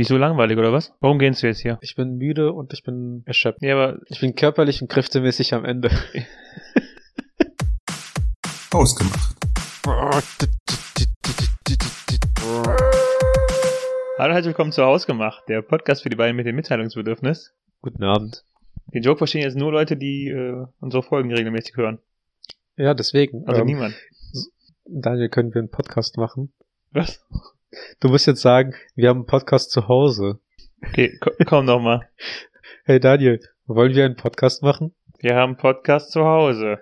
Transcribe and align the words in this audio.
Wieso 0.00 0.16
langweilig 0.16 0.56
oder 0.56 0.72
was? 0.72 0.94
Warum 1.00 1.18
gehst 1.18 1.42
du 1.42 1.46
jetzt 1.46 1.60
hier? 1.60 1.76
Ich 1.82 1.94
bin 1.94 2.16
müde 2.16 2.54
und 2.54 2.72
ich 2.72 2.82
bin 2.82 3.22
erschöpft. 3.26 3.60
Ja, 3.60 3.74
aber 3.74 4.00
Ich 4.06 4.18
bin 4.18 4.34
körperlich 4.34 4.80
und 4.80 4.88
kräftemäßig 4.88 5.52
am 5.52 5.66
Ende. 5.66 5.90
Ausgemacht. 8.70 9.36
hallo, 14.16 14.32
herzlich 14.32 14.46
willkommen 14.46 14.72
zu 14.72 14.82
Hausgemacht, 14.82 15.46
der 15.50 15.60
Podcast 15.60 16.02
für 16.02 16.08
die 16.08 16.16
beiden 16.16 16.34
mit 16.34 16.46
dem 16.46 16.56
Mitteilungsbedürfnis. 16.56 17.52
Guten 17.82 18.02
Abend. 18.02 18.46
Den 18.94 19.02
Joke 19.02 19.18
verstehen 19.18 19.42
jetzt 19.42 19.58
nur 19.58 19.70
Leute, 19.70 19.98
die 19.98 20.28
äh, 20.28 20.64
unsere 20.80 21.02
Folgen 21.02 21.30
regelmäßig 21.30 21.76
hören. 21.76 21.98
Ja, 22.78 22.94
deswegen. 22.94 23.46
Also 23.46 23.60
ähm, 23.60 23.66
niemand. 23.66 23.94
Daniel, 24.86 25.28
können 25.28 25.52
wir 25.52 25.58
einen 25.58 25.70
Podcast 25.70 26.16
machen? 26.16 26.54
Was? 26.90 27.22
Du 28.00 28.08
musst 28.08 28.26
jetzt 28.26 28.40
sagen, 28.42 28.74
wir 28.96 29.08
haben 29.08 29.18
einen 29.18 29.26
Podcast 29.26 29.70
zu 29.70 29.86
Hause. 29.86 30.40
Okay, 30.84 31.16
ko 31.20 31.30
komm 31.46 31.66
doch 31.66 31.80
mal. 31.80 32.08
Hey 32.84 32.98
Daniel, 32.98 33.38
wollen 33.66 33.94
wir 33.94 34.04
einen 34.04 34.16
Podcast 34.16 34.62
machen? 34.62 34.92
Wir 35.20 35.36
haben 35.36 35.50
einen 35.50 35.56
Podcast 35.56 36.10
zu 36.10 36.24
Hause. 36.24 36.80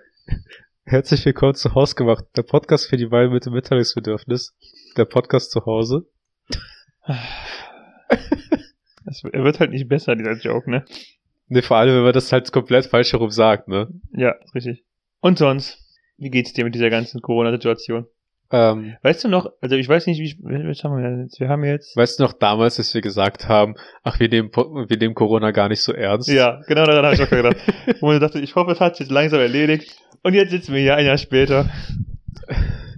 Herzlich 0.85 1.23
willkommen 1.25 1.53
zu 1.53 1.75
Hausgemacht, 1.75 2.25
der 2.35 2.41
Podcast 2.41 2.87
für 2.87 2.97
die 2.97 3.05
beiden 3.05 3.31
mit 3.31 3.45
dem 3.45 3.53
Mitteilungsbedürfnis. 3.53 4.55
Der 4.97 5.05
Podcast 5.05 5.51
zu 5.51 5.65
Hause. 5.65 6.07
Er 9.31 9.43
wird 9.43 9.59
halt 9.59 9.71
nicht 9.71 9.87
besser, 9.87 10.15
dieser 10.15 10.33
Joke, 10.33 10.69
ne? 10.69 10.85
Ne, 11.47 11.61
vor 11.61 11.77
allem, 11.77 11.95
wenn 11.95 12.03
man 12.03 12.13
das 12.13 12.31
halt 12.31 12.51
komplett 12.51 12.87
falsch 12.87 13.13
herum 13.13 13.29
sagt, 13.29 13.67
ne? 13.67 13.89
Ja, 14.11 14.35
richtig. 14.55 14.83
Und 15.19 15.37
sonst? 15.37 15.79
Wie 16.17 16.29
geht's 16.29 16.53
dir 16.53 16.63
mit 16.63 16.73
dieser 16.75 16.89
ganzen 16.89 17.21
Corona-Situation? 17.21 18.07
Ähm, 18.51 18.95
Weißt 19.03 19.23
du 19.23 19.27
noch, 19.27 19.51
also 19.61 19.75
ich 19.75 19.87
weiß 19.87 20.07
nicht, 20.07 20.19
wie, 20.19 20.37
was 20.41 20.83
haben 20.83 20.97
wir 20.97 21.21
jetzt? 21.21 21.39
Wir 21.39 21.49
haben 21.49 21.63
jetzt... 21.63 21.95
weißt 21.95 22.19
du 22.19 22.23
noch 22.23 22.33
damals, 22.33 22.77
dass 22.77 22.93
wir 22.93 23.01
gesagt 23.01 23.47
haben, 23.47 23.75
ach, 24.03 24.19
wir 24.19 24.27
nehmen, 24.27 24.49
wir 24.51 24.97
nehmen 24.97 25.13
Corona 25.13 25.51
gar 25.51 25.69
nicht 25.69 25.81
so 25.81 25.93
ernst? 25.93 26.29
Ja, 26.29 26.59
genau 26.67 26.85
daran 26.85 27.05
habe 27.05 27.15
ich 27.15 27.21
auch 27.21 27.29
gedacht. 27.29 27.57
Wo 28.01 28.11
ich 28.11 28.19
dachte, 28.19 28.39
ich 28.39 28.55
hoffe, 28.55 28.71
es 28.71 28.79
hat 28.79 28.95
sich 28.95 29.05
jetzt 29.05 29.13
langsam 29.13 29.39
erledigt. 29.39 29.95
Und 30.23 30.33
jetzt 30.33 30.49
sitzen 30.49 30.73
wir 30.73 30.81
hier 30.81 30.95
ein 30.95 31.05
Jahr 31.05 31.17
später. 31.17 31.69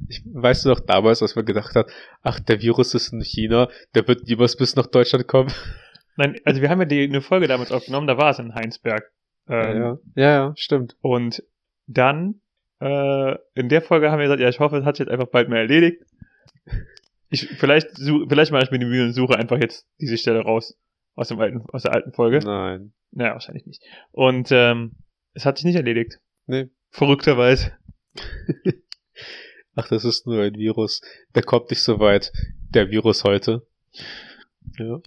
Ich, 0.08 0.24
weißt 0.26 0.66
du 0.66 0.70
noch 0.70 0.80
damals, 0.80 1.22
als 1.22 1.36
wir 1.36 1.44
gedacht 1.44 1.76
haben, 1.76 1.90
ach, 2.22 2.40
der 2.40 2.62
Virus 2.62 2.94
ist 2.94 3.14
in 3.14 3.22
China, 3.22 3.70
der 3.96 4.08
wird 4.08 4.28
niemals 4.28 4.56
bis 4.56 4.76
nach 4.76 4.88
Deutschland 4.88 5.28
kommen? 5.28 5.52
Nein, 6.18 6.38
also 6.46 6.62
wir 6.62 6.70
haben 6.70 6.80
ja 6.80 6.86
die, 6.86 7.04
eine 7.04 7.22
Folge 7.22 7.48
damals 7.48 7.72
aufgenommen, 7.72 8.08
da 8.08 8.18
war 8.18 8.32
es 8.32 8.40
in 8.40 8.54
Heinsberg. 8.54 9.04
Ähm, 9.48 9.78
ja, 9.78 9.98
ja, 10.16 10.32
ja, 10.34 10.54
stimmt. 10.56 10.96
Und 11.02 11.44
dann, 11.88 12.42
äh, 12.82 13.38
in 13.54 13.70
der 13.70 13.82
Folge 13.82 14.12
haben 14.12 14.20
wir 14.20 14.26
gesagt, 14.26 14.42
ja, 14.42 14.50
ich 14.50 14.60
hoffe, 14.60 14.78
es 14.78 14.86
hat 14.86 14.98
sich 14.98 15.06
jetzt 15.06 15.14
einfach 15.14 15.28
bald 15.28 15.50
mehr 15.50 15.60
erledigt. 15.60 16.04
Ich, 17.30 17.48
vielleicht, 17.48 17.88
vielleicht 17.98 18.52
mache 18.52 18.64
ich 18.64 18.72
mir 18.72 18.80
die 18.80 18.86
Mühe 18.86 19.06
und 19.06 19.14
suche 19.14 19.38
einfach 19.38 19.58
jetzt 19.58 19.88
diese 20.00 20.18
Stelle 20.18 20.42
raus. 20.42 20.78
Aus 21.16 21.28
dem 21.28 21.40
alten, 21.40 21.64
aus 21.72 21.84
der 21.84 21.94
alten 21.94 22.12
Folge. 22.12 22.40
Nein. 22.40 22.94
Naja, 23.12 23.34
wahrscheinlich 23.34 23.66
nicht. 23.66 23.84
Und, 24.12 24.50
ähm, 24.52 24.94
es 25.34 25.46
hat 25.46 25.58
sich 25.58 25.66
nicht 25.66 25.76
erledigt. 25.76 26.20
Nee. 26.48 26.70
Verrückterweise. 26.90 27.74
Ach, 29.76 29.88
das 29.88 30.04
ist 30.04 30.28
nur 30.28 30.42
ein 30.42 30.56
Virus. 30.56 31.02
Der 31.36 31.44
kommt 31.44 31.70
nicht 31.70 31.82
so 31.82 32.00
weit. 32.00 32.34
Der 32.70 32.90
Virus 32.90 33.24
heute. 33.24 33.66
Ja. 34.78 35.00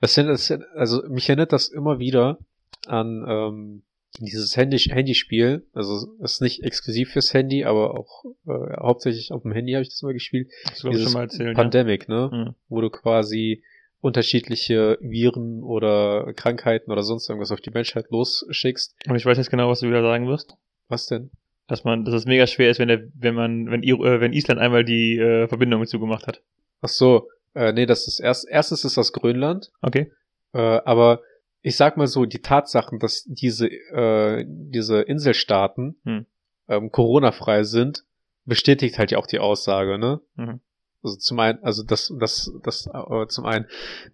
Das 0.00 0.14
sind, 0.14 0.26
das 0.26 0.46
sind, 0.46 0.64
also 0.74 1.02
mich 1.08 1.28
erinnert 1.28 1.52
das 1.52 1.68
immer 1.68 1.98
wieder 1.98 2.38
an 2.86 3.24
ähm, 3.26 3.82
dieses 4.20 4.56
Handy 4.56 4.78
Handyspiel. 4.78 5.66
Also 5.72 6.14
es 6.22 6.32
ist 6.32 6.40
nicht 6.42 6.62
exklusiv 6.62 7.12
fürs 7.12 7.34
Handy, 7.34 7.64
aber 7.64 7.98
auch 7.98 8.24
äh, 8.46 8.76
hauptsächlich 8.80 9.32
auf 9.32 9.42
dem 9.42 9.52
Handy 9.52 9.72
habe 9.72 9.82
ich 9.82 9.90
das 9.90 10.02
mal 10.02 10.12
gespielt. 10.12 10.50
Das 10.64 10.80
glaube 10.80 10.94
ich 10.94 11.00
Dieses 11.00 11.12
schon 11.12 11.20
mal 11.20 11.24
erzählen. 11.24 11.54
Pandemic, 11.54 12.08
ne? 12.08 12.30
Ja. 12.32 12.38
Mhm. 12.38 12.54
Wo 12.68 12.80
du 12.80 12.90
quasi 12.90 13.62
unterschiedliche 14.00 14.98
Viren 15.00 15.62
oder 15.62 16.32
Krankheiten 16.34 16.92
oder 16.92 17.02
sonst 17.02 17.28
irgendwas 17.28 17.50
auf 17.50 17.62
die 17.62 17.70
Menschheit 17.70 18.10
losschickst. 18.10 18.94
Und 19.08 19.16
ich 19.16 19.24
weiß 19.24 19.38
jetzt 19.38 19.50
genau, 19.50 19.70
was 19.70 19.80
du 19.80 19.88
wieder 19.88 20.02
sagen 20.02 20.28
wirst. 20.28 20.56
Was 20.88 21.06
denn? 21.06 21.30
Dass 21.68 21.84
man, 21.84 22.04
dass 22.04 22.14
es 22.14 22.26
mega 22.26 22.46
schwer 22.46 22.70
ist, 22.70 22.78
wenn 22.78 22.88
der, 22.88 23.04
wenn 23.14 23.34
man, 23.34 23.70
wenn, 23.70 23.82
äh, 23.82 24.20
wenn 24.20 24.34
Island 24.34 24.60
einmal 24.60 24.84
die 24.84 25.16
äh, 25.16 25.48
Verbindung 25.48 25.86
zugemacht 25.86 26.26
hat. 26.26 26.42
Ach 26.82 26.90
so, 26.90 27.28
äh, 27.54 27.72
nee, 27.72 27.86
das 27.86 28.06
ist 28.06 28.20
erst, 28.20 28.46
erstes 28.46 28.84
ist 28.84 28.98
das 28.98 29.12
Grönland. 29.12 29.72
Okay. 29.80 30.12
Äh, 30.52 30.58
aber 30.58 31.22
ich 31.64 31.76
sag 31.76 31.96
mal 31.96 32.06
so, 32.06 32.26
die 32.26 32.42
Tatsachen, 32.42 32.98
dass 32.98 33.24
diese, 33.26 33.68
äh, 33.68 34.44
diese 34.46 35.00
Inselstaaten 35.00 35.96
Hm. 36.04 36.26
ähm, 36.68 36.92
Corona-frei 36.92 37.64
sind, 37.64 38.04
bestätigt 38.44 38.98
halt 38.98 39.10
ja 39.10 39.18
auch 39.18 39.26
die 39.26 39.38
Aussage, 39.38 39.98
ne? 39.98 40.20
Mhm. 40.36 40.60
Also 41.02 41.16
zum 41.16 41.38
einen, 41.40 41.62
also 41.64 41.82
das, 41.82 42.12
das, 42.20 42.52
das 42.62 42.86
äh, 42.86 43.26
zum 43.28 43.46
einen. 43.46 43.64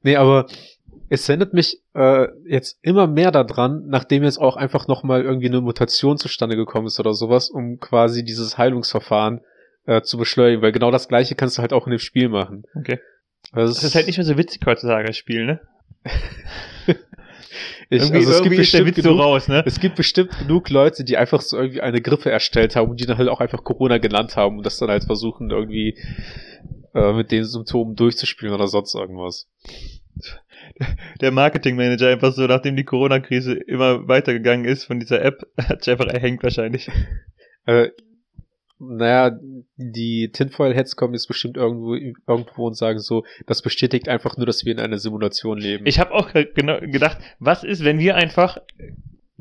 Nee, 0.03 0.15
aber 0.15 0.47
es 1.09 1.27
sendet 1.27 1.53
mich 1.53 1.83
äh, 1.94 2.28
jetzt 2.47 2.78
immer 2.83 3.09
mehr 3.09 3.33
daran, 3.33 3.88
nachdem 3.88 4.22
jetzt 4.22 4.38
auch 4.38 4.56
einfach 4.56 4.87
nochmal 4.87 5.22
irgendwie 5.22 5.49
eine 5.49 5.61
Mutation 5.61 6.19
zustande 6.19 6.55
gekommen 6.55 6.87
ist 6.87 7.00
oder 7.00 7.15
sowas, 7.15 7.50
um 7.50 7.81
quasi 7.81 8.25
dieses 8.25 8.59
Heilungsverfahren 8.59 9.41
äh, 9.87 10.03
zu 10.03 10.19
beschleunigen, 10.19 10.62
weil 10.62 10.72
genau 10.72 10.93
das 10.93 11.09
gleiche 11.09 11.34
kannst 11.34 11.59
du 11.59 11.62
halt 11.62 11.72
auch 11.72 11.87
in 11.87 11.91
dem 11.91 11.99
Spiel 11.99 12.28
machen. 12.28 12.62
Okay. 12.77 13.00
Also 13.50 13.75
Das 13.75 13.82
ist 13.82 13.97
halt 13.97 14.06
nicht 14.06 14.19
mehr 14.19 14.25
so 14.25 14.38
witzig 14.38 14.61
heutzutage, 14.65 15.09
das 15.09 15.17
Spiel, 15.17 15.47
ne? 15.47 15.61
ich, 17.88 18.02
irgendwie 18.02 18.18
also 18.18 18.32
es 18.32 18.42
gibt 18.42 18.56
bestimmt 18.56 18.86
Witz 18.86 18.96
so 18.96 19.10
genug, 19.10 19.20
raus, 19.20 19.48
ne? 19.48 19.62
Es 19.66 19.80
gibt 19.80 19.96
bestimmt 19.96 20.38
genug 20.38 20.70
Leute, 20.70 21.04
die 21.04 21.16
einfach 21.16 21.40
so 21.40 21.56
irgendwie 21.56 21.80
eine 21.80 22.00
Grippe 22.00 22.30
erstellt 22.30 22.76
haben 22.76 22.90
und 22.90 23.00
die 23.00 23.06
dann 23.06 23.18
halt 23.18 23.28
auch 23.28 23.40
einfach 23.40 23.64
Corona 23.64 23.98
genannt 23.98 24.36
haben 24.36 24.58
und 24.58 24.66
das 24.66 24.78
dann 24.78 24.90
halt 24.90 25.04
versuchen, 25.04 25.50
irgendwie 25.50 25.98
äh, 26.94 27.12
mit 27.12 27.30
den 27.30 27.44
Symptomen 27.44 27.96
durchzuspielen 27.96 28.54
oder 28.54 28.66
sonst 28.66 28.94
irgendwas. 28.94 29.48
Der 31.20 31.30
Marketingmanager 31.30 32.08
einfach 32.08 32.32
so, 32.32 32.46
nachdem 32.46 32.76
die 32.76 32.84
Corona-Krise 32.84 33.54
immer 33.54 34.08
weitergegangen 34.08 34.64
ist 34.64 34.84
von 34.84 35.00
dieser 35.00 35.22
App, 35.22 35.46
hat 35.58 35.84
sich 35.84 35.92
einfach 35.92 36.12
erhängt 36.12 36.42
wahrscheinlich. 36.42 36.90
Äh, 37.66 37.88
naja, 38.80 39.38
die 39.76 40.30
Tinfoil-Heads 40.32 40.96
kommen 40.96 41.12
jetzt 41.14 41.28
bestimmt 41.28 41.56
irgendwo, 41.56 41.94
irgendwo 41.94 42.66
und 42.66 42.76
sagen 42.76 42.98
so, 42.98 43.24
das 43.46 43.62
bestätigt 43.62 44.08
einfach 44.08 44.36
nur, 44.36 44.46
dass 44.46 44.64
wir 44.64 44.72
in 44.72 44.80
einer 44.80 44.98
Simulation 44.98 45.58
leben. 45.58 45.86
Ich 45.86 45.98
habe 46.00 46.12
auch 46.12 46.30
genau 46.32 46.80
gedacht, 46.80 47.19
was 47.38 47.62
ist, 47.62 47.84
wenn 47.84 47.98
wir 47.98 48.16
einfach 48.16 48.58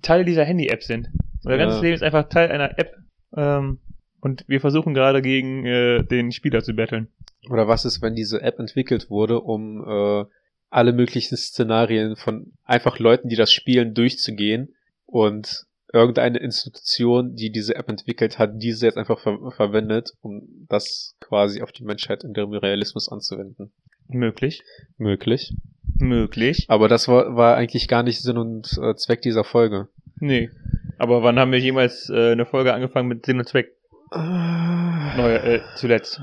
Teil 0.02 0.26
dieser 0.26 0.44
Handy-App 0.44 0.84
sind? 0.84 1.08
Unser 1.44 1.52
Ja. 1.52 1.58
ganzes 1.58 1.82
Leben 1.82 1.94
ist 1.96 2.04
einfach 2.04 2.28
Teil 2.28 2.52
einer 2.52 2.78
App 2.78 2.96
ähm, 3.36 3.80
und 4.20 4.44
wir 4.48 4.60
versuchen 4.60 4.94
gerade 4.94 5.22
gegen 5.22 5.66
äh, 5.66 6.04
den 6.04 6.32
Spieler 6.32 6.62
zu 6.62 6.74
battlen. 6.74 7.08
Oder 7.50 7.68
was 7.68 7.86
ist, 7.86 8.02
wenn 8.02 8.16
diese 8.16 8.42
App 8.42 8.60
entwickelt 8.60 9.10
wurde, 9.10 9.40
um 9.40 9.84
äh, 9.88 10.26
alle 10.70 10.94
möglichen 10.94 11.38
Szenarien 11.38 12.16
von 12.18 12.52
einfach 12.66 13.00
Leuten, 13.00 13.30
die 13.30 13.38
das 13.38 13.52
spielen, 13.54 13.94
durchzugehen 13.94 14.76
und 15.06 15.66
irgendeine 15.94 16.38
Institution, 16.40 17.36
die 17.36 17.52
diese 17.52 17.76
App 17.76 17.90
entwickelt 17.90 18.38
hat, 18.40 18.52
diese 18.56 18.86
jetzt 18.86 18.98
einfach 18.98 19.20
ver 19.20 19.52
verwendet, 19.52 20.14
um 20.22 20.44
das 20.70 21.16
quasi 21.20 21.62
auf 21.62 21.72
die 21.72 21.84
Menschheit 21.84 22.24
in 22.24 22.34
ihrem 22.36 22.54
Realismus 22.54 23.10
anzuwenden. 23.12 23.72
Möglich. 24.08 24.64
Möglich. 24.98 25.54
Möglich. 25.98 26.66
Aber 26.68 26.88
das 26.88 27.08
war, 27.08 27.36
war 27.36 27.56
eigentlich 27.58 27.88
gar 27.88 28.04
nicht 28.04 28.22
Sinn 28.22 28.38
und 28.38 28.78
äh, 28.82 28.96
Zweck 28.96 29.22
dieser 29.22 29.44
Folge. 29.44 29.88
Nee. 30.20 30.50
Aber 30.98 31.24
wann 31.24 31.40
haben 31.40 31.52
wir 31.52 31.60
jemals 31.60 32.10
äh, 32.10 32.32
eine 32.32 32.46
Folge 32.46 32.74
angefangen 32.74 33.08
mit 33.08 33.26
Sinn 33.26 33.40
und 33.40 33.48
Zweck? 33.48 33.74
Neu, 34.12 35.36
äh, 35.36 35.62
zuletzt. 35.76 36.22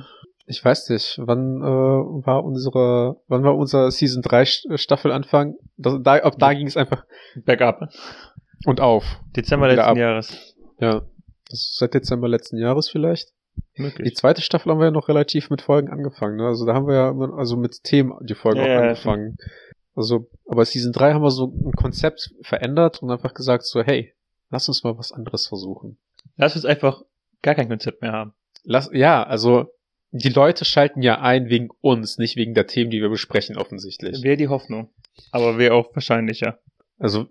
Ich 0.49 0.65
weiß 0.65 0.91
nicht, 0.91 1.19
wann 1.23 1.61
äh, 1.61 1.65
war 1.65 2.45
unsere, 2.45 3.17
wann 3.29 3.43
war 3.43 3.57
unser 3.57 3.91
Season 3.91 4.23
3 4.23 4.43
St- 4.43 4.79
Staffelanfang? 4.79 5.55
Das, 5.77 5.95
da, 6.03 6.15
ab 6.17 6.35
da 6.39 6.53
ging 6.55 6.67
es 6.67 6.77
einfach 6.77 7.05
Backup. 7.45 7.89
Und 8.65 8.81
auf. 8.81 9.05
Dezember 9.37 9.69
letzten 9.69 9.81
ab. 9.83 9.97
Jahres. 9.97 10.55
Ja. 10.81 11.03
Seit 11.49 11.95
Dezember 11.95 12.29
letzten 12.29 12.59
Jahres 12.59 12.89
vielleicht. 12.89 13.29
Die 13.79 13.83
Möglich. 13.83 14.15
zweite 14.17 14.43
Staffel 14.43 14.71
haben 14.73 14.79
wir 14.81 14.87
ja 14.87 14.91
noch 14.91 15.09
relativ 15.09 15.49
mit 15.51 15.63
Folgen 15.63 15.89
angefangen, 15.91 16.37
ne? 16.37 16.47
Also 16.47 16.67
da 16.67 16.75
haben 16.75 16.87
wir 16.87 16.95
ja 16.95 17.11
immer- 17.11 17.39
also 17.39 17.57
mit 17.57 17.85
Themen 17.85 18.13
die 18.23 18.35
Folgen 18.35 18.59
Ja, 18.61 18.65
auch 18.65 18.69
ja, 18.69 18.81
angefangen. 18.81 19.37
Also, 19.95 20.29
aber 20.47 20.65
Season 20.65 20.93
3 20.93 21.15
haben 21.15 21.23
wir 21.23 21.31
so 21.31 21.47
ein 21.47 21.73
Konzept 21.73 22.35
verändert 22.43 23.03
und 23.03 23.11
einfach 23.11 23.33
gesagt 23.33 23.65
so, 23.65 23.83
hey, 23.83 24.13
lass 24.51 24.69
uns 24.69 24.85
mal 24.85 24.99
was 24.99 25.13
anderes 25.13 25.47
versuchen. 25.47 25.97
Lass 26.37 26.55
uns 26.55 26.67
einfach 26.67 27.03
gar 27.41 27.55
kein 27.55 27.69
Konzept 27.69 28.03
mehr 28.03 28.13
haben. 28.13 28.35
Lass, 28.65 28.91
ja, 28.93 29.23
also 29.23 29.67
die 30.11 30.29
Leute 30.29 30.65
schalten 30.67 31.01
ja 31.01 31.21
ein 31.21 31.49
wegen 31.49 31.69
uns, 31.81 32.19
nicht 32.19 32.37
wegen 32.37 32.53
der 32.55 32.67
Themen, 32.67 32.91
die 32.91 33.01
wir 33.01 33.09
besprechen, 33.09 33.57
offensichtlich. 33.57 34.23
Wäre 34.23 34.37
die 34.37 34.49
Hoffnung. 34.49 34.91
Aber 35.31 35.57
wäre 35.57 35.75
auch 35.75 35.95
wahrscheinlicher. 35.95 36.59
Also 36.99 37.27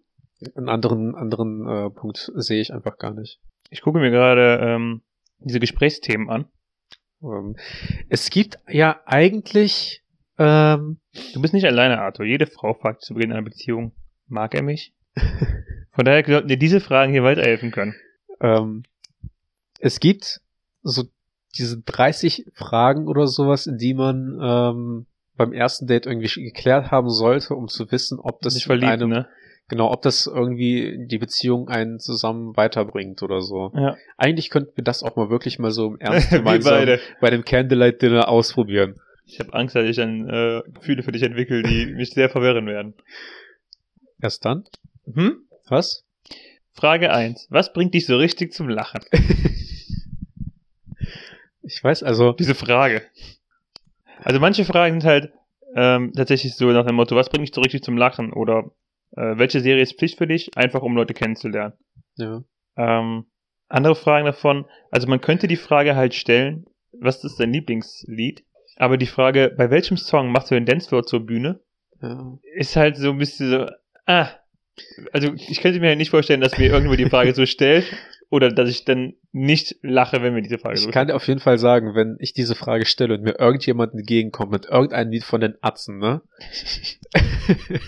einen 0.55 0.69
anderen, 0.69 1.15
anderen 1.15 1.67
äh, 1.67 1.89
Punkt 1.89 2.31
sehe 2.35 2.61
ich 2.61 2.73
einfach 2.73 2.97
gar 2.97 3.13
nicht. 3.13 3.39
Ich 3.69 3.81
gucke 3.81 3.99
mir 3.99 4.11
gerade 4.11 4.59
ähm, 4.61 5.01
diese 5.39 5.59
Gesprächsthemen 5.59 6.29
an. 6.29 6.45
Ähm, 7.21 7.55
es 8.09 8.29
gibt 8.29 8.59
ja 8.69 9.01
eigentlich, 9.05 10.03
ähm, 10.37 10.99
Du 11.33 11.41
bist 11.41 11.53
nicht 11.53 11.65
alleine, 11.65 11.99
Arthur. 12.01 12.25
Jede 12.25 12.47
Frau 12.47 12.73
fragt 12.73 13.01
zu 13.01 13.13
Beginn 13.13 13.31
einer 13.31 13.41
Beziehung, 13.41 13.93
mag 14.27 14.53
er 14.53 14.63
mich? 14.63 14.93
Von 15.91 16.05
daher 16.05 16.25
sollten 16.25 16.49
dir 16.49 16.57
diese 16.57 16.81
Fragen 16.81 17.11
hier 17.11 17.23
weiterhelfen 17.23 17.71
können. 17.71 17.95
ähm, 18.41 18.83
es 19.79 19.99
gibt 19.99 20.41
so 20.83 21.03
diese 21.57 21.81
30 21.81 22.51
Fragen 22.53 23.07
oder 23.07 23.27
sowas, 23.27 23.69
die 23.71 23.93
man 23.93 24.39
ähm, 24.41 25.05
beim 25.35 25.53
ersten 25.53 25.87
Date 25.87 26.05
irgendwie 26.05 26.43
geklärt 26.43 26.91
haben 26.91 27.09
sollte, 27.09 27.55
um 27.55 27.67
zu 27.67 27.91
wissen, 27.91 28.19
ob 28.19 28.41
das 28.41 28.55
Nicht 28.55 28.65
verliebt, 28.65 28.91
einem, 28.91 29.09
ne? 29.09 29.27
Genau, 29.67 29.91
ob 29.91 30.01
das 30.01 30.27
irgendwie 30.27 31.05
die 31.07 31.17
Beziehung 31.17 31.69
einen 31.69 31.99
zusammen 31.99 32.55
weiterbringt 32.55 33.23
oder 33.23 33.41
so. 33.41 33.71
Ja. 33.75 33.97
Eigentlich 34.17 34.49
könnten 34.49 34.75
wir 34.75 34.83
das 34.83 35.03
auch 35.03 35.15
mal 35.15 35.29
wirklich 35.29 35.59
mal 35.59 35.71
so 35.71 35.87
im 35.87 35.97
Ernst 35.99 36.29
gemeinsam 36.29 36.97
bei 37.21 37.29
dem 37.29 37.45
Candlelight 37.45 38.01
Dinner 38.01 38.27
ausprobieren. 38.27 38.99
Ich 39.25 39.39
habe 39.39 39.53
Angst, 39.53 39.75
dass 39.75 39.85
ich 39.85 39.95
dann 39.95 40.29
äh, 40.29 40.61
Gefühle 40.71 41.03
für 41.03 41.11
dich 41.11 41.23
entwickle, 41.23 41.63
die 41.63 41.85
mich 41.95 42.11
sehr 42.11 42.29
verwirren 42.29 42.67
werden. 42.67 42.93
Erst 44.21 44.45
dann? 44.45 44.65
Hm? 45.11 45.39
Was? 45.67 46.05
Frage 46.73 47.11
1. 47.11 47.47
Was 47.49 47.73
bringt 47.73 47.93
dich 47.93 48.05
so 48.05 48.17
richtig 48.17 48.53
zum 48.53 48.69
Lachen? 48.69 49.01
Ich 51.67 51.83
weiß, 51.83 52.03
also, 52.03 52.33
Diese 52.33 52.53
Frage. 52.53 53.01
Also 54.23 54.39
manche 54.39 54.65
Fragen 54.65 55.01
sind 55.01 55.09
halt 55.09 55.33
ähm, 55.75 56.13
tatsächlich 56.15 56.55
so 56.55 56.67
nach 56.71 56.85
dem 56.85 56.95
Motto, 56.95 57.15
was 57.15 57.29
bringt 57.29 57.47
dich 57.47 57.55
so 57.55 57.61
richtig 57.61 57.83
zum 57.83 57.97
Lachen? 57.97 58.31
Oder 58.33 58.71
äh, 59.11 59.37
welche 59.37 59.61
Serie 59.61 59.83
ist 59.83 59.97
Pflicht 59.97 60.17
für 60.17 60.27
dich? 60.27 60.55
Einfach 60.55 60.81
um 60.81 60.95
Leute 60.95 61.13
kennenzulernen. 61.13 61.73
ja. 62.17 62.43
Ähm, 62.77 63.25
andere 63.67 63.95
Fragen 63.95 64.25
davon, 64.25 64.65
also 64.91 65.07
man 65.07 65.21
könnte 65.21 65.47
die 65.47 65.55
Frage 65.55 65.95
halt 65.95 66.13
stellen, 66.13 66.65
was 66.99 67.23
ist 67.23 67.39
dein 67.39 67.51
Lieblingslied? 67.51 68.43
Aber 68.77 68.97
die 68.97 69.07
Frage, 69.07 69.53
bei 69.57 69.69
welchem 69.69 69.97
Song 69.97 70.31
machst 70.31 70.51
du 70.51 70.55
den 70.55 70.65
Dancefloor 70.65 71.03
zur 71.03 71.25
Bühne, 71.25 71.61
ja. 72.01 72.37
ist 72.55 72.75
halt 72.75 72.97
so 72.97 73.11
ein 73.11 73.17
bisschen 73.17 73.49
so, 73.49 73.65
ah, 74.05 74.29
also 75.13 75.33
ich 75.33 75.61
könnte 75.61 75.79
mir 75.79 75.87
halt 75.87 75.97
nicht 75.97 76.09
vorstellen, 76.09 76.41
dass 76.41 76.57
mir 76.57 76.69
irgendwo 76.69 76.95
die 76.95 77.09
Frage 77.09 77.33
so 77.33 77.45
stellt 77.47 77.85
oder 78.29 78.49
dass 78.49 78.69
ich 78.69 78.83
dann 78.85 79.13
nicht 79.31 79.77
lache, 79.81 80.21
wenn 80.21 80.33
mir 80.33 80.41
diese 80.41 80.57
Frage 80.57 80.77
so 80.77 80.87
Ich 80.87 80.93
kann 80.93 81.07
dir 81.07 81.15
auf 81.15 81.27
jeden 81.27 81.39
Fall 81.39 81.57
sagen, 81.57 81.95
wenn 81.95 82.17
ich 82.19 82.33
diese 82.33 82.55
Frage 82.55 82.85
stelle 82.85 83.13
und 83.13 83.23
mir 83.23 83.39
irgendjemand 83.39 83.93
entgegenkommt 83.93 84.51
mit 84.51 84.65
irgendeinem 84.65 85.11
Lied 85.11 85.23
von 85.23 85.41
den 85.41 85.55
Atzen, 85.61 85.99
ne? 85.99 86.21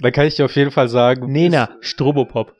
dann 0.00 0.12
kann 0.12 0.26
ich 0.26 0.36
dir 0.36 0.44
auf 0.44 0.56
jeden 0.56 0.70
Fall 0.70 0.88
sagen, 0.88 1.30
Nena, 1.30 1.76
Strobopop. 1.80 2.54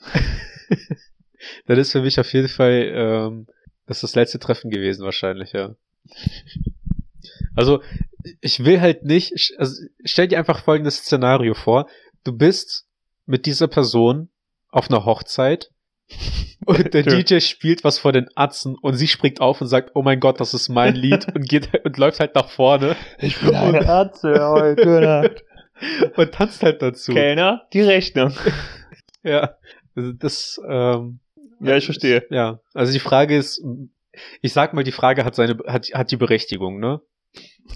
dann 1.67 1.79
ist 1.79 1.93
für 1.93 2.03
mich 2.03 2.21
auf 2.21 2.33
jeden 2.33 2.49
Fall 2.49 2.93
ähm, 2.95 3.47
das 3.91 3.97
ist 3.97 4.03
das 4.05 4.15
letzte 4.15 4.39
Treffen 4.39 4.71
gewesen 4.71 5.05
wahrscheinlich, 5.05 5.53
ja. 5.53 5.75
Also 7.57 7.83
ich 8.41 8.65
will 8.65 8.81
halt 8.81 9.05
nicht, 9.05 9.53
also 9.59 9.83
stell 10.05 10.29
dir 10.29 10.39
einfach 10.39 10.63
folgendes 10.63 10.99
Szenario 10.99 11.55
vor. 11.55 11.89
Du 12.23 12.31
bist 12.33 12.87
mit 13.27 13.47
dieser 13.47 13.67
Person 13.67 14.29
auf 14.69 14.89
einer 14.89 15.05
Hochzeit 15.05 15.73
und 16.67 16.95
der. 16.95 17.03
DJ 17.03 17.41
spielt 17.41 17.83
was 17.83 17.99
vor 17.99 18.13
den 18.13 18.29
Atzen 18.37 18.77
und 18.81 18.95
sie 18.95 19.09
springt 19.09 19.41
auf 19.41 19.61
und 19.61 19.67
sagt, 19.67 19.91
oh 19.95 20.03
mein 20.03 20.21
Gott, 20.21 20.39
das 20.39 20.55
ist 20.55 20.69
mein 20.69 20.95
Lied 20.95 21.27
und 21.35 21.49
geht 21.49 21.85
und 21.85 21.99
läuft 21.99 22.21
halt 22.21 22.37
nach 22.37 22.49
vorne 22.49 22.95
Ich 23.19 23.41
bin 23.41 23.57
eine 23.57 23.89
Atze 23.89 24.41
heute 24.51 25.01
Nacht. 25.01 25.45
Und 26.17 26.33
tanzt 26.33 26.63
halt 26.63 26.83
dazu. 26.83 27.13
Kellner, 27.13 27.67
die 27.73 27.83
Rechnung. 27.83 28.33
Ja. 29.23 29.57
Also 29.95 30.13
das, 30.13 30.59
ähm, 30.67 31.21
Ja, 31.61 31.77
ich 31.77 31.85
verstehe. 31.85 32.25
Ja. 32.31 32.61
Also 32.73 32.91
die 32.91 33.01
Frage 33.01 33.37
ist, 33.37 33.63
ich 34.41 34.55
sag 34.55 34.73
mal, 34.73 34.83
die 34.83 34.93
Frage 34.93 35.27
hat 35.27 35.35
seine, 35.35 35.59
hat, 35.67 35.89
hat 35.93 36.11
die 36.11 36.17
Berechtigung, 36.17 36.81
ne? 36.81 37.03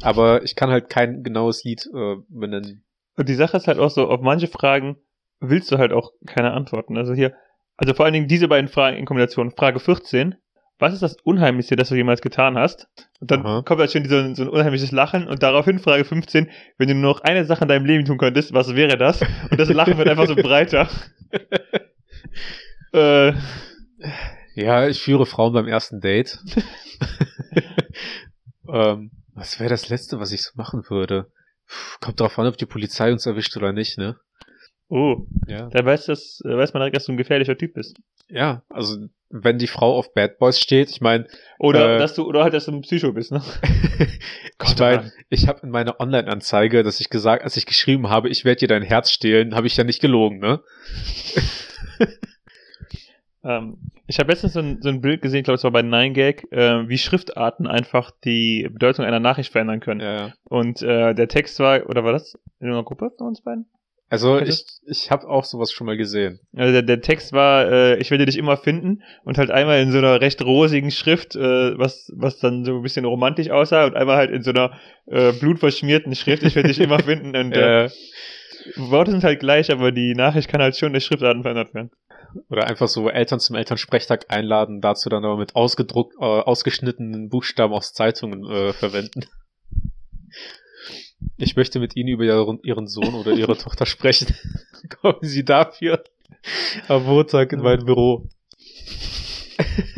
Aber 0.00 0.42
ich 0.42 0.56
kann 0.56 0.70
halt 0.70 0.88
kein 0.88 1.22
genaues 1.22 1.62
Lied 1.64 1.86
äh, 1.94 2.16
benennen. 2.28 2.84
Und 3.16 3.28
die 3.28 3.34
Sache 3.34 3.58
ist 3.58 3.68
halt 3.68 3.78
auch 3.78 3.90
so, 3.90 4.08
auf 4.08 4.22
manche 4.22 4.48
Fragen 4.48 4.96
willst 5.40 5.70
du 5.70 5.76
halt 5.76 5.92
auch 5.92 6.12
keine 6.26 6.52
Antworten. 6.52 6.96
Also 6.96 7.12
hier, 7.12 7.34
also 7.76 7.92
vor 7.92 8.06
allen 8.06 8.14
Dingen 8.14 8.28
diese 8.28 8.48
beiden 8.48 8.68
Fragen 8.68 8.96
in 8.96 9.04
Kombination. 9.04 9.50
Frage 9.50 9.80
14. 9.80 10.36
Was 10.78 10.92
ist 10.92 11.02
das 11.02 11.16
Unheimlichste, 11.22 11.76
das 11.76 11.88
du 11.88 11.94
jemals 11.94 12.20
getan 12.20 12.58
hast? 12.58 12.88
Und 13.20 13.30
dann 13.30 13.46
Aha. 13.46 13.62
kommt 13.62 13.80
halt 13.80 13.92
schon 13.92 14.04
so, 14.08 14.34
so 14.34 14.42
ein 14.42 14.48
unheimliches 14.48 14.90
Lachen 14.90 15.28
und 15.28 15.42
daraufhin 15.42 15.78
Frage 15.78 16.04
15. 16.04 16.50
Wenn 16.78 16.88
du 16.88 16.94
nur 16.94 17.12
noch 17.14 17.20
eine 17.20 17.44
Sache 17.44 17.62
in 17.62 17.68
deinem 17.68 17.86
Leben 17.86 18.04
tun 18.04 18.18
könntest, 18.18 18.52
was 18.52 18.74
wäre 18.74 18.96
das? 18.98 19.22
Und 19.50 19.58
das 19.58 19.68
Lachen 19.68 19.98
wird 19.98 20.08
einfach 20.08 20.26
so 20.26 20.34
breiter. 20.34 20.88
äh, 22.92 23.32
Ja, 24.54 24.86
ich 24.88 25.00
führe 25.00 25.26
Frauen 25.26 25.52
beim 25.52 25.68
ersten 25.68 26.00
Date. 26.00 26.38
ähm, 28.68 29.10
was 29.34 29.58
wäre 29.60 29.70
das 29.70 29.88
Letzte, 29.88 30.20
was 30.20 30.32
ich 30.32 30.42
so 30.42 30.50
machen 30.54 30.84
würde? 30.88 31.26
Puh, 31.66 31.98
kommt 32.00 32.20
drauf 32.20 32.38
an, 32.38 32.46
ob 32.46 32.56
die 32.56 32.66
Polizei 32.66 33.12
uns 33.12 33.26
erwischt 33.26 33.56
oder 33.56 33.72
nicht, 33.72 33.98
ne? 33.98 34.16
Oh, 34.94 35.26
Ja. 35.48 35.68
da 35.70 35.84
weiß, 35.84 36.06
das, 36.06 36.40
weiß 36.44 36.72
man 36.72 36.80
direkt, 36.80 36.96
dass 36.96 37.06
du 37.06 37.12
ein 37.12 37.16
gefährlicher 37.16 37.58
Typ 37.58 37.74
bist. 37.74 37.98
Ja, 38.28 38.62
also 38.68 38.96
wenn 39.28 39.58
die 39.58 39.66
Frau 39.66 39.96
auf 39.96 40.14
Bad 40.14 40.38
Boys 40.38 40.60
steht, 40.60 40.88
ich 40.90 41.00
meine, 41.00 41.26
Oder 41.58 41.96
Äh, 41.96 41.98
dass 41.98 42.14
du, 42.14 42.24
oder 42.24 42.44
halt, 42.44 42.54
dass 42.54 42.66
du 42.66 42.72
ein 42.72 42.82
Psycho 42.82 43.12
bist, 43.12 43.32
ne? 43.32 43.42
ich 44.62 44.78
meine, 44.78 45.12
ich 45.28 45.48
habe 45.48 45.60
in 45.64 45.70
meiner 45.70 45.98
Online-Anzeige, 46.00 46.84
dass 46.84 47.00
ich 47.00 47.10
gesagt, 47.10 47.42
als 47.42 47.56
ich 47.56 47.66
geschrieben 47.66 48.08
habe, 48.08 48.28
ich 48.28 48.44
werde 48.44 48.60
dir 48.60 48.68
dein 48.68 48.82
Herz 48.82 49.10
stehlen, 49.10 49.56
habe 49.56 49.66
ich 49.66 49.76
ja 49.76 49.82
nicht 49.82 50.00
gelogen, 50.00 50.38
ne? 50.38 50.60
Ähm, 53.46 53.76
ich 54.06 54.18
habe 54.18 54.30
letztens 54.30 54.54
so 54.54 54.60
ein, 54.60 54.80
so 54.80 54.88
ein 54.88 55.02
Bild 55.02 55.20
gesehen, 55.20 55.40
ich 55.40 55.44
glaube, 55.44 55.56
es 55.56 55.64
war 55.64 55.70
bei 55.70 55.80
9gag, 55.80 56.50
äh, 56.50 56.88
wie 56.88 56.96
Schriftarten 56.96 57.66
einfach 57.66 58.10
die 58.24 58.66
Bedeutung 58.72 59.04
einer 59.04 59.20
Nachricht 59.20 59.52
verändern 59.52 59.80
können. 59.80 60.00
Ja. 60.00 60.32
Und 60.44 60.80
äh, 60.80 61.14
der 61.14 61.28
Text 61.28 61.60
war, 61.60 61.86
oder 61.90 62.04
war 62.04 62.12
das 62.12 62.38
in 62.60 62.68
einer 62.68 62.82
Gruppe 62.84 63.10
von 63.18 63.26
uns 63.26 63.42
beiden? 63.42 63.66
Also 64.10 64.38
ich, 64.38 64.64
ich 64.86 65.10
habe 65.10 65.28
auch 65.28 65.44
sowas 65.44 65.72
schon 65.72 65.86
mal 65.86 65.96
gesehen. 65.96 66.38
Also 66.54 66.72
der, 66.72 66.82
der 66.82 67.00
Text 67.00 67.32
war, 67.32 67.70
äh, 67.70 67.96
ich 67.96 68.10
werde 68.10 68.26
dich 68.26 68.36
immer 68.38 68.56
finden 68.56 69.02
und 69.24 69.38
halt 69.38 69.50
einmal 69.50 69.80
in 69.80 69.90
so 69.90 69.98
einer 69.98 70.20
recht 70.20 70.40
rosigen 70.42 70.90
Schrift, 70.90 71.34
äh, 71.34 71.76
was, 71.78 72.12
was 72.14 72.38
dann 72.38 72.64
so 72.64 72.76
ein 72.76 72.82
bisschen 72.82 73.06
romantisch 73.06 73.50
aussah 73.50 73.86
und 73.86 73.96
einmal 73.96 74.16
halt 74.16 74.30
in 74.30 74.42
so 74.42 74.50
einer 74.50 74.78
äh, 75.06 75.32
blutverschmierten 75.32 76.14
Schrift, 76.14 76.42
ich 76.44 76.54
werde 76.54 76.68
dich 76.68 76.80
immer 76.80 76.98
finden. 77.02 77.34
Und 77.34 77.56
äh, 77.56 77.84
Äh, 77.86 77.90
Worte 78.76 79.10
sind 79.10 79.24
halt 79.24 79.40
gleich, 79.40 79.70
aber 79.72 79.90
die 79.90 80.14
Nachricht 80.14 80.48
kann 80.48 80.62
halt 80.62 80.76
schon 80.76 80.92
durch 80.92 81.04
Schriftarten 81.04 81.42
verändert 81.42 81.74
werden. 81.74 81.90
oder 82.50 82.66
einfach 82.66 82.88
so 82.88 83.08
Eltern 83.10 83.40
zum 83.40 83.56
Elternsprechtag 83.56 84.26
einladen, 84.28 84.80
dazu 84.80 85.08
dann 85.08 85.24
aber 85.24 85.36
mit 85.36 85.56
ausgedruckt, 85.56 86.14
äh, 86.20 86.24
ausgeschnittenen 86.24 87.28
Buchstaben 87.30 87.74
aus 87.74 87.92
Zeitungen 87.92 88.44
äh, 88.50 88.72
verwenden. 88.72 89.24
Ich 91.36 91.56
möchte 91.56 91.80
mit 91.80 91.96
Ihnen 91.96 92.08
über 92.08 92.24
ihren, 92.62 92.86
Sohn 92.86 93.14
oder 93.14 93.32
Ihre 93.32 93.56
Tochter 93.58 93.86
sprechen. 93.86 94.34
Kommen 95.00 95.18
Sie 95.22 95.44
dafür 95.44 96.04
am 96.88 97.04
Montag 97.04 97.52
in 97.52 97.60
mein 97.60 97.84
Büro. 97.84 98.28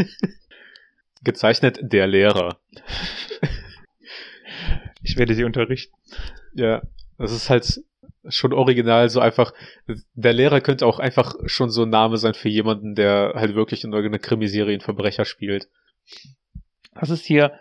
Gezeichnet 1.23 1.79
der 1.83 2.07
Lehrer. 2.07 2.59
Ich 5.03 5.17
werde 5.17 5.35
sie 5.35 5.45
unterrichten. 5.45 5.97
Ja, 6.55 6.83
das 7.19 7.33
ist 7.33 7.51
halt 7.51 7.81
schon 8.29 8.53
original, 8.53 9.09
so 9.09 9.21
einfach. 9.21 9.53
Der 10.15 10.33
Lehrer 10.33 10.61
könnte 10.61 10.87
auch 10.87 10.99
einfach 10.99 11.35
schon 11.47 11.71
so 11.71 11.83
ein 11.83 11.91
Name 11.91 12.17
sein 12.17 12.35
für 12.35 12.49
jemanden, 12.49 12.95
der 12.95 13.33
halt 13.37 13.55
wirklich 13.55 13.85
in 13.85 13.93
irgendeiner 13.93 14.23
Krimiserie 14.23 14.73
einen 14.73 14.81
Verbrecher 14.81 15.25
spielt. 15.25 15.69
Was 16.93 17.11
ist 17.11 17.25
hier, 17.25 17.53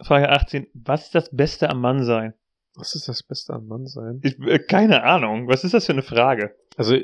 Frage 0.00 0.30
18, 0.30 0.68
was 0.74 1.06
ist 1.06 1.14
das 1.14 1.30
Beste 1.34 1.68
am 1.70 1.80
Mannsein? 1.80 2.34
Was 2.78 2.94
ist 2.94 3.08
das 3.08 3.24
Beste 3.24 3.52
am 3.52 3.66
Mann 3.66 3.86
sein? 3.86 4.20
Ich, 4.22 4.38
äh, 4.38 4.60
keine 4.60 5.02
Ahnung. 5.02 5.48
Was 5.48 5.64
ist 5.64 5.74
das 5.74 5.86
für 5.86 5.92
eine 5.92 6.02
Frage? 6.02 6.54
Also, 6.76 6.96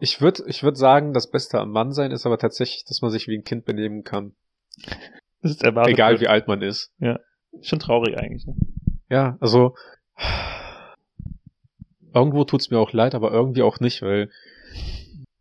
ich 0.00 0.20
würde 0.20 0.44
ich 0.46 0.62
würd 0.62 0.76
sagen, 0.76 1.14
das 1.14 1.30
Beste 1.30 1.58
am 1.58 1.70
Mann 1.70 1.92
sein 1.92 2.10
ist 2.10 2.26
aber 2.26 2.38
tatsächlich, 2.38 2.84
dass 2.84 3.00
man 3.00 3.10
sich 3.10 3.26
wie 3.26 3.36
ein 3.36 3.44
Kind 3.44 3.64
benehmen 3.64 4.04
kann. 4.04 4.34
Das 5.40 5.52
ist 5.52 5.64
erwartet. 5.64 5.94
Egal 5.94 6.20
wie 6.20 6.28
alt 6.28 6.46
man 6.46 6.60
ist. 6.60 6.92
Schon 7.62 7.78
traurig 7.78 8.18
eigentlich. 8.18 8.46
Ne? 8.46 8.54
Ja, 9.08 9.38
also 9.40 9.74
irgendwo 12.14 12.44
tut's 12.44 12.70
mir 12.70 12.78
auch 12.78 12.92
leid, 12.92 13.14
aber 13.14 13.32
irgendwie 13.32 13.62
auch 13.62 13.80
nicht, 13.80 14.02
weil 14.02 14.30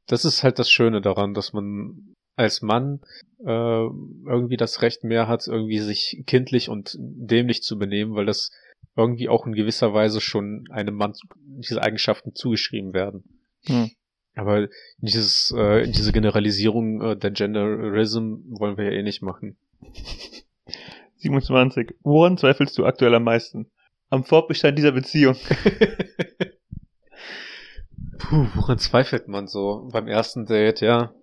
das 0.07 0.25
ist 0.25 0.43
halt 0.43 0.59
das 0.59 0.69
Schöne 0.69 1.01
daran, 1.01 1.33
dass 1.33 1.53
man 1.53 2.15
als 2.35 2.61
Mann 2.61 3.01
äh, 3.39 3.45
irgendwie 3.45 4.57
das 4.57 4.81
Recht 4.81 5.03
mehr 5.03 5.27
hat, 5.27 5.47
irgendwie 5.47 5.79
sich 5.79 6.23
kindlich 6.25 6.69
und 6.69 6.95
dämlich 6.99 7.63
zu 7.63 7.77
benehmen, 7.77 8.15
weil 8.15 8.25
das 8.25 8.51
irgendwie 8.95 9.29
auch 9.29 9.45
in 9.45 9.53
gewisser 9.53 9.93
Weise 9.93 10.21
schon 10.21 10.65
einem 10.69 10.95
Mann 10.95 11.13
diese 11.35 11.81
Eigenschaften 11.81 12.35
zugeschrieben 12.35 12.93
werden. 12.93 13.23
Hm. 13.65 13.91
Aber 14.35 14.67
dieses, 14.97 15.53
äh, 15.55 15.87
diese 15.87 16.11
Generalisierung 16.11 17.01
äh, 17.01 17.17
der 17.17 17.31
Genderism 17.31 18.37
wollen 18.47 18.77
wir 18.77 18.85
ja 18.85 18.91
eh 18.91 19.03
nicht 19.03 19.21
machen. 19.21 19.57
27. 21.17 21.95
Woran 22.01 22.37
zweifelst 22.37 22.77
du 22.77 22.85
aktuell 22.85 23.13
am 23.15 23.23
meisten? 23.23 23.67
Am 24.09 24.23
Fortbestand 24.23 24.77
dieser 24.77 24.91
Beziehung. 24.91 25.35
Puh, 28.17 28.47
woran 28.55 28.79
zweifelt 28.79 29.27
man 29.27 29.47
so 29.47 29.89
beim 29.91 30.07
ersten 30.07 30.45
Date, 30.45 30.81
ja? 30.81 31.13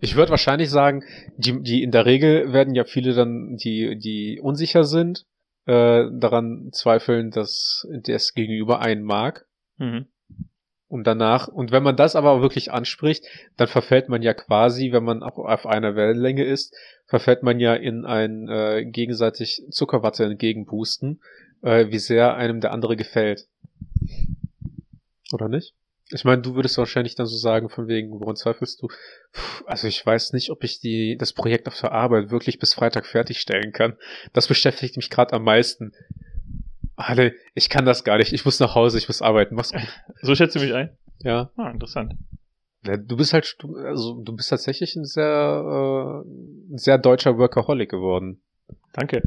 Ich 0.00 0.16
würde 0.16 0.30
wahrscheinlich 0.30 0.70
sagen, 0.70 1.04
die, 1.36 1.62
die 1.62 1.82
in 1.82 1.90
der 1.90 2.06
Regel 2.06 2.52
werden 2.52 2.74
ja 2.74 2.84
viele 2.84 3.14
dann, 3.14 3.56
die, 3.56 3.98
die 3.98 4.40
unsicher 4.40 4.84
sind, 4.84 5.26
äh, 5.66 6.06
daran 6.12 6.70
zweifeln, 6.72 7.30
dass 7.30 7.86
das 7.90 8.32
Gegenüber 8.34 8.80
einen 8.80 9.02
mag. 9.02 9.46
Mhm. 9.76 10.06
Und 10.88 11.06
danach, 11.06 11.46
und 11.46 11.70
wenn 11.70 11.84
man 11.84 11.96
das 11.96 12.16
aber 12.16 12.42
wirklich 12.42 12.72
anspricht, 12.72 13.24
dann 13.56 13.68
verfällt 13.68 14.08
man 14.08 14.22
ja 14.22 14.34
quasi, 14.34 14.90
wenn 14.90 15.04
man 15.04 15.22
auch 15.22 15.38
auf 15.38 15.66
einer 15.66 15.94
Wellenlänge 15.94 16.44
ist, 16.44 16.74
verfällt 17.06 17.44
man 17.44 17.60
ja 17.60 17.74
in 17.74 18.04
ein 18.04 18.48
äh, 18.48 18.84
gegenseitig 18.84 19.62
Zuckerwatte 19.70 20.24
entgegenpusten, 20.24 21.20
äh, 21.62 21.86
wie 21.90 21.98
sehr 21.98 22.34
einem 22.34 22.60
der 22.60 22.72
andere 22.72 22.96
gefällt. 22.96 23.46
Oder 25.32 25.48
nicht? 25.48 25.74
Ich 26.12 26.24
meine, 26.24 26.42
du 26.42 26.54
würdest 26.56 26.76
wahrscheinlich 26.78 27.14
dann 27.14 27.26
so 27.26 27.36
sagen, 27.36 27.68
von 27.68 27.86
wegen, 27.86 28.10
woran 28.20 28.36
zweifelst 28.36 28.82
du? 28.82 28.88
Puh, 28.88 29.64
also 29.66 29.86
ich 29.86 30.04
weiß 30.04 30.32
nicht, 30.32 30.50
ob 30.50 30.64
ich 30.64 30.80
die, 30.80 31.16
das 31.16 31.32
Projekt 31.32 31.68
auf 31.68 31.78
der 31.80 31.92
Arbeit 31.92 32.30
wirklich 32.30 32.58
bis 32.58 32.74
Freitag 32.74 33.06
fertigstellen 33.06 33.72
kann. 33.72 33.96
Das 34.32 34.48
beschäftigt 34.48 34.96
mich 34.96 35.10
gerade 35.10 35.32
am 35.34 35.44
meisten. 35.44 35.92
Alle, 36.96 37.34
ich 37.54 37.68
kann 37.68 37.84
das 37.84 38.04
gar 38.04 38.18
nicht. 38.18 38.32
Ich 38.32 38.44
muss 38.44 38.60
nach 38.60 38.74
Hause, 38.74 38.98
ich 38.98 39.08
muss 39.08 39.22
arbeiten. 39.22 39.54
Mach's 39.54 39.72
gut. 39.72 39.82
So 40.22 40.34
schätzt 40.34 40.56
du 40.56 40.60
mich 40.60 40.74
ein? 40.74 40.96
Ja. 41.22 41.50
Ah, 41.56 41.70
interessant. 41.70 42.14
Ja, 42.84 42.96
Du 42.96 43.16
bist 43.16 43.32
halt, 43.32 43.56
also 43.84 44.20
du 44.22 44.34
bist 44.34 44.50
tatsächlich 44.50 44.96
ein 44.96 45.04
sehr, 45.04 46.24
äh, 46.24 46.28
ein 46.74 46.78
sehr 46.78 46.98
deutscher 46.98 47.38
Workaholic 47.38 47.90
geworden. 47.90 48.42
Danke. 48.92 49.22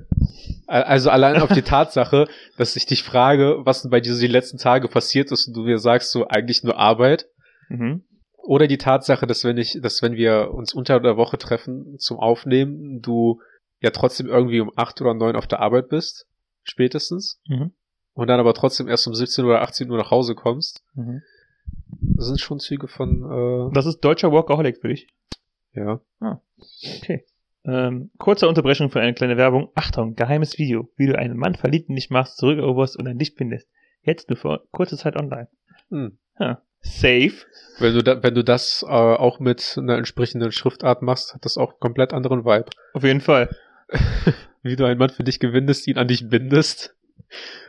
Al- 0.68 0.84
Also 0.84 1.10
allein 1.10 1.42
auf 1.42 1.52
die 1.54 1.62
Tatsache, 1.62 2.28
dass 2.58 2.76
ich 2.76 2.86
dich 2.86 3.04
frage, 3.04 3.58
was 3.66 3.82
denn 3.82 3.92
bei 3.92 4.02
dir 4.02 4.14
so 4.14 4.22
die 4.22 4.28
letzten 4.28 4.58
Tage 4.58 4.88
passiert 4.88 5.32
ist 5.32 5.48
und 5.48 5.54
du 5.56 5.62
mir 5.64 5.80
sagst 5.80 6.12
so 6.12 6.28
eigentlich 6.28 6.64
nur 6.64 6.78
Arbeit. 6.78 7.28
Mhm. 7.70 8.04
Oder 8.38 8.68
die 8.68 8.78
Tatsache, 8.78 9.26
dass 9.26 9.46
wenn 9.46 9.58
ich, 9.58 9.80
dass 9.82 10.02
wenn 10.02 10.16
wir 10.16 10.52
uns 10.54 10.74
unter 10.74 11.00
der 11.00 11.16
Woche 11.16 11.38
treffen 11.38 11.98
zum 11.98 12.20
Aufnehmen, 12.20 13.02
du 13.02 13.42
ja 13.80 13.92
trotzdem 13.92 14.28
irgendwie 14.28 14.60
um 14.60 14.72
acht 14.76 15.00
oder 15.02 15.14
neun 15.14 15.36
auf 15.38 15.48
der 15.48 15.60
Arbeit 15.62 15.88
bist, 15.90 16.28
spätestens, 16.64 17.40
Mhm. 17.48 17.72
und 18.14 18.28
dann 18.28 18.40
aber 18.42 18.54
trotzdem 18.54 18.88
erst 18.90 19.08
um 19.08 19.14
17 19.14 19.46
oder 19.46 19.62
18 19.62 19.90
Uhr 19.90 19.98
nach 19.98 20.12
Hause 20.12 20.36
kommst. 20.36 20.84
Mhm. 20.96 21.22
Das 22.16 22.26
sind 22.28 22.40
schon 22.42 22.60
Züge 22.60 22.88
von, 22.90 23.72
Das 23.74 23.86
ist 23.86 24.02
deutscher 24.02 24.32
Workaholic 24.34 24.78
für 24.82 24.90
dich. 24.90 25.08
äh, 25.74 25.80
ja. 26.22 26.42
Okay. 26.98 27.24
Ähm, 27.66 28.12
kurze 28.18 28.48
Unterbrechung 28.48 28.90
für 28.90 29.00
eine 29.00 29.14
kleine 29.14 29.38
Werbung. 29.38 29.70
Achtung, 29.74 30.16
geheimes 30.16 30.58
Video. 30.58 30.90
Wie 30.98 31.08
du 31.08 31.18
einen 31.18 31.38
Mann 31.38 31.56
verliebt 31.56 31.90
nicht 31.90 32.12
machst, 32.12 32.38
zurückeroberst 32.38 32.98
und 32.98 33.08
ein 33.08 33.18
Licht 33.18 33.38
findest. 33.38 33.70
Jetzt 34.02 34.30
nur 34.30 34.38
für 34.38 34.68
kurze 34.72 34.98
Zeit 34.98 35.16
online. 35.16 35.48
Hm. 35.90 36.18
Ha. 36.40 36.62
Safe. 36.82 37.34
Wenn 37.80 37.94
du 37.94 38.04
da, 38.04 38.22
wenn 38.22 38.36
du 38.36 38.44
das 38.44 38.84
äh, 38.86 38.92
auch 38.92 39.40
mit 39.40 39.76
einer 39.78 39.98
entsprechenden 39.98 40.52
Schriftart 40.52 41.02
machst, 41.02 41.34
hat 41.34 41.46
das 41.46 41.58
auch 41.58 41.72
einen 41.72 41.80
komplett 41.80 42.12
anderen 42.14 42.44
Vibe. 42.44 42.70
Auf 42.94 43.04
jeden 43.04 43.22
Fall. 43.22 43.50
Wie 44.64 44.76
du 44.76 44.86
einen 44.86 45.00
Mann 45.00 45.10
für 45.10 45.24
dich 45.24 45.40
gewinnest, 45.40 45.88
ihn 45.88 45.98
an 45.98 46.08
dich 46.08 46.28
bindest 46.28 46.96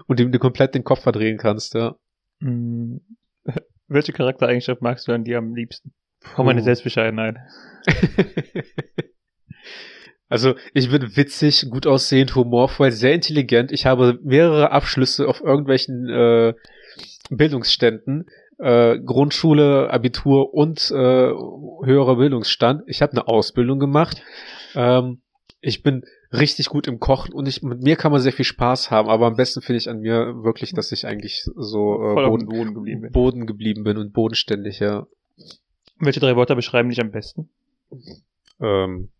und 0.07 0.19
ihm 0.19 0.33
komplett 0.39 0.75
den 0.75 0.85
Kopf 0.85 1.03
verdrehen 1.03 1.39
kannst, 1.39 1.75
ja. 1.75 1.97
Hm. 2.41 3.01
Welche 3.87 4.13
Charaktereigenschaft 4.13 4.83
magst 4.83 5.07
du 5.07 5.13
an 5.13 5.25
dir 5.25 5.39
am 5.39 5.55
liebsten? 5.55 5.93
Hau 6.37 6.43
meine. 6.43 6.63
Selbstbescheidenheit. 6.63 7.37
Also, 10.29 10.55
ich 10.73 10.91
bin 10.91 11.17
witzig, 11.17 11.67
gut 11.71 11.87
aussehend, 11.87 12.35
humorvoll, 12.35 12.91
sehr 12.93 13.15
intelligent. 13.15 13.73
Ich 13.73 13.87
habe 13.87 14.19
mehrere 14.23 14.73
Abschlüsse 14.73 15.29
auf 15.29 15.41
irgendwelchen 15.43 16.09
äh, 16.09 16.55
Bildungsständen. 17.31 18.27
Äh, 18.59 19.01
Grundschule, 19.01 19.91
Abitur 19.91 20.55
und 20.55 20.91
äh, 20.91 20.95
höherer 20.95 22.17
Bildungsstand. 22.17 22.83
Ich 22.87 23.03
habe 23.03 23.13
eine 23.13 23.27
Ausbildung 23.27 23.81
gemacht. 23.81 24.23
Ähm, 24.77 25.21
ich 25.61 25.83
bin 25.83 26.05
richtig 26.33 26.67
gut 26.69 26.87
im 26.87 27.01
Kochen 27.01 27.33
und 27.33 27.49
ich, 27.49 27.63
mit 27.63 27.83
mir 27.83 27.97
kann 27.97 28.13
man 28.13 28.21
sehr 28.21 28.33
viel 28.33 28.45
Spaß 28.45 28.91
haben, 28.91 29.09
aber 29.09 29.27
am 29.27 29.37
besten 29.37 29.63
finde 29.63 29.79
ich 29.79 29.89
an 29.89 30.01
mir 30.01 30.45
wirklich, 30.45 30.73
dass 30.73 30.93
ich 30.93 31.07
eigentlich 31.07 31.49
so 31.57 31.95
äh, 31.95 32.15
Boden, 32.15 32.47
Boden 32.47 32.75
geblieben 32.75 33.01
bin. 33.03 33.13
Boden 33.13 33.47
geblieben 33.47 33.85
bin 33.85 33.97
und 33.97 34.13
bodenständig, 34.13 34.81
ja. 34.81 35.07
Welche 35.99 36.21
drei 36.21 36.37
Wörter 36.37 36.55
beschreiben 36.55 36.91
dich 36.91 37.01
am 37.01 37.13
besten? 37.13 37.49
Ähm, 38.61 39.11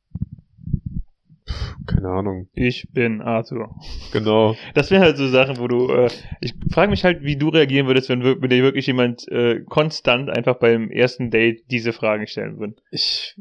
keine 1.87 2.09
Ahnung. 2.09 2.49
Ich 2.55 2.89
bin 2.93 3.21
Arthur. 3.21 3.75
Genau. 4.13 4.57
Das 4.75 4.91
wären 4.91 5.03
halt 5.03 5.17
so 5.17 5.29
Sachen, 5.29 5.59
wo 5.59 5.69
du, 5.69 5.91
äh, 5.91 6.11
ich 6.41 6.55
frage 6.71 6.91
mich 6.91 7.05
halt, 7.05 7.23
wie 7.23 7.37
du 7.37 7.49
reagieren 7.49 7.87
würdest, 7.87 8.09
wenn, 8.09 8.23
wenn 8.23 8.51
dir 8.51 8.63
wirklich 8.63 8.87
jemand 8.87 9.29
äh, 9.29 9.61
konstant 9.61 10.31
einfach 10.31 10.59
beim 10.59 10.91
ersten 10.91 11.31
Date 11.31 11.65
diese 11.71 11.93
Fragen 11.93 12.27
stellen 12.27 12.59
würde. 12.59 12.77
Ich, 12.91 13.37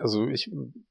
also 0.00 0.28
ich 0.28 0.50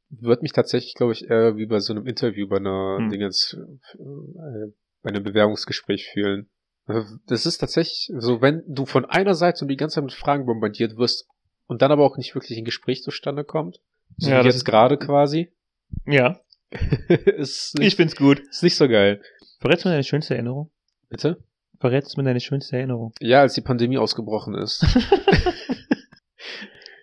würde 0.09 0.41
mich 0.41 0.51
tatsächlich, 0.51 0.93
glaube 0.95 1.13
ich, 1.13 1.29
eher 1.29 1.55
wie 1.57 1.65
bei 1.65 1.79
so 1.79 1.93
einem 1.93 2.05
Interview 2.05 2.47
bei 2.47 2.57
einer 2.57 2.97
Hm. 2.99 3.09
Dingens, 3.09 3.57
äh, 3.93 4.71
bei 5.01 5.09
einem 5.09 5.23
Bewerbungsgespräch 5.23 6.09
fühlen. 6.11 6.49
Das 7.27 7.45
ist 7.45 7.57
tatsächlich 7.57 8.11
so, 8.17 8.41
wenn 8.41 8.61
du 8.67 8.85
von 8.85 9.05
einer 9.05 9.33
Seite 9.33 9.63
und 9.63 9.69
die 9.69 9.75
ganze 9.77 9.95
Zeit 9.95 10.03
mit 10.03 10.13
Fragen 10.13 10.45
bombardiert 10.45 10.97
wirst 10.97 11.27
und 11.65 11.81
dann 11.81 11.91
aber 11.91 12.05
auch 12.05 12.17
nicht 12.17 12.35
wirklich 12.35 12.59
ein 12.59 12.65
Gespräch 12.65 13.01
zustande 13.01 13.43
kommt, 13.43 13.79
so 14.17 14.29
Ja, 14.29 14.41
wie 14.43 14.47
jetzt 14.47 14.65
gerade 14.65 14.97
quasi, 14.97 15.51
Ja, 16.05 16.39
ist, 17.09 17.73
ich 17.75 17.79
nicht, 17.79 17.95
find's 17.97 18.15
gut. 18.15 18.39
ist 18.39 18.63
nicht 18.63 18.75
so 18.75 18.87
geil. 18.87 19.21
Verrätst 19.59 19.85
du 19.85 19.89
mir 19.89 19.93
deine 19.93 20.03
schönste 20.03 20.35
Erinnerung? 20.35 20.71
Bitte? 21.09 21.43
Verrätst 21.79 22.15
du 22.15 22.21
mir 22.21 22.25
deine 22.25 22.39
schönste 22.39 22.77
Erinnerung? 22.77 23.13
Ja, 23.19 23.41
als 23.41 23.53
die 23.53 23.61
Pandemie 23.61 23.97
ausgebrochen 23.97 24.55
ist. 24.55 24.83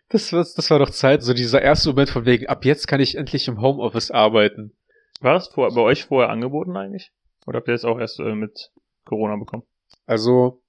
das, 0.09 0.33
war, 0.33 0.47
das 0.57 0.71
war 0.71 0.79
doch 0.79 0.91
Zeit, 0.91 1.23
so 1.23 1.35
dieser 1.35 1.63
erste 1.63 1.91
Moment 1.91 2.11
von 2.11 2.25
wegen, 2.25 2.47
ab 2.47 2.65
jetzt 2.65 2.89
kann 2.89 3.01
ich 3.01 3.17
endlich 3.17 3.49
im 3.49 3.61
Homeoffice 3.61 4.11
arbeiten. 4.11 4.77
War 5.21 5.35
das 5.35 5.49
vor, 5.49 5.73
bei 5.75 5.81
euch 5.81 6.05
vorher 6.05 6.31
angeboten 6.31 6.77
eigentlich? 6.77 7.13
Oder 7.47 7.59
habt 7.59 7.69
ihr 7.69 7.73
das 7.73 7.85
auch 7.85 7.99
erst 7.99 8.19
äh, 8.21 8.35
mit 8.35 8.71
Corona 9.05 9.37
bekommen? 9.37 9.65
Also, 10.07 10.63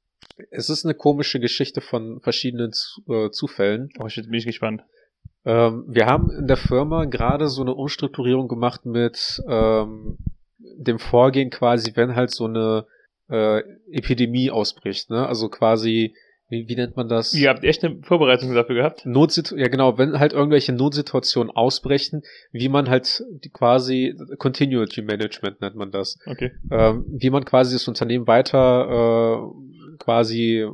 es 0.52 0.70
ist 0.70 0.86
eine 0.86 0.94
komische 0.96 1.40
Geschichte 1.40 1.82
von 1.82 2.20
verschiedenen 2.22 2.72
äh, 3.08 3.30
Zufällen. 3.32 3.90
Oh, 4.00 4.10
shit, 4.10 4.26
bin 4.26 4.36
ich 4.36 4.46
gespannt. 4.46 4.84
Ähm, 5.46 5.86
wir 5.88 6.06
haben 6.06 6.30
in 6.32 6.48
der 6.48 6.58
Firma 6.58 7.06
gerade 7.06 7.48
so 7.48 7.62
eine 7.62 7.74
Umstrukturierung 7.74 8.48
gemacht 8.48 8.86
mit 8.86 9.42
ähm, 9.48 10.18
dem 10.78 11.00
Vorgehen 11.00 11.50
quasi, 11.50 11.92
wenn 11.96 12.16
halt 12.16 12.32
so 12.32 12.46
eine 12.46 12.86
äh, 13.30 13.62
Epidemie 13.92 14.52
ausbricht, 14.52 15.10
ne? 15.10 15.28
Also 15.28 15.50
quasi, 15.50 16.16
wie, 16.50 16.68
wie 16.68 16.76
nennt 16.76 16.96
man 16.96 17.10
das? 17.10 17.34
Ihr 17.34 17.50
habt 17.50 17.64
echt 17.64 17.84
eine 17.84 18.02
Vorbereitung 18.04 18.54
dafür 18.54 18.76
gehabt? 18.76 19.06
Notsitu 19.06 19.56
ja 19.58 19.68
genau, 19.68 19.98
wenn 19.98 20.20
halt 20.20 20.34
irgendwelche 20.34 20.72
Notsituationen 20.74 21.52
ausbrechen, 21.52 22.24
wie 22.52 22.70
man 22.70 22.90
halt 22.90 23.24
die 23.44 23.50
quasi 23.50 24.16
Continuity 24.38 25.02
Management 25.02 25.62
nennt 25.62 25.76
man 25.76 25.92
das. 25.92 26.18
Okay. 26.26 26.52
ähm, 26.72 27.06
wie 27.10 27.30
man 27.30 27.44
quasi 27.46 27.76
das 27.76 27.88
Unternehmen 27.88 28.28
weiter 28.28 29.42
äh, 29.42 29.98
quasi 29.98 30.66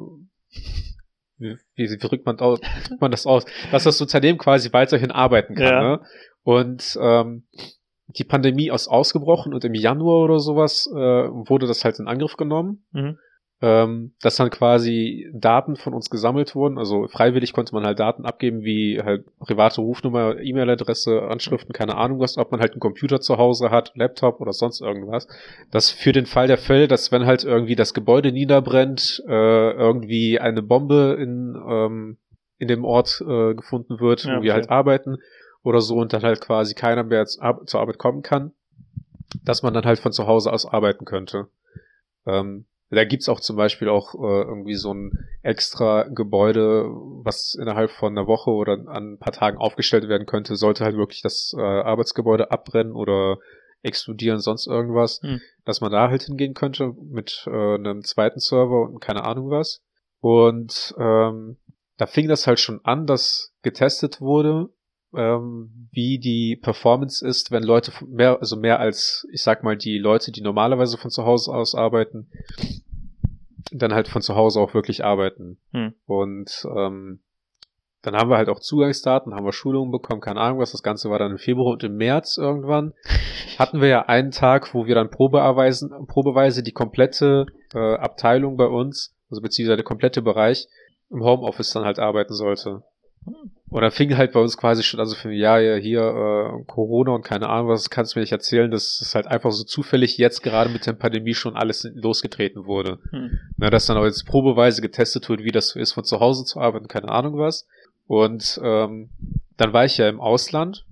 wie, 1.39 1.57
wie, 1.75 1.89
wie 1.89 1.97
drückt 1.97 2.25
man, 2.25 2.39
aus, 2.39 2.59
drückt 2.87 3.01
man 3.01 3.11
das 3.11 3.25
aus, 3.25 3.45
dass 3.71 3.83
das 3.83 4.01
Unternehmen 4.01 4.37
quasi 4.37 4.71
weiterhin 4.71 5.11
arbeiten 5.11 5.55
kann. 5.55 5.65
Ja. 5.65 5.81
Ne? 5.81 6.01
Und 6.43 6.97
ähm, 7.01 7.47
die 8.07 8.23
Pandemie 8.23 8.69
ist 8.69 8.87
ausgebrochen 8.87 9.53
und 9.53 9.63
im 9.65 9.73
Januar 9.73 10.23
oder 10.23 10.39
sowas 10.39 10.89
äh, 10.91 10.95
wurde 10.95 11.67
das 11.67 11.83
halt 11.85 11.99
in 11.99 12.07
Angriff 12.07 12.37
genommen. 12.37 12.85
Mhm. 12.91 13.17
Ähm, 13.61 14.13
dass 14.21 14.37
dann 14.37 14.49
quasi 14.51 15.29
Daten 15.33 15.75
von 15.75 15.93
uns 15.93 16.09
gesammelt 16.09 16.55
wurden. 16.55 16.77
Also 16.77 17.09
freiwillig 17.09 17.51
konnte 17.51 17.75
man 17.75 17.85
halt 17.85 17.99
Daten 17.99 18.25
abgeben, 18.25 18.63
wie 18.63 19.01
halt 19.01 19.25
private 19.39 19.81
Rufnummer, 19.81 20.39
E-Mail-Adresse, 20.39 21.23
Anschriften, 21.23 21.73
keine 21.73 21.97
Ahnung 21.97 22.21
was, 22.21 22.37
ob 22.37 22.51
man 22.51 22.61
halt 22.61 22.71
einen 22.71 22.79
Computer 22.79 23.19
zu 23.19 23.37
Hause 23.37 23.69
hat, 23.69 23.91
Laptop 23.95 24.39
oder 24.39 24.53
sonst 24.53 24.79
irgendwas. 24.79 25.27
Das 25.71 25.91
für 25.91 26.13
den 26.13 26.25
Fall 26.25 26.47
der 26.47 26.57
Fälle, 26.57 26.87
dass 26.87 27.11
wenn 27.11 27.25
halt 27.25 27.43
irgendwie 27.43 27.75
das 27.75 27.93
Gebäude 27.93 28.31
niederbrennt, 28.31 29.21
äh, 29.27 29.71
irgendwie 29.71 30.39
eine 30.39 30.61
Bombe 30.61 31.17
in, 31.19 31.61
ähm, 31.69 32.17
in 32.59 32.69
dem 32.69 32.85
Ort 32.85 33.21
äh, 33.27 33.55
gefunden 33.55 33.99
wird, 33.99 34.23
Ja, 34.23 34.37
wo 34.37 34.41
wir 34.41 34.53
halt 34.53 34.65
okay. 34.67 34.73
arbeiten 34.73 35.17
oder 35.63 35.81
so 35.81 35.97
und 35.97 36.13
dann 36.13 36.23
halt 36.23 36.39
quasi 36.39 36.75
keiner 36.75 37.03
mehr 37.03 37.25
zur 37.25 37.81
Arbeit 37.81 37.97
kommen 37.97 38.21
kann, 38.21 38.53
dass 39.43 39.63
man 39.63 39.73
dann 39.73 39.83
halt 39.83 39.99
von 39.99 40.13
zu 40.13 40.27
Hause 40.27 40.53
aus 40.53 40.65
arbeiten 40.65 41.03
könnte. 41.03 41.47
Ähm, 42.25 42.65
da 42.89 43.05
gibt's 43.05 43.29
auch 43.29 43.39
zum 43.39 43.55
Beispiel 43.55 43.89
auch 43.89 44.15
äh, 44.15 44.41
irgendwie 44.43 44.75
so 44.75 44.93
ein 44.93 45.11
extra 45.43 46.03
Gebäude, 46.03 46.85
was 47.23 47.55
innerhalb 47.59 47.91
von 47.91 48.17
einer 48.17 48.27
Woche 48.27 48.51
oder 48.51 48.73
an 48.73 49.13
ein 49.13 49.17
paar 49.19 49.33
Tagen 49.33 49.57
aufgestellt 49.57 50.07
werden 50.09 50.25
könnte, 50.25 50.55
sollte 50.55 50.83
halt 50.83 50.95
wirklich 50.97 51.21
das 51.21 51.53
äh, 51.57 51.61
Arbeitsgebäude 51.61 52.51
abbrennen 52.51 52.93
oder 52.93 53.37
explodieren, 53.81 54.39
sonst 54.39 54.67
irgendwas, 54.67 55.21
Hm. 55.21 55.39
dass 55.65 55.81
man 55.81 55.91
da 55.91 56.09
halt 56.09 56.23
hingehen 56.23 56.53
könnte 56.53 56.93
mit 57.01 57.45
äh, 57.47 57.75
einem 57.75 58.03
zweiten 58.03 58.39
Server 58.39 58.81
und 58.81 58.99
keine 58.99 59.23
Ahnung 59.23 59.49
was. 59.51 59.81
Und 60.19 60.93
ähm, 60.97 61.57
da 61.97 62.05
fing 62.05 62.27
das 62.27 62.47
halt 62.47 62.59
schon 62.59 62.81
an, 62.83 63.05
dass 63.05 63.53
getestet 63.61 64.19
wurde, 64.19 64.69
wie 65.11 66.19
die 66.19 66.55
Performance 66.55 67.27
ist, 67.27 67.51
wenn 67.51 67.63
Leute 67.63 67.91
mehr, 68.05 68.39
also 68.39 68.55
mehr 68.55 68.79
als, 68.79 69.27
ich 69.31 69.41
sag 69.41 69.63
mal, 69.63 69.75
die 69.75 69.97
Leute, 69.97 70.31
die 70.31 70.41
normalerweise 70.41 70.97
von 70.97 71.09
zu 71.09 71.25
Hause 71.25 71.51
aus 71.51 71.73
arbeiten, 71.73 72.29
dann 73.71 73.93
halt 73.93 74.07
von 74.07 74.21
zu 74.21 74.35
Hause 74.35 74.59
auch 74.59 74.73
wirklich 74.73 75.03
arbeiten. 75.03 75.57
Hm. 75.71 75.93
Und 76.05 76.65
ähm, 76.75 77.21
dann 78.01 78.15
haben 78.15 78.29
wir 78.29 78.37
halt 78.37 78.49
auch 78.49 78.59
Zugangsdaten, 78.59 79.33
haben 79.33 79.45
wir 79.45 79.51
Schulungen 79.51 79.91
bekommen, 79.91 80.21
keine 80.21 80.39
Ahnung 80.39 80.59
was. 80.59 80.71
Das 80.71 80.83
Ganze 80.83 81.09
war 81.09 81.19
dann 81.19 81.31
im 81.31 81.37
Februar 81.37 81.73
und 81.73 81.83
im 81.83 81.97
März 81.97 82.37
irgendwann. 82.37 82.93
Hatten 83.57 83.81
wir 83.81 83.89
ja 83.89 84.05
einen 84.05 84.31
Tag, 84.31 84.73
wo 84.73 84.85
wir 84.85 84.95
dann 84.95 85.09
probeweisen, 85.09 85.91
probeweise 86.07 86.63
die 86.63 86.71
komplette 86.71 87.45
äh, 87.73 87.95
Abteilung 87.95 88.57
bei 88.57 88.67
uns, 88.67 89.15
also 89.29 89.41
beziehungsweise 89.41 89.77
der 89.77 89.85
komplette 89.85 90.21
Bereich, 90.21 90.67
im 91.09 91.23
Homeoffice 91.23 91.71
dann 91.71 91.83
halt 91.83 91.99
arbeiten 91.99 92.33
sollte. 92.33 92.83
Und 93.25 93.51
dann 93.71 93.91
fing 93.91 94.17
halt 94.17 94.31
bei 94.31 94.39
uns 94.39 94.57
quasi 94.57 94.81
schon, 94.81 94.99
also 94.99 95.15
für 95.15 95.31
ja, 95.31 95.59
ja, 95.59 95.75
hier 95.75 96.01
äh, 96.01 96.63
Corona 96.65 97.11
und 97.11 97.23
keine 97.23 97.49
Ahnung, 97.49 97.69
was 97.69 97.91
kannst 97.91 98.15
du 98.15 98.19
mir 98.19 98.23
nicht 98.23 98.31
erzählen, 98.31 98.71
dass 98.71 98.99
es 98.99 99.13
halt 99.13 99.27
einfach 99.27 99.51
so 99.51 99.63
zufällig 99.63 100.17
jetzt 100.17 100.41
gerade 100.41 100.71
mit 100.71 100.87
der 100.87 100.93
Pandemie 100.93 101.35
schon 101.35 101.55
alles 101.55 101.87
losgetreten 101.93 102.65
wurde. 102.65 102.97
Hm. 103.11 103.39
Na, 103.57 103.69
dass 103.69 103.85
dann 103.85 103.97
auch 103.97 104.05
jetzt 104.05 104.25
probeweise 104.25 104.81
getestet 104.81 105.29
wird, 105.29 105.43
wie 105.43 105.51
das 105.51 105.69
so 105.69 105.79
ist, 105.79 105.93
von 105.93 106.03
zu 106.03 106.19
Hause 106.19 106.45
zu 106.45 106.59
arbeiten, 106.59 106.87
keine 106.87 107.09
Ahnung 107.09 107.37
was. 107.37 107.67
Und 108.07 108.59
ähm, 108.63 109.11
dann 109.57 109.71
war 109.71 109.85
ich 109.85 109.97
ja 109.97 110.09
im 110.09 110.19
Ausland. 110.19 110.85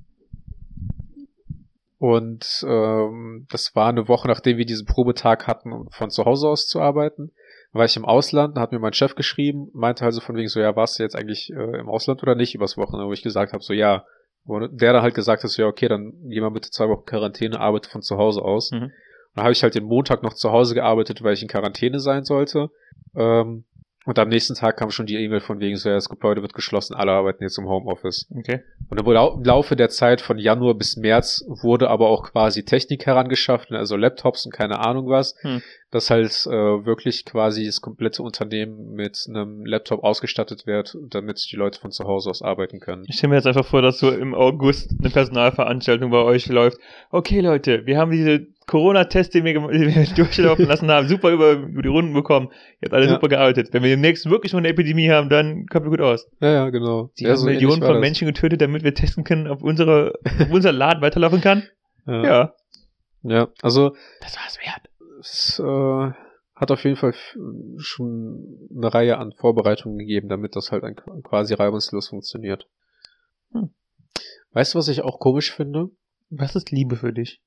Und 1.98 2.63
ähm, 2.67 3.48
das 3.50 3.75
war 3.75 3.89
eine 3.89 4.07
Woche, 4.07 4.27
nachdem 4.27 4.57
wir 4.57 4.65
diesen 4.65 4.86
Probetag 4.86 5.48
hatten, 5.48 5.88
von 5.89 6.12
zu 6.12 6.25
Hause 6.25 6.48
aus 6.48 6.67
zu 6.67 6.79
arbeiten. 6.79 7.31
War 7.74 7.86
ich 7.86 7.98
im 7.98 8.06
Ausland, 8.06 8.58
hat 8.58 8.72
mir 8.72 8.80
mein 8.80 8.94
Chef 8.94 9.16
geschrieben, 9.16 9.70
meinte 9.74 10.06
also 10.06 10.22
von 10.22 10.36
wegen 10.36 10.48
so, 10.48 10.60
ja, 10.60 10.76
warst 10.76 10.98
du 10.98 11.04
jetzt 11.04 11.16
eigentlich 11.16 11.52
äh, 11.52 11.80
im 11.80 11.90
Ausland 11.90 12.24
oder 12.24 12.36
nicht 12.36 12.56
übers 12.56 12.78
Wochenende, 12.78 13.08
wo 13.08 13.14
ich 13.14 13.24
gesagt 13.24 13.54
habe, 13.54 13.64
so 13.64 13.74
ja. 13.74 14.06
Und 14.46 14.82
der 14.82 14.94
dann 14.94 15.02
halt 15.02 15.14
gesagt 15.14 15.44
hat, 15.44 15.50
so, 15.50 15.62
ja, 15.62 15.68
okay, 15.68 15.90
dann 15.90 16.14
geh 16.30 16.40
mal 16.40 16.50
bitte 16.50 16.72
zwei 16.72 16.88
Wochen 16.88 17.06
Quarantäne, 17.06 17.60
arbeite 17.60 17.90
von 17.90 18.02
zu 18.02 18.18
Hause 18.18 18.42
aus. 18.42 18.72
Mhm. 18.72 18.92
Dann 19.36 19.44
habe 19.44 19.52
ich 19.52 19.62
halt 19.62 19.76
den 19.76 19.84
Montag 19.84 20.24
noch 20.24 20.34
zu 20.34 20.52
Hause 20.52 20.74
gearbeitet, 20.74 21.22
weil 21.22 21.34
ich 21.34 21.42
in 21.42 21.50
Quarantäne 21.50 22.00
sein 22.00 22.24
sollte. 22.24 22.72
Ähm, 23.16 23.66
und 24.08 24.18
am 24.18 24.30
nächsten 24.30 24.56
Tag 24.56 24.78
kam 24.78 24.90
schon 24.90 25.06
die 25.06 25.16
E-Mail 25.18 25.42
von 25.42 25.60
wegen 25.60 25.76
so, 25.76 25.90
ja, 25.90 25.96
das 25.96 26.10
Gebäude 26.10 26.42
wird 26.42 26.54
geschlossen, 26.54 26.96
alle 26.96 27.12
arbeiten 27.12 27.44
jetzt 27.44 27.58
im 27.60 27.68
Homeoffice. 27.68 28.26
Okay. 28.36 28.62
Und 28.90 29.00
im 29.00 29.06
Lau- 29.06 29.34
im 29.36 29.44
Laufe 29.44 29.76
der 29.76 29.90
Zeit 29.90 30.22
von 30.22 30.38
Januar 30.38 30.74
bis 30.76 30.96
März 30.98 31.44
wurde 31.48 31.90
aber 31.90 32.08
auch 32.08 32.24
quasi 32.32 32.64
Technik 32.64 33.06
herangeschafft, 33.06 33.72
also 33.72 33.96
Laptops 33.98 34.46
und 34.46 34.52
keine 34.54 34.80
Ahnung 34.80 35.10
was, 35.10 35.36
Hm. 35.42 35.62
dass 35.92 36.10
halt 36.10 36.32
äh, 36.48 36.86
wirklich 36.86 37.26
quasi 37.26 37.66
das 37.66 37.82
komplette 37.82 38.24
Unternehmen 38.24 38.94
mit 38.94 39.26
einem 39.30 39.66
Laptop 39.66 40.04
ausgestattet 40.04 40.66
wird, 40.66 40.98
damit 41.10 41.46
die 41.52 41.56
Leute 41.58 41.80
von 41.80 41.92
zu 41.92 42.06
Hause 42.06 42.30
aus 42.30 42.42
arbeiten 42.42 42.80
können. 42.80 43.04
Ich 43.08 43.18
stelle 43.18 43.32
mir 43.32 43.36
jetzt 43.36 43.46
einfach 43.48 43.66
vor, 43.66 43.82
dass 43.82 44.00
so 44.00 44.10
im 44.10 44.34
August 44.34 44.92
eine 45.00 45.10
Personalveranstaltung 45.10 46.12
bei 46.12 46.24
euch 46.24 46.48
läuft. 46.48 46.78
Okay, 47.12 47.42
Leute, 47.42 47.86
wir 47.86 47.98
haben 47.98 48.12
diese 48.12 48.48
Corona-Tests, 48.68 49.32
die 49.34 49.44
wir, 49.44 49.54
die 49.72 49.96
wir 49.96 50.06
durchlaufen 50.16 50.66
lassen 50.68 50.92
haben, 50.92 51.08
super 51.08 51.32
über, 51.32 51.54
über 51.54 51.82
die 51.82 51.88
Runden 51.90 52.14
bekommen. 52.14 52.50
Ihr 52.82 52.86
habt 52.86 52.94
alle 52.94 53.06
Ja. 53.06 53.14
super 53.14 53.28
gearbeitet. 53.30 53.70
Wenn 53.72 53.82
wir 53.84 53.90
demnächst 53.90 54.30
wirklich 54.30 54.54
mal 54.54 54.60
eine 54.60 54.68
Epidemie 54.68 55.10
haben, 55.10 55.30
dann 55.30 55.66
kommen 55.68 55.86
wir 55.86 55.90
gut 55.92 56.02
aus. 56.02 56.30
Ja, 56.40 56.50
ja, 56.52 56.70
genau. 56.70 57.10
Sie 57.16 57.24
ja, 57.24 57.32
haben 57.32 57.38
so 57.38 57.46
Millionen 57.46 57.82
war 57.82 57.88
von 57.88 57.96
das. 57.96 58.02
Menschen 58.02 58.28
getötet, 58.28 58.62
damit 58.62 58.84
wir 58.84 58.94
testen 58.94 59.24
können, 59.24 59.48
ob 59.48 59.64
unsere, 59.64 60.14
ob 60.42 60.52
unser 60.52 60.72
Laden 60.72 61.02
weiterlaufen 61.02 61.42
kann. 61.42 61.64
Ja. 62.06 62.24
Ja. 62.24 62.54
ja, 63.24 63.48
also 63.62 63.96
Das 64.22 64.36
war's 64.38 64.58
wert. 64.60 64.90
es 65.20 65.60
äh, 65.60 66.14
hat 66.56 66.72
auf 66.72 66.84
jeden 66.84 66.96
Fall 66.98 67.14
schon 67.78 68.70
eine 68.76 68.94
Reihe 68.94 69.18
an 69.18 69.32
Vorbereitungen 69.34 69.98
gegeben, 69.98 70.28
damit 70.30 70.56
das 70.56 70.72
halt 70.72 70.84
ein, 70.84 70.96
quasi 71.24 71.54
reibungslos 71.54 72.10
funktioniert. 72.10 72.68
Hm. 73.54 73.70
Weißt 74.52 74.74
du, 74.74 74.80
was 74.80 74.88
ich 74.88 75.04
auch 75.04 75.20
komisch 75.20 75.54
finde? 75.54 75.90
Was 76.30 76.56
ist 76.56 76.72
Liebe 76.72 76.96
für 76.96 77.14
dich? 77.14 77.42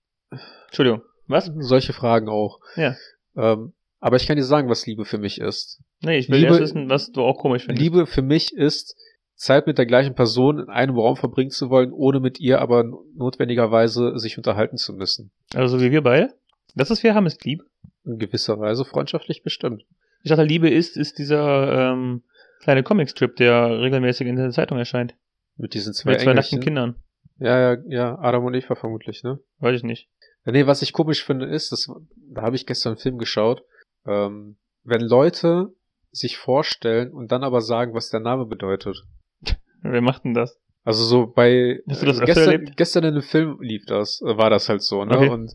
Entschuldigung. 0.68 1.02
Was? 1.30 1.50
Solche 1.58 1.92
Fragen 1.92 2.28
auch. 2.28 2.60
Ja. 2.76 2.96
Ähm, 3.36 3.72
aber 4.00 4.16
ich 4.16 4.26
kann 4.26 4.36
dir 4.36 4.44
sagen, 4.44 4.68
was 4.68 4.86
Liebe 4.86 5.04
für 5.04 5.18
mich 5.18 5.40
ist. 5.40 5.80
Nee, 6.02 6.18
ich 6.18 6.28
will 6.28 6.38
Liebe- 6.38 6.48
erst 6.48 6.60
wissen, 6.60 6.88
was 6.88 7.12
du 7.12 7.22
auch 7.22 7.38
komisch 7.38 7.64
findest. 7.66 7.82
Liebe 7.82 8.06
für 8.06 8.22
mich 8.22 8.52
ist, 8.54 8.96
Zeit 9.36 9.66
mit 9.66 9.78
der 9.78 9.86
gleichen 9.86 10.14
Person 10.14 10.58
in 10.58 10.68
einem 10.68 10.96
Raum 10.98 11.16
verbringen 11.16 11.50
zu 11.50 11.70
wollen, 11.70 11.92
ohne 11.92 12.20
mit 12.20 12.40
ihr 12.40 12.60
aber 12.60 12.84
notwendigerweise 13.14 14.18
sich 14.18 14.36
unterhalten 14.36 14.76
zu 14.76 14.92
müssen. 14.94 15.30
Also 15.54 15.78
so 15.78 15.84
wie 15.84 15.90
wir 15.92 16.02
beide? 16.02 16.34
Das, 16.74 16.90
was 16.90 17.02
wir 17.02 17.14
haben, 17.14 17.26
ist 17.26 17.44
Liebe. 17.44 17.64
In 18.04 18.18
gewisser 18.18 18.58
Weise 18.58 18.84
freundschaftlich 18.84 19.42
bestimmt. 19.42 19.84
Ich 20.22 20.28
dachte, 20.30 20.44
Liebe 20.44 20.68
ist, 20.68 20.96
ist 20.96 21.18
dieser 21.18 21.92
ähm, 21.92 22.22
kleine 22.62 22.82
Comicstrip, 22.82 23.36
der 23.36 23.80
regelmäßig 23.80 24.26
in 24.26 24.36
der 24.36 24.50
Zeitung 24.50 24.78
erscheint. 24.78 25.14
Mit 25.56 25.74
diesen 25.74 25.92
zwei, 25.94 26.12
Mit 26.12 26.20
zwei 26.20 26.34
nackten. 26.34 26.60
Kindern. 26.60 26.96
Ja, 27.38 27.58
ja, 27.74 27.82
ja, 27.86 28.18
Adam 28.18 28.44
und 28.44 28.54
Eva 28.54 28.74
vermutlich, 28.74 29.22
ne? 29.22 29.38
Weiß 29.58 29.76
ich 29.76 29.82
nicht. 29.82 30.08
Nee, 30.44 30.66
was 30.66 30.82
ich 30.82 30.92
komisch 30.92 31.24
finde, 31.24 31.46
ist, 31.46 31.72
das, 31.72 31.90
da 32.32 32.42
habe 32.42 32.56
ich 32.56 32.66
gestern 32.66 32.92
einen 32.92 33.00
Film 33.00 33.18
geschaut, 33.18 33.62
ähm, 34.06 34.56
wenn 34.84 35.02
Leute 35.02 35.74
sich 36.10 36.38
vorstellen 36.38 37.12
und 37.12 37.30
dann 37.30 37.44
aber 37.44 37.60
sagen, 37.60 37.94
was 37.94 38.10
der 38.10 38.20
Name 38.20 38.46
bedeutet. 38.46 39.04
Wer 39.82 40.00
macht 40.00 40.24
denn 40.24 40.34
das? 40.34 40.58
Also 40.82 41.04
so 41.04 41.26
bei 41.26 41.80
Hast 41.88 42.02
du 42.02 42.06
das 42.06 42.16
öfter 42.16 42.26
gestern, 42.26 42.52
erlebt? 42.52 42.76
gestern 42.76 43.04
in 43.04 43.10
einem 43.14 43.22
Film 43.22 43.60
lief 43.60 43.84
das, 43.86 44.22
äh, 44.22 44.36
war 44.36 44.50
das 44.50 44.68
halt 44.68 44.82
so, 44.82 45.04
ne? 45.04 45.16
Okay. 45.16 45.28
Und 45.28 45.52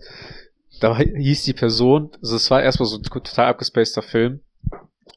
da 0.79 0.97
hieß 0.97 1.43
die 1.43 1.53
Person, 1.53 2.11
also 2.21 2.35
es 2.35 2.51
war 2.51 2.61
erstmal 2.61 2.87
so 2.87 2.97
ein 2.97 3.03
total 3.03 3.47
abgespaceter 3.47 4.01
Film, 4.01 4.41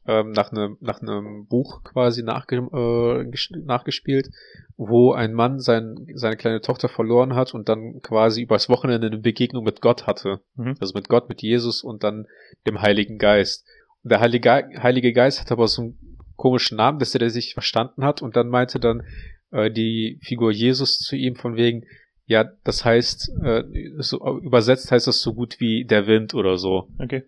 ähm, 0.06 0.32
nach 0.32 0.52
einem 0.52 0.76
nach 0.80 1.00
einem 1.00 1.46
Buch 1.46 1.82
quasi 1.84 2.22
nachge 2.22 2.56
äh, 2.56 3.58
nachgespielt, 3.64 4.30
wo 4.76 5.12
ein 5.12 5.34
Mann 5.34 5.60
sein, 5.60 6.06
seine 6.14 6.36
kleine 6.36 6.60
Tochter 6.60 6.88
verloren 6.88 7.34
hat 7.34 7.54
und 7.54 7.68
dann 7.68 8.00
quasi 8.02 8.42
übers 8.42 8.68
Wochenende 8.68 9.08
eine 9.08 9.18
Begegnung 9.18 9.64
mit 9.64 9.80
Gott 9.80 10.06
hatte. 10.06 10.40
Mhm. 10.56 10.74
Also 10.80 10.94
mit 10.94 11.08
Gott, 11.08 11.28
mit 11.28 11.42
Jesus 11.42 11.82
und 11.82 12.04
dann 12.04 12.26
dem 12.66 12.80
Heiligen 12.80 13.18
Geist. 13.18 13.66
Und 14.04 14.12
der 14.12 14.20
Heilige, 14.20 14.40
Ge- 14.40 14.78
Heilige 14.78 15.12
Geist 15.12 15.40
hat 15.40 15.50
aber 15.52 15.66
so 15.68 15.82
einen 15.82 15.98
komischen 16.36 16.76
Namen, 16.76 16.98
dass 17.00 17.14
er 17.14 17.18
der 17.18 17.30
sich 17.30 17.54
verstanden 17.54 18.04
hat 18.04 18.22
und 18.22 18.36
dann 18.36 18.48
meinte 18.48 18.78
dann 18.78 19.02
äh, 19.50 19.70
die 19.70 20.20
Figur 20.22 20.52
Jesus 20.52 20.98
zu 20.98 21.16
ihm 21.16 21.34
von 21.34 21.56
wegen, 21.56 21.84
ja, 22.26 22.44
das 22.62 22.84
heißt, 22.84 23.32
äh, 23.42 23.64
so, 23.98 24.38
übersetzt 24.38 24.92
heißt 24.92 25.06
das 25.06 25.20
so 25.20 25.34
gut 25.34 25.60
wie 25.60 25.84
der 25.84 26.06
Wind 26.06 26.34
oder 26.34 26.58
so. 26.58 26.88
Okay. 26.98 27.24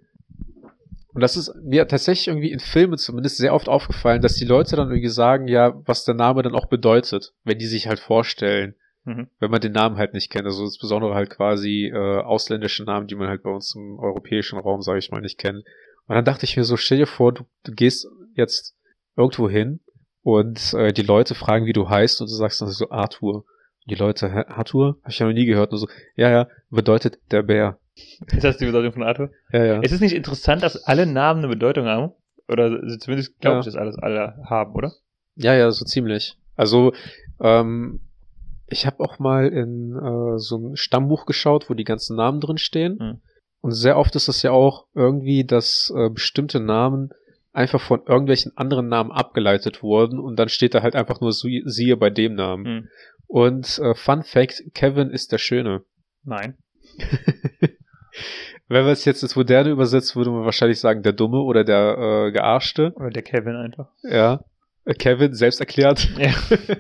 Und 1.12 1.20
das 1.22 1.36
ist 1.36 1.52
mir 1.62 1.88
tatsächlich 1.88 2.28
irgendwie 2.28 2.52
in 2.52 2.60
Filmen 2.60 2.98
zumindest 2.98 3.38
sehr 3.38 3.54
oft 3.54 3.68
aufgefallen, 3.68 4.22
dass 4.22 4.34
die 4.34 4.44
Leute 4.44 4.76
dann 4.76 4.90
irgendwie 4.90 5.08
sagen, 5.08 5.48
ja, 5.48 5.74
was 5.86 6.04
der 6.04 6.14
Name 6.14 6.42
dann 6.42 6.54
auch 6.54 6.66
bedeutet, 6.66 7.32
wenn 7.44 7.58
die 7.58 7.66
sich 7.66 7.88
halt 7.88 7.98
vorstellen, 7.98 8.74
Mhm. 9.04 9.28
wenn 9.38 9.50
man 9.50 9.60
den 9.60 9.72
Namen 9.72 9.96
halt 9.96 10.12
nicht 10.12 10.30
kennt. 10.30 10.44
Also 10.44 10.64
insbesondere 10.64 11.14
halt 11.14 11.30
quasi 11.30 11.86
äh, 11.92 12.20
ausländische 12.20 12.84
Namen, 12.84 13.06
die 13.06 13.14
man 13.14 13.28
halt 13.28 13.42
bei 13.42 13.50
uns 13.50 13.74
im 13.74 13.98
europäischen 13.98 14.58
Raum, 14.58 14.82
sage 14.82 14.98
ich 14.98 15.10
mal, 15.10 15.20
nicht 15.22 15.38
kennt. 15.38 15.64
Und 16.06 16.14
dann 16.14 16.24
dachte 16.24 16.44
ich 16.44 16.56
mir 16.56 16.64
so, 16.64 16.76
stell 16.76 16.98
dir 16.98 17.06
vor, 17.06 17.32
du, 17.32 17.44
du 17.64 17.72
gehst 17.72 18.06
jetzt 18.34 18.76
irgendwo 19.16 19.48
hin 19.48 19.80
und 20.22 20.74
äh, 20.74 20.92
die 20.92 21.02
Leute 21.02 21.34
fragen, 21.34 21.66
wie 21.66 21.72
du 21.72 21.88
heißt 21.88 22.20
und 22.20 22.28
du 22.28 22.34
sagst 22.34 22.60
dann 22.60 22.68
so 22.68 22.90
Arthur. 22.90 23.36
Und 23.36 23.90
die 23.90 23.94
Leute, 23.94 24.30
Arthur? 24.48 24.98
Hab 25.02 25.10
ich 25.10 25.18
ja 25.18 25.26
noch 25.26 25.32
nie 25.32 25.46
gehört. 25.46 25.70
Nur 25.72 25.78
so, 25.78 25.88
ja, 26.14 26.30
ja, 26.30 26.48
bedeutet 26.68 27.18
der 27.30 27.42
Bär. 27.42 27.78
Ist 28.26 28.44
das 28.44 28.58
die 28.58 28.66
Bedeutung 28.66 28.92
von 28.92 29.02
Arthur? 29.02 29.30
Ja, 29.52 29.64
ja. 29.64 29.80
Es 29.82 29.92
ist 29.92 30.00
nicht 30.00 30.14
interessant, 30.14 30.62
dass 30.62 30.76
alle 30.84 31.06
Namen 31.06 31.40
eine 31.44 31.48
Bedeutung 31.48 31.86
haben? 31.86 32.12
Oder 32.48 32.80
zumindest 32.98 33.38
glaube 33.40 33.54
Ja. 33.56 33.60
ich, 33.60 33.66
dass 33.66 33.76
alles 33.76 33.96
alle 33.98 34.36
haben, 34.44 34.74
oder? 34.74 34.92
Ja, 35.36 35.54
ja, 35.54 35.70
so 35.70 35.84
ziemlich. 35.84 36.36
Also, 36.56 36.92
ähm, 37.40 38.00
ich 38.66 38.86
habe 38.86 39.00
auch 39.00 39.18
mal 39.18 39.48
in 39.48 39.96
äh, 39.96 40.38
so 40.38 40.58
ein 40.58 40.76
Stammbuch 40.76 41.26
geschaut, 41.26 41.70
wo 41.70 41.74
die 41.74 41.84
ganzen 41.84 42.16
Namen 42.16 42.40
drin 42.40 42.58
stehen. 42.58 42.98
Hm. 42.98 43.20
Und 43.62 43.72
sehr 43.72 43.96
oft 43.98 44.14
ist 44.16 44.28
es 44.28 44.42
ja 44.42 44.50
auch 44.52 44.86
irgendwie, 44.94 45.44
dass 45.44 45.92
äh, 45.96 46.08
bestimmte 46.10 46.60
Namen 46.60 47.10
einfach 47.52 47.80
von 47.80 48.00
irgendwelchen 48.06 48.56
anderen 48.56 48.88
Namen 48.88 49.10
abgeleitet 49.10 49.82
wurden 49.82 50.18
und 50.20 50.36
dann 50.38 50.48
steht 50.48 50.74
da 50.74 50.82
halt 50.82 50.94
einfach 50.94 51.20
nur 51.20 51.32
sie- 51.32 51.62
siehe 51.66 51.96
bei 51.96 52.10
dem 52.10 52.34
Namen. 52.34 52.64
Hm. 52.64 52.88
Und 53.26 53.78
äh, 53.78 53.94
Fun 53.94 54.22
Fact, 54.22 54.62
Kevin 54.74 55.10
ist 55.10 55.32
der 55.32 55.38
Schöne. 55.38 55.82
Nein. 56.24 56.56
Wenn 58.68 58.84
man 58.84 58.92
es 58.92 59.04
jetzt 59.04 59.22
ins 59.22 59.36
Moderne 59.36 59.70
übersetzt, 59.70 60.14
würde 60.14 60.30
man 60.30 60.44
wahrscheinlich 60.44 60.78
sagen, 60.78 61.02
der 61.02 61.12
Dumme 61.12 61.40
oder 61.40 61.64
der 61.64 61.98
äh, 61.98 62.32
Gearschte. 62.32 62.92
Oder 62.96 63.10
der 63.10 63.22
Kevin 63.22 63.56
einfach. 63.56 63.88
Ja. 64.02 64.44
Äh, 64.84 64.94
Kevin, 64.94 65.34
selbst 65.34 65.60
erklärt. 65.60 66.08
Ja. 66.18 66.32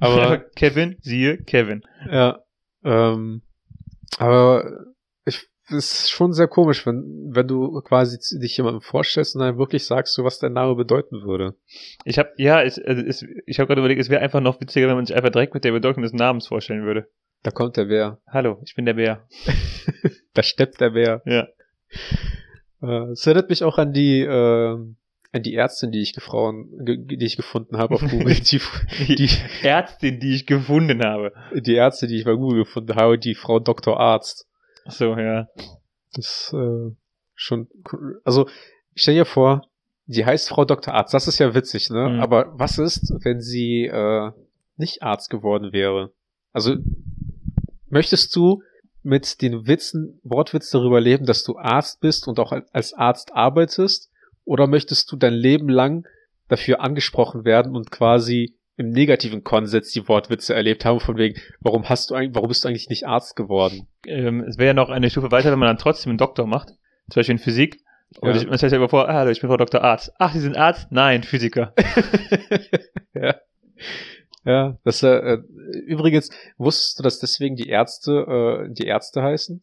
Aber 0.00 0.38
Kevin, 0.56 0.96
siehe 1.00 1.38
Kevin. 1.38 1.82
Ja. 2.10 2.40
Ähm, 2.84 3.42
aber 4.18 4.64
ich 5.24 5.48
es 5.68 5.92
ist 5.92 6.10
schon 6.10 6.32
sehr 6.32 6.48
komisch, 6.48 6.86
wenn, 6.86 7.30
wenn 7.32 7.48
du 7.48 7.80
quasi 7.80 8.18
dich 8.38 8.56
jemandem 8.56 8.82
vorstellst 8.82 9.34
und 9.34 9.40
dann 9.40 9.58
wirklich 9.58 9.86
sagst, 9.86 10.14
so 10.14 10.24
was 10.24 10.38
dein 10.38 10.52
Name 10.52 10.74
bedeuten 10.74 11.22
würde. 11.22 11.54
Ich 12.04 12.18
habe 12.18 12.30
ja, 12.36 12.62
es, 12.62 12.78
also 12.78 13.02
es, 13.02 13.24
ich 13.46 13.58
habe 13.58 13.68
gerade 13.68 13.80
überlegt, 13.80 14.00
es 14.00 14.10
wäre 14.10 14.20
einfach 14.20 14.40
noch 14.40 14.60
witziger, 14.60 14.88
wenn 14.88 14.96
man 14.96 15.06
sich 15.06 15.16
einfach 15.16 15.30
direkt 15.30 15.54
mit 15.54 15.64
der 15.64 15.72
Bedeutung 15.72 16.02
des 16.02 16.12
Namens 16.12 16.46
vorstellen 16.46 16.84
würde. 16.84 17.08
Da 17.42 17.50
kommt 17.50 17.76
der 17.76 17.86
Bär. 17.86 18.20
Hallo, 18.26 18.60
ich 18.64 18.74
bin 18.74 18.84
der 18.84 18.94
Bär. 18.94 19.26
Da 20.34 20.42
steppt 20.42 20.80
der 20.80 20.90
Bär. 20.90 21.22
Ja. 21.24 21.48
Äh, 22.82 23.12
Es 23.12 23.26
erinnert 23.26 23.48
mich 23.50 23.62
auch 23.64 23.78
an 23.78 23.92
die, 23.92 24.20
äh, 24.20 24.76
an 25.32 25.42
die 25.42 25.54
Ärztin, 25.54 25.90
die 25.90 26.00
ich 26.02 26.12
gefrauen, 26.12 26.84
ge, 26.84 26.96
die 26.98 27.24
ich 27.24 27.36
gefunden 27.36 27.76
habe 27.78 27.94
auf 27.94 28.00
Google. 28.10 28.34
die, 28.34 28.60
die, 29.16 29.30
Ärztin, 29.62 30.20
die 30.20 30.34
ich 30.34 30.46
gefunden 30.46 31.02
habe. 31.04 31.32
die 31.54 31.74
Ärzte, 31.74 32.06
die 32.06 32.16
ich 32.18 32.24
bei 32.24 32.34
Google 32.34 32.64
gefunden 32.64 32.94
habe, 32.94 33.18
die 33.18 33.34
Frau 33.34 33.58
Dr. 33.60 33.98
Arzt. 33.98 34.46
Ach 34.84 34.92
so, 34.92 35.16
ja. 35.16 35.48
Das 36.14 36.52
äh, 36.54 36.90
schon 37.34 37.68
cool. 37.92 38.20
Also 38.24 38.48
stell 38.94 39.14
dir 39.14 39.24
vor, 39.24 39.66
die 40.06 40.24
heißt 40.24 40.48
Frau 40.48 40.64
Dr. 40.64 40.94
Arzt. 40.94 41.14
Das 41.14 41.26
ist 41.26 41.38
ja 41.38 41.54
witzig, 41.54 41.90
ne? 41.90 42.10
Mhm. 42.10 42.20
Aber 42.20 42.52
was 42.58 42.78
ist, 42.78 43.12
wenn 43.24 43.40
sie 43.40 43.86
äh, 43.86 44.30
nicht 44.76 45.02
Arzt 45.02 45.30
geworden 45.30 45.72
wäre? 45.72 46.12
Also 46.52 46.76
möchtest 47.88 48.34
du 48.36 48.62
mit 49.04 49.42
den 49.42 49.66
Witzen, 49.66 50.18
Wortwitz 50.24 50.70
darüber 50.70 51.00
leben, 51.00 51.26
dass 51.26 51.44
du 51.44 51.56
Arzt 51.58 52.00
bist 52.00 52.26
und 52.26 52.38
auch 52.40 52.52
als- 52.72 52.94
Arzt 52.94 53.34
arbeitest? 53.34 54.10
Oder 54.44 54.66
möchtest 54.66 55.10
du 55.10 55.16
dein 55.16 55.32
Leben 55.34 55.68
lang 55.68 56.06
dafür 56.48 56.80
angesprochen 56.80 57.44
werden 57.44 57.74
und 57.76 57.90
quasi 57.90 58.54
im 58.76 58.90
negativen 58.90 59.44
Konsens 59.44 59.92
die 59.92 60.06
Wortwitze 60.08 60.52
erlebt 60.54 60.84
haben, 60.84 61.00
von 61.00 61.16
wegen, 61.16 61.40
warum 61.60 61.88
hast 61.88 62.10
du 62.10 62.14
eigentlich, 62.14 62.34
warum 62.34 62.48
bist 62.48 62.64
du 62.64 62.68
eigentlich 62.68 62.88
nicht 62.88 63.06
Arzt 63.06 63.36
geworden? 63.36 63.86
Ähm, 64.06 64.40
es 64.40 64.58
wäre 64.58 64.68
ja 64.68 64.74
noch 64.74 64.90
eine 64.90 65.08
Stufe 65.10 65.30
weiter, 65.30 65.52
wenn 65.52 65.58
man 65.60 65.68
dann 65.68 65.78
trotzdem 65.78 66.10
einen 66.10 66.18
Doktor 66.18 66.46
macht. 66.46 66.70
Zum 67.10 67.20
Beispiel 67.20 67.34
in 67.36 67.38
Physik. 67.38 67.80
Und 68.20 68.30
Ja. 68.30 68.36
ich, 68.36 68.46
man 68.48 68.58
stellt 68.58 68.70
sich 68.70 68.76
aber 68.78 68.88
vor, 68.88 69.08
ah, 69.08 69.28
ich 69.30 69.40
bin 69.40 69.48
Frau 69.48 69.56
Dr. 69.56 69.82
Arzt. 69.82 70.12
Ach, 70.18 70.32
Sie 70.32 70.40
sind 70.40 70.56
Arzt? 70.56 70.88
Nein, 70.90 71.22
Physiker. 71.22 71.72
ja. 73.14 73.36
Ja, 74.44 74.78
das 74.84 75.02
äh, 75.02 75.38
übrigens, 75.86 76.30
wusstest 76.58 76.98
du, 76.98 77.02
dass 77.02 77.18
deswegen 77.18 77.56
die 77.56 77.68
Ärzte 77.68 78.66
äh, 78.68 78.72
die 78.72 78.86
Ärzte 78.86 79.22
heißen? 79.22 79.62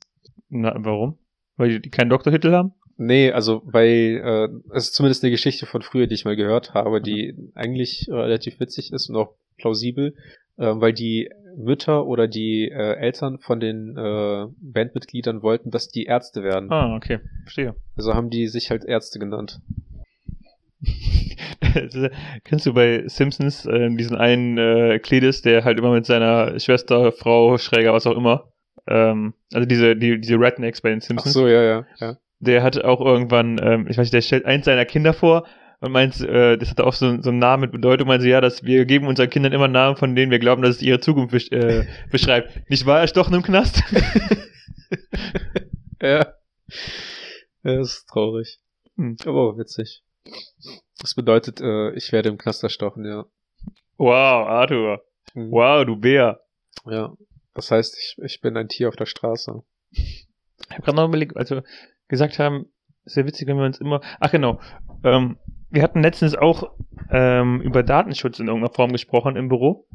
Na, 0.50 0.74
warum? 0.78 1.17
Weil 1.58 1.80
die, 1.80 1.89
keinen 1.89 2.10
Doktortitel 2.10 2.52
haben? 2.52 2.74
Nee, 2.98 3.32
also 3.32 3.62
weil 3.65 4.22
äh, 4.24 4.76
es 4.76 4.86
ist 4.86 4.96
zumindest 4.96 5.24
eine 5.24 5.32
Geschichte 5.32 5.65
von 5.65 5.82
früher, 5.82 6.08
die 6.08 6.15
ich 6.15 6.26
mal 6.26 6.36
gehört 6.36 6.74
habe, 6.74 7.02
die 7.02 7.36
eigentlich 7.56 8.08
relativ 8.10 8.60
witzig 8.60 8.91
ist 8.91 9.10
und 9.10 9.15
auch 9.15 9.36
plausibel, 9.58 10.15
äh, 10.58 10.65
weil 10.76 10.94
die 10.94 11.30
Mütter 11.58 12.06
oder 12.06 12.28
die 12.28 12.70
äh, 12.70 12.96
Eltern 12.96 13.39
von 13.39 13.60
den 13.60 13.98
äh, 13.98 14.48
Bandmitgliedern 14.60 15.41
wollten, 15.41 15.72
dass 15.72 15.89
die 15.89 16.04
Ärzte 16.06 16.44
werden. 16.44 16.72
Ah, 16.72 16.96
okay, 16.96 17.20
verstehe. 17.44 17.76
Also 17.96 18.13
haben 18.13 18.30
die 18.30 18.48
sich 18.48 18.70
halt 18.72 18.86
Ärzte 18.86 19.20
genannt. 19.20 19.62
Kennst 22.43 22.65
du 22.65 22.73
bei 22.73 23.03
Simpsons 23.07 23.65
äh, 23.65 23.89
diesen 23.95 24.17
einen 24.17 24.57
äh, 24.57 24.99
Cledis, 24.99 25.41
der 25.41 25.63
halt 25.63 25.79
immer 25.79 25.91
mit 25.91 26.05
seiner 26.05 26.60
Schwester, 26.60 27.12
Frau, 27.12 27.57
Schräger, 27.57 27.93
was 27.93 28.07
auch 28.07 28.15
immer, 28.15 28.51
ähm, 28.88 29.34
also 29.53 29.65
diese, 29.65 29.95
die, 29.95 30.19
diese 30.19 30.39
Rednecks 30.39 30.81
bei 30.81 30.89
den 30.89 30.99
Ach 30.99 31.03
Simpsons, 31.03 31.34
so, 31.34 31.47
ja, 31.47 31.62
ja, 31.63 31.86
ja. 31.99 32.17
der 32.39 32.63
hat 32.63 32.84
auch 32.84 33.01
irgendwann, 33.01 33.60
ähm, 33.63 33.88
ich 33.89 33.97
weiß 33.97 34.05
nicht, 34.05 34.13
der 34.13 34.21
stellt 34.21 34.45
eins 34.45 34.65
seiner 34.65 34.86
Kinder 34.86 35.13
vor 35.13 35.45
und 35.79 35.91
meint, 35.91 36.19
äh, 36.21 36.57
das 36.57 36.69
hat 36.69 36.81
auch 36.81 36.93
so, 36.93 37.21
so 37.21 37.29
einen 37.29 37.39
Namen 37.39 37.62
mit 37.62 37.71
Bedeutung, 37.71 38.07
meint 38.07 38.21
so, 38.21 38.27
ja, 38.27 38.41
dass 38.41 38.63
wir 38.63 38.86
geben 38.86 39.07
unseren 39.07 39.29
Kindern 39.29 39.53
immer 39.53 39.67
Namen, 39.67 39.97
von 39.97 40.15
denen 40.15 40.31
wir 40.31 40.39
glauben, 40.39 40.62
dass 40.62 40.77
es 40.77 40.81
ihre 40.81 40.99
Zukunft 40.99 41.31
besch 41.31 41.51
äh, 41.51 41.86
beschreibt. 42.12 42.69
Nicht 42.69 42.86
wahr, 42.86 43.01
er 43.01 43.07
stochen 43.07 43.34
im 43.34 43.43
Knast? 43.43 43.84
Ja. 46.01 46.34
Ja, 47.63 47.75
das 47.75 47.93
ist 47.93 48.10
traurig. 48.10 48.60
Hm. 48.97 49.17
Aber 49.25 49.49
auch 49.49 49.57
witzig. 49.57 50.03
Das 51.02 51.16
bedeutet, 51.16 51.60
äh, 51.62 51.92
ich 51.94 52.12
werde 52.12 52.30
im 52.30 52.38
Knast 52.38 52.64
erstochen, 52.64 53.06
ja. 53.06 53.26
wow, 53.98 54.48
Arthur. 54.48 55.02
Mhm. 55.34 55.52
Wow, 55.52 55.86
du 55.86 55.96
Bär. 55.96 56.40
Ja. 56.86 57.14
Das 57.54 57.72
heißt, 57.72 57.98
ich, 57.98 58.18
ich 58.24 58.42
bin 58.42 58.56
ein 58.56 58.70
Tier 58.70 58.88
auf 58.88 58.96
der 58.96 59.06
Straße. 59.06 59.62
Ich 59.92 60.28
habe 60.70 60.84
gerade 60.84 60.96
noch 60.98 61.08
überlegt, 61.08 61.36
als 61.36 61.50
wir 61.50 61.64
gesagt 62.08 62.40
haben, 62.40 62.68
ja 63.06 63.26
witzig, 63.26 63.48
wenn 63.48 63.58
wir 63.58 63.66
uns 63.66 63.80
immer. 63.80 64.02
Ach 64.20 64.32
genau. 64.32 64.60
Ähm, 65.04 65.38
wir 65.70 65.84
hatten 65.84 66.02
letztens 66.02 66.36
auch 66.36 66.72
ähm, 67.10 67.62
über 67.62 67.84
Datenschutz 67.84 68.40
in 68.40 68.48
irgendeiner 68.48 68.74
Form 68.74 68.92
gesprochen 68.92 69.36
im 69.36 69.50
Büro. 69.50 69.88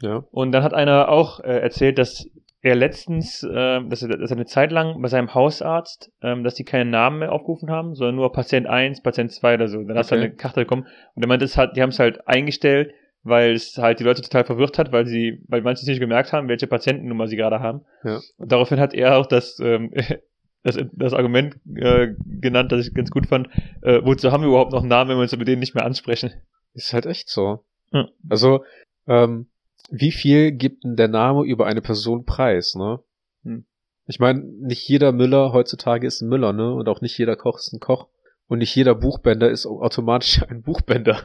Ja. 0.00 0.24
Und 0.30 0.52
dann 0.52 0.62
hat 0.62 0.74
einer 0.74 1.08
auch 1.08 1.40
äh, 1.40 1.58
erzählt, 1.58 1.98
dass 1.98 2.28
er 2.62 2.76
letztens, 2.76 3.46
ähm, 3.52 3.90
dass, 3.90 4.02
er, 4.02 4.16
dass 4.16 4.30
er 4.30 4.36
eine 4.36 4.46
Zeit 4.46 4.70
lang 4.70 5.02
bei 5.02 5.08
seinem 5.08 5.34
Hausarzt, 5.34 6.12
ähm, 6.22 6.44
dass 6.44 6.54
die 6.54 6.64
keine 6.64 6.88
Namen 6.88 7.18
mehr 7.18 7.32
aufgerufen 7.32 7.70
haben, 7.70 7.94
sondern 7.94 8.14
nur 8.16 8.32
Patient 8.32 8.68
1, 8.68 9.02
Patient 9.02 9.32
2 9.32 9.54
oder 9.54 9.68
so. 9.68 9.82
Dann 9.82 9.98
hast 9.98 10.10
du 10.10 10.14
Okay. 10.14 10.24
eine 10.24 10.34
Karte 10.36 10.60
bekommen. 10.60 10.86
Und 11.14 11.24
er 11.24 11.28
meinte, 11.28 11.44
es 11.44 11.56
hat, 11.56 11.76
die 11.76 11.82
haben 11.82 11.90
es 11.90 11.98
halt 11.98 12.26
eingestellt, 12.28 12.92
weil 13.24 13.52
es 13.54 13.76
halt 13.78 13.98
die 13.98 14.04
Leute 14.04 14.22
total 14.22 14.44
verwirrt 14.44 14.78
hat, 14.78 14.92
weil 14.92 15.06
sie, 15.06 15.42
weil 15.48 15.62
manche 15.62 15.84
nicht 15.86 15.98
gemerkt 16.00 16.32
haben, 16.32 16.48
welche 16.48 16.68
Patientennummer 16.68 17.26
sie 17.26 17.36
gerade 17.36 17.58
haben. 17.60 17.82
Ja. 18.04 18.20
Und 18.36 18.52
daraufhin 18.52 18.78
hat 18.80 18.94
er 18.94 19.16
auch 19.16 19.26
das, 19.26 19.58
ähm, 19.60 19.92
das, 20.62 20.78
das 20.92 21.14
Argument 21.14 21.56
äh, 21.74 22.14
genannt, 22.40 22.70
das 22.70 22.86
ich 22.86 22.94
ganz 22.94 23.10
gut 23.10 23.26
fand. 23.26 23.48
Äh, 23.82 24.00
wozu 24.04 24.30
haben 24.30 24.42
wir 24.42 24.48
überhaupt 24.48 24.72
noch 24.72 24.80
einen 24.80 24.88
Namen, 24.88 25.10
wenn 25.10 25.16
wir 25.16 25.22
uns 25.22 25.36
mit 25.36 25.48
denen 25.48 25.60
nicht 25.60 25.74
mehr 25.74 25.84
ansprechen? 25.84 26.30
Ist 26.74 26.92
halt 26.92 27.06
echt 27.06 27.28
so. 27.28 27.64
Ja. 27.92 28.08
Also, 28.28 28.64
ähm, 29.08 29.46
wie 29.90 30.12
viel 30.12 30.52
gibt 30.52 30.84
denn 30.84 30.96
der 30.96 31.08
Name 31.08 31.44
über 31.44 31.66
eine 31.66 31.82
Person 31.82 32.24
preis, 32.24 32.74
ne? 32.74 33.00
Hm. 33.44 33.64
Ich 34.06 34.18
meine, 34.18 34.40
nicht 34.40 34.88
jeder 34.88 35.12
Müller 35.12 35.52
heutzutage 35.52 36.06
ist 36.06 36.20
ein 36.20 36.28
Müller, 36.28 36.52
ne? 36.52 36.74
Und 36.74 36.88
auch 36.88 37.00
nicht 37.00 37.16
jeder 37.18 37.36
Koch 37.36 37.58
ist 37.58 37.72
ein 37.72 37.80
Koch. 37.80 38.08
Und 38.48 38.58
nicht 38.58 38.74
jeder 38.74 38.94
Buchbänder 38.94 39.50
ist 39.50 39.66
automatisch 39.66 40.42
ein 40.48 40.62
Buchbänder. 40.62 41.22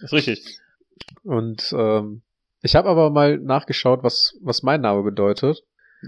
Das 0.00 0.04
ist 0.04 0.12
richtig. 0.12 0.58
Und 1.24 1.74
ähm, 1.76 2.22
ich 2.62 2.74
habe 2.76 2.88
aber 2.88 3.10
mal 3.10 3.38
nachgeschaut, 3.38 4.02
was, 4.02 4.36
was 4.42 4.62
mein 4.62 4.80
Name 4.80 5.02
bedeutet. 5.02 5.62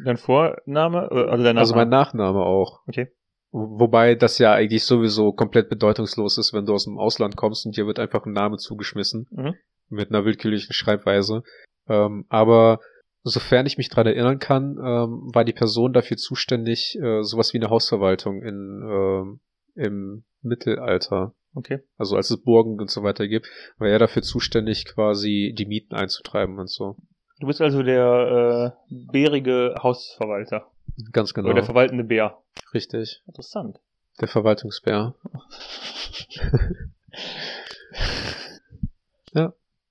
Dein 0.05 0.17
Vorname, 0.17 1.09
äh, 1.11 1.31
also 1.31 1.45
dein? 1.45 1.59
Also 1.59 1.75
mein 1.75 1.89
Nachname 1.89 2.41
auch. 2.41 2.81
Okay. 2.87 3.11
Wo- 3.51 3.81
Wobei 3.81 4.15
das 4.15 4.39
ja 4.39 4.53
eigentlich 4.53 4.85
sowieso 4.85 5.33
komplett 5.33 5.69
bedeutungslos 5.69 6.39
ist, 6.39 6.53
wenn 6.53 6.67
du 6.67 6.75
aus 6.75 6.85
dem 6.85 6.99
Ausland 6.99 7.37
kommst 7.37 7.67
und 7.67 7.77
dir 7.77 7.87
wird 7.87 7.99
einfach 7.99 8.25
ein 8.27 8.33
Name 8.33 8.57
zugeschmissen. 8.59 9.27
Mhm. 9.31 9.55
Mit 9.89 10.11
einer 10.11 10.25
willkürlichen 10.25 10.73
Schreibweise. 10.73 11.43
Ähm, 11.89 12.27
aber 12.29 12.81
sofern 13.23 13.67
ich 13.67 13.79
mich 13.79 13.89
dran 13.89 14.07
erinnern 14.07 14.39
kann, 14.39 14.77
ähm, 14.79 15.31
war 15.33 15.45
die 15.45 15.53
Person 15.53 15.93
dafür 15.93 16.17
zuständig, 16.17 16.99
äh, 17.01 17.23
sowas 17.23 17.53
wie 17.53 17.59
eine 17.59 17.71
Hausverwaltung 17.71 18.43
in, 18.43 18.83
ähm, 18.83 19.41
im 19.75 20.25
Mittelalter. 20.43 21.35
Okay. 21.55 21.81
Also 21.97 22.17
als 22.17 22.31
es 22.31 22.43
Burgen 22.43 22.81
und 22.81 22.91
so 22.91 23.03
weiter 23.03 23.27
gibt, 23.27 23.49
war 23.79 23.89
er 23.89 23.99
dafür 23.99 24.23
zuständig, 24.23 24.85
quasi 24.85 25.55
die 25.57 25.67
Mieten 25.67 25.95
einzutreiben 25.95 26.59
und 26.59 26.71
so. 26.71 26.97
Du 27.41 27.47
bist 27.47 27.61
also 27.61 27.83
der 27.83 28.77
äh, 28.91 28.95
bärige 29.13 29.77
Hausverwalter. 29.83 30.71
Ganz 31.13 31.35
genau. 31.35 31.49
Oder 31.49 31.57
der 31.57 31.65
verwaltende 31.65 32.05
Bär. 32.05 32.39
Richtig. 32.75 33.23
Interessant. 33.27 33.79
Der 34.21 34.29
Verwaltungsbär. 34.29 35.15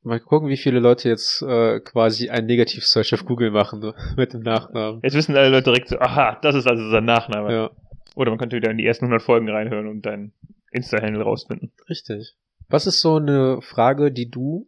Mal 0.08 0.20
gucken, 0.20 0.48
wie 0.50 0.58
viele 0.58 0.80
Leute 0.80 1.10
jetzt 1.10 1.42
äh, 1.42 1.80
quasi 1.82 2.30
ein 2.30 2.46
Negativ-Search 2.46 3.14
auf 3.14 3.26
Google 3.26 3.52
machen 3.52 3.94
mit 4.18 4.34
dem 4.34 4.42
Nachnamen. 4.42 5.02
Jetzt 5.04 5.16
wissen 5.16 5.36
alle 5.36 5.50
Leute 5.50 5.66
direkt 5.66 5.90
so, 5.90 6.00
aha, 6.00 6.38
das 6.42 6.56
ist 6.56 6.66
also 6.68 6.90
sein 6.90 7.06
Nachname. 7.06 7.52
Ja, 7.54 7.70
Oder 8.16 8.32
man 8.32 8.40
könnte 8.40 8.56
wieder 8.56 8.72
in 8.72 8.78
die 8.78 8.86
ersten 8.86 9.06
100 9.06 9.22
Folgen 9.22 9.50
reinhören 9.50 9.88
und 9.88 10.04
deinen 10.06 10.32
Insta-Handle 10.72 11.24
rausfinden. 11.24 11.72
richtig. 11.90 12.36
Was 12.70 12.86
ist 12.88 13.00
so 13.02 13.16
eine 13.16 13.62
Frage, 13.62 14.12
die 14.12 14.30
du 14.30 14.68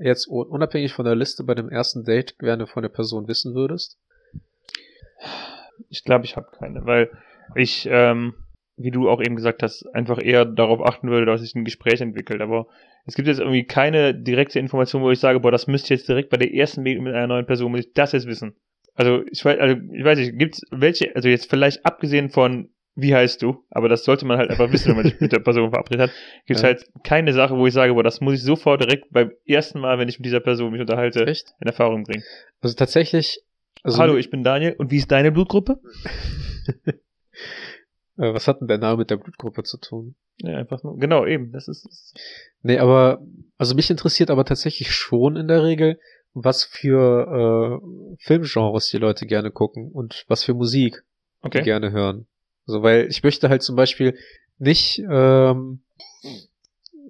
jetzt 0.00 0.28
un- 0.28 0.46
unabhängig 0.46 0.92
von 0.92 1.04
der 1.06 1.14
Liste 1.14 1.42
bei 1.44 1.54
dem 1.54 1.68
ersten 1.70 2.04
Date 2.04 2.38
gerne 2.38 2.66
von 2.66 2.82
der 2.82 2.90
Person 2.90 3.28
wissen 3.28 3.54
würdest? 3.54 3.98
Ich 5.88 6.04
glaube, 6.04 6.24
ich 6.24 6.36
habe 6.36 6.48
keine, 6.58 6.84
weil 6.86 7.10
ich, 7.54 7.88
ähm, 7.90 8.34
wie 8.82 8.90
du 8.90 9.08
auch 9.08 9.20
eben 9.20 9.36
gesagt 9.36 9.62
hast, 9.62 9.84
einfach 9.94 10.22
eher 10.22 10.44
darauf 10.44 10.80
achten 10.84 11.10
würde, 11.10 11.26
dass 11.26 11.40
sich 11.40 11.54
ein 11.54 11.64
Gespräch 11.64 12.00
entwickelt. 12.00 12.40
Aber 12.40 12.66
es 13.06 13.14
gibt 13.14 13.28
jetzt 13.28 13.40
irgendwie 13.40 13.64
keine 13.64 14.14
direkte 14.14 14.58
Information, 14.58 15.02
wo 15.02 15.10
ich 15.10 15.20
sage, 15.20 15.40
boah, 15.40 15.50
das 15.50 15.66
müsste 15.66 15.92
ich 15.94 16.00
jetzt 16.00 16.08
direkt 16.08 16.30
bei 16.30 16.36
der 16.36 16.52
ersten 16.54 16.82
Begegnung 16.84 17.04
mit 17.04 17.14
einer 17.14 17.26
neuen 17.26 17.46
Person, 17.46 17.70
muss 17.70 17.80
ich 17.80 17.92
das 17.92 18.12
jetzt 18.12 18.26
wissen. 18.26 18.54
Also 18.94 19.22
ich 19.30 19.44
weiß, 19.44 19.58
also 19.58 19.76
ich 19.92 20.04
weiß 20.04 20.18
nicht, 20.18 20.38
gibt's 20.38 20.62
welche, 20.70 21.14
also 21.14 21.28
jetzt 21.28 21.48
vielleicht 21.48 21.84
abgesehen 21.86 22.30
von 22.30 22.70
wie 22.96 23.14
heißt 23.14 23.40
du, 23.40 23.64
aber 23.70 23.88
das 23.88 24.04
sollte 24.04 24.26
man 24.26 24.36
halt 24.36 24.50
einfach 24.50 24.72
wissen, 24.72 24.88
wenn 24.90 24.96
man 24.96 25.04
sich 25.06 25.20
mit 25.20 25.32
der 25.32 25.38
Person 25.38 25.70
verabredet 25.70 26.10
hat, 26.10 26.16
gibt's 26.46 26.62
Ja. 26.62 26.68
halt 26.68 26.86
keine 27.04 27.32
Sache, 27.32 27.56
wo 27.56 27.66
ich 27.66 27.72
sage, 27.72 27.94
boah, 27.94 28.02
das 28.02 28.20
muss 28.20 28.34
ich 28.34 28.42
sofort 28.42 28.82
direkt 28.82 29.10
beim 29.10 29.30
ersten 29.46 29.80
Mal, 29.80 29.98
wenn 29.98 30.08
ich 30.08 30.18
mit 30.18 30.26
dieser 30.26 30.40
Person 30.40 30.72
mich 30.72 30.80
unterhalte, 30.80 31.24
Echt? 31.26 31.54
in 31.60 31.68
Erfahrung 31.68 32.02
bringen. 32.04 32.24
Also 32.60 32.74
tatsächlich. 32.76 33.40
Also, 33.82 33.98
Hallo, 33.98 34.16
ich 34.16 34.28
bin 34.28 34.42
Daniel 34.42 34.74
und 34.76 34.90
wie 34.90 34.96
ist 34.98 35.10
deine 35.10 35.32
Blutgruppe? 35.32 35.78
Äh, 38.20 38.34
was 38.34 38.46
hat 38.46 38.60
denn 38.60 38.68
der 38.68 38.78
Name 38.78 38.98
mit 38.98 39.10
der 39.10 39.16
Blutgruppe 39.16 39.62
zu 39.62 39.78
tun? 39.78 40.14
Ja, 40.38 40.56
einfach 40.56 40.82
nur. 40.82 40.98
Genau, 40.98 41.26
eben. 41.26 41.52
Das 41.52 41.68
ist. 41.68 41.86
ist 41.86 42.18
Nee, 42.62 42.78
aber, 42.78 43.22
also 43.56 43.74
mich 43.74 43.90
interessiert 43.90 44.30
aber 44.30 44.44
tatsächlich 44.44 44.92
schon 44.92 45.36
in 45.36 45.48
der 45.48 45.64
Regel, 45.64 45.98
was 46.34 46.62
für 46.62 47.80
äh, 47.82 48.16
Filmgenres 48.18 48.90
die 48.90 48.98
Leute 48.98 49.26
gerne 49.26 49.50
gucken 49.50 49.90
und 49.90 50.24
was 50.28 50.44
für 50.44 50.54
Musik 50.54 51.02
die 51.42 51.46
okay. 51.46 51.62
gerne 51.62 51.90
hören. 51.90 52.26
Also, 52.66 52.82
weil 52.82 53.06
ich 53.08 53.22
möchte 53.22 53.48
halt 53.48 53.62
zum 53.62 53.76
Beispiel 53.76 54.14
nicht 54.58 55.02
ähm, 55.10 55.80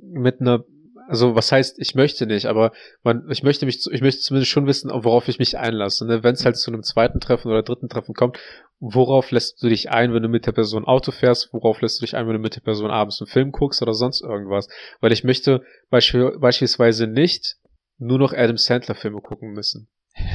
mit 0.02 0.40
einer, 0.40 0.64
also 1.10 1.34
was 1.34 1.50
heißt, 1.50 1.80
ich 1.80 1.96
möchte 1.96 2.24
nicht, 2.24 2.46
aber 2.46 2.70
man, 3.02 3.28
ich 3.30 3.42
möchte 3.42 3.66
mich, 3.66 3.84
ich 3.90 4.00
möchte 4.00 4.20
zumindest 4.20 4.52
schon 4.52 4.68
wissen, 4.68 4.90
worauf 4.92 5.26
ich 5.26 5.40
mich 5.40 5.58
einlasse. 5.58 6.06
Ne? 6.06 6.22
Wenn 6.22 6.34
es 6.34 6.44
halt 6.44 6.56
zu 6.56 6.70
einem 6.70 6.84
zweiten 6.84 7.18
Treffen 7.18 7.48
oder 7.48 7.64
dritten 7.64 7.88
Treffen 7.88 8.14
kommt, 8.14 8.38
worauf 8.78 9.32
lässt 9.32 9.60
du 9.60 9.68
dich 9.68 9.90
ein, 9.90 10.14
wenn 10.14 10.22
du 10.22 10.28
mit 10.28 10.46
der 10.46 10.52
Person 10.52 10.84
Auto 10.84 11.10
fährst? 11.10 11.52
Worauf 11.52 11.80
lässt 11.80 12.00
du 12.00 12.06
dich 12.06 12.14
ein, 12.14 12.28
wenn 12.28 12.34
du 12.34 12.38
mit 12.38 12.54
der 12.54 12.60
Person 12.60 12.92
abends 12.92 13.20
einen 13.20 13.26
Film 13.26 13.50
guckst 13.50 13.82
oder 13.82 13.92
sonst 13.92 14.20
irgendwas? 14.20 14.68
Weil 15.00 15.10
ich 15.10 15.24
möchte 15.24 15.64
beispiel, 15.90 16.38
beispielsweise 16.38 17.08
nicht 17.08 17.56
nur 17.98 18.20
noch 18.20 18.32
Adam 18.32 18.56
Sandler 18.56 18.94
Filme 18.94 19.20
gucken 19.20 19.52
müssen. 19.52 19.88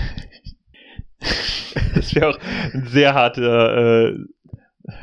Das 1.94 2.14
wäre 2.14 2.30
auch 2.30 2.40
eine 2.74 2.88
sehr 2.88 3.14
harte, 3.14 3.42
äh, 3.42 4.35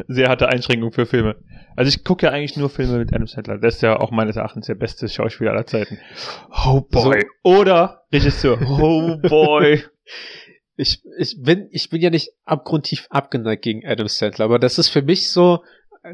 sehr 0.08 0.28
harte 0.28 0.48
Einschränkung 0.48 0.92
für 0.92 1.06
Filme. 1.06 1.36
Also 1.76 1.88
ich 1.88 2.04
gucke 2.04 2.26
ja 2.26 2.32
eigentlich 2.32 2.56
nur 2.56 2.70
Filme 2.70 2.98
mit 2.98 3.12
Adam 3.12 3.26
Sandler. 3.26 3.58
Das 3.58 3.76
ist 3.76 3.82
ja 3.82 3.98
auch 3.98 4.10
meines 4.10 4.36
Erachtens 4.36 4.66
der 4.66 4.74
beste 4.74 5.08
Schauspieler 5.08 5.52
aller 5.52 5.66
Zeiten. 5.66 5.98
Oh 6.66 6.80
boy. 6.80 7.24
Oder 7.42 8.04
Regisseur. 8.12 8.58
Oh 8.66 9.16
boy. 9.16 9.82
ich, 10.76 11.02
ich 11.18 11.36
bin, 11.42 11.68
ich 11.70 11.90
bin 11.90 12.00
ja 12.00 12.10
nicht 12.10 12.30
abgrundtief 12.44 13.06
abgeneigt 13.10 13.62
gegen 13.62 13.86
Adam 13.86 14.08
Sandler, 14.08 14.44
aber 14.44 14.58
das 14.58 14.78
ist 14.78 14.88
für 14.88 15.02
mich 15.02 15.30
so 15.30 15.62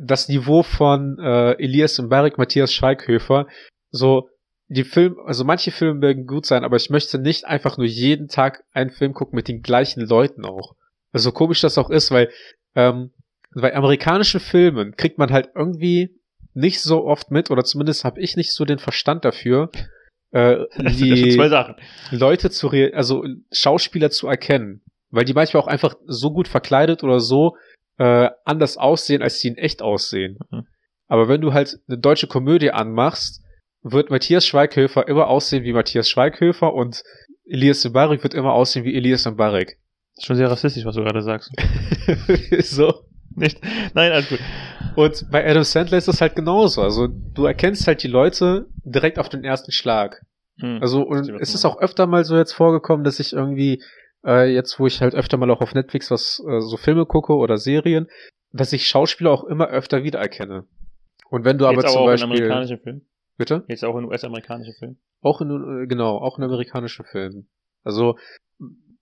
das 0.00 0.28
Niveau 0.28 0.62
von 0.62 1.18
äh, 1.18 1.52
Elias 1.52 1.98
Mbarek, 1.98 2.38
Matthias 2.38 2.72
Schweighöfer. 2.72 3.46
So, 3.90 4.28
die 4.68 4.84
Filme, 4.84 5.16
also 5.24 5.44
manche 5.44 5.70
Filme 5.70 5.94
mögen 5.94 6.26
gut 6.26 6.44
sein, 6.44 6.64
aber 6.64 6.76
ich 6.76 6.90
möchte 6.90 7.18
nicht 7.18 7.46
einfach 7.46 7.78
nur 7.78 7.86
jeden 7.86 8.28
Tag 8.28 8.64
einen 8.72 8.90
Film 8.90 9.14
gucken 9.14 9.36
mit 9.36 9.48
den 9.48 9.62
gleichen 9.62 10.06
Leuten 10.06 10.44
auch. 10.44 10.74
Also 11.10 11.32
komisch 11.32 11.62
das 11.62 11.78
auch 11.78 11.88
ist, 11.88 12.10
weil 12.10 12.30
ähm, 12.74 13.12
bei 13.60 13.74
amerikanischen 13.74 14.40
Filmen 14.40 14.96
kriegt 14.96 15.18
man 15.18 15.30
halt 15.30 15.50
irgendwie 15.54 16.18
nicht 16.54 16.80
so 16.80 17.04
oft 17.04 17.30
mit, 17.30 17.50
oder 17.50 17.64
zumindest 17.64 18.04
habe 18.04 18.20
ich 18.20 18.36
nicht 18.36 18.52
so 18.52 18.64
den 18.64 18.78
Verstand 18.78 19.24
dafür, 19.24 19.70
äh, 20.32 20.64
die 20.78 21.36
Leute 22.10 22.50
zu, 22.50 22.70
also 22.70 23.24
Schauspieler 23.52 24.10
zu 24.10 24.26
erkennen, 24.26 24.82
weil 25.10 25.24
die 25.24 25.34
manchmal 25.34 25.62
auch 25.62 25.68
einfach 25.68 25.94
so 26.06 26.32
gut 26.32 26.48
verkleidet 26.48 27.04
oder 27.04 27.20
so 27.20 27.56
äh, 27.98 28.28
anders 28.44 28.76
aussehen, 28.76 29.22
als 29.22 29.40
sie 29.40 29.48
in 29.48 29.56
echt 29.56 29.82
aussehen. 29.82 30.38
Mhm. 30.50 30.66
Aber 31.06 31.28
wenn 31.28 31.40
du 31.40 31.52
halt 31.52 31.78
eine 31.88 31.98
deutsche 31.98 32.26
Komödie 32.26 32.70
anmachst, 32.70 33.42
wird 33.82 34.10
Matthias 34.10 34.46
Schweighöfer 34.46 35.08
immer 35.08 35.28
aussehen 35.28 35.64
wie 35.64 35.72
Matthias 35.72 36.08
Schweighöfer 36.08 36.74
und 36.74 37.02
Elias 37.46 37.84
Mbarek 37.84 38.22
wird 38.22 38.34
immer 38.34 38.52
aussehen 38.52 38.84
wie 38.84 38.94
Elias 38.94 39.24
Mbarek. 39.24 39.78
Schon 40.20 40.36
sehr 40.36 40.50
rassistisch, 40.50 40.84
was 40.84 40.96
du 40.96 41.02
gerade 41.02 41.22
sagst. 41.22 41.50
so. 42.60 43.04
Nicht? 43.38 43.60
Nein, 43.94 44.12
alles 44.12 44.28
gut. 44.28 44.40
Und 44.96 45.30
bei 45.30 45.48
Adam 45.48 45.64
Sandler 45.64 45.98
ist 45.98 46.08
das 46.08 46.20
halt 46.20 46.36
genauso. 46.36 46.82
Also 46.82 47.06
du 47.06 47.44
erkennst 47.44 47.86
halt 47.86 48.02
die 48.02 48.08
Leute 48.08 48.66
direkt 48.84 49.18
auf 49.18 49.28
den 49.28 49.44
ersten 49.44 49.72
Schlag. 49.72 50.22
Hm, 50.60 50.78
also 50.80 51.02
und 51.02 51.28
es 51.40 51.54
ist 51.54 51.64
auch 51.64 51.78
öfter 51.78 52.06
mal 52.06 52.24
so 52.24 52.36
jetzt 52.36 52.52
vorgekommen, 52.52 53.04
dass 53.04 53.20
ich 53.20 53.32
irgendwie 53.32 53.82
äh, 54.24 54.52
jetzt, 54.52 54.80
wo 54.80 54.86
ich 54.86 55.00
halt 55.00 55.14
öfter 55.14 55.36
mal 55.36 55.50
auch 55.50 55.60
auf 55.60 55.74
Netflix 55.74 56.10
was 56.10 56.42
äh, 56.48 56.60
so 56.60 56.76
Filme 56.76 57.06
gucke 57.06 57.34
oder 57.34 57.56
Serien, 57.56 58.08
dass 58.52 58.72
ich 58.72 58.86
Schauspieler 58.86 59.30
auch 59.30 59.44
immer 59.44 59.68
öfter 59.68 60.02
wiedererkenne. 60.02 60.64
Und 61.30 61.44
wenn 61.44 61.58
du 61.58 61.66
jetzt 61.66 61.78
aber 61.78 61.86
zum 61.86 62.00
auch 62.00 62.06
Beispiel 62.06 62.78
Film. 62.82 63.02
Bitte? 63.36 63.64
Jetzt 63.68 63.84
auch 63.84 63.96
in 63.96 64.04
US-amerikanischen 64.04 64.74
Filmen. 64.74 64.98
Auch 65.20 65.40
in 65.40 65.50
äh, 65.50 65.86
genau, 65.86 66.18
auch 66.18 66.38
in 66.38 66.44
amerikanischen 66.44 67.04
Filmen. 67.04 67.48
Also 67.84 68.16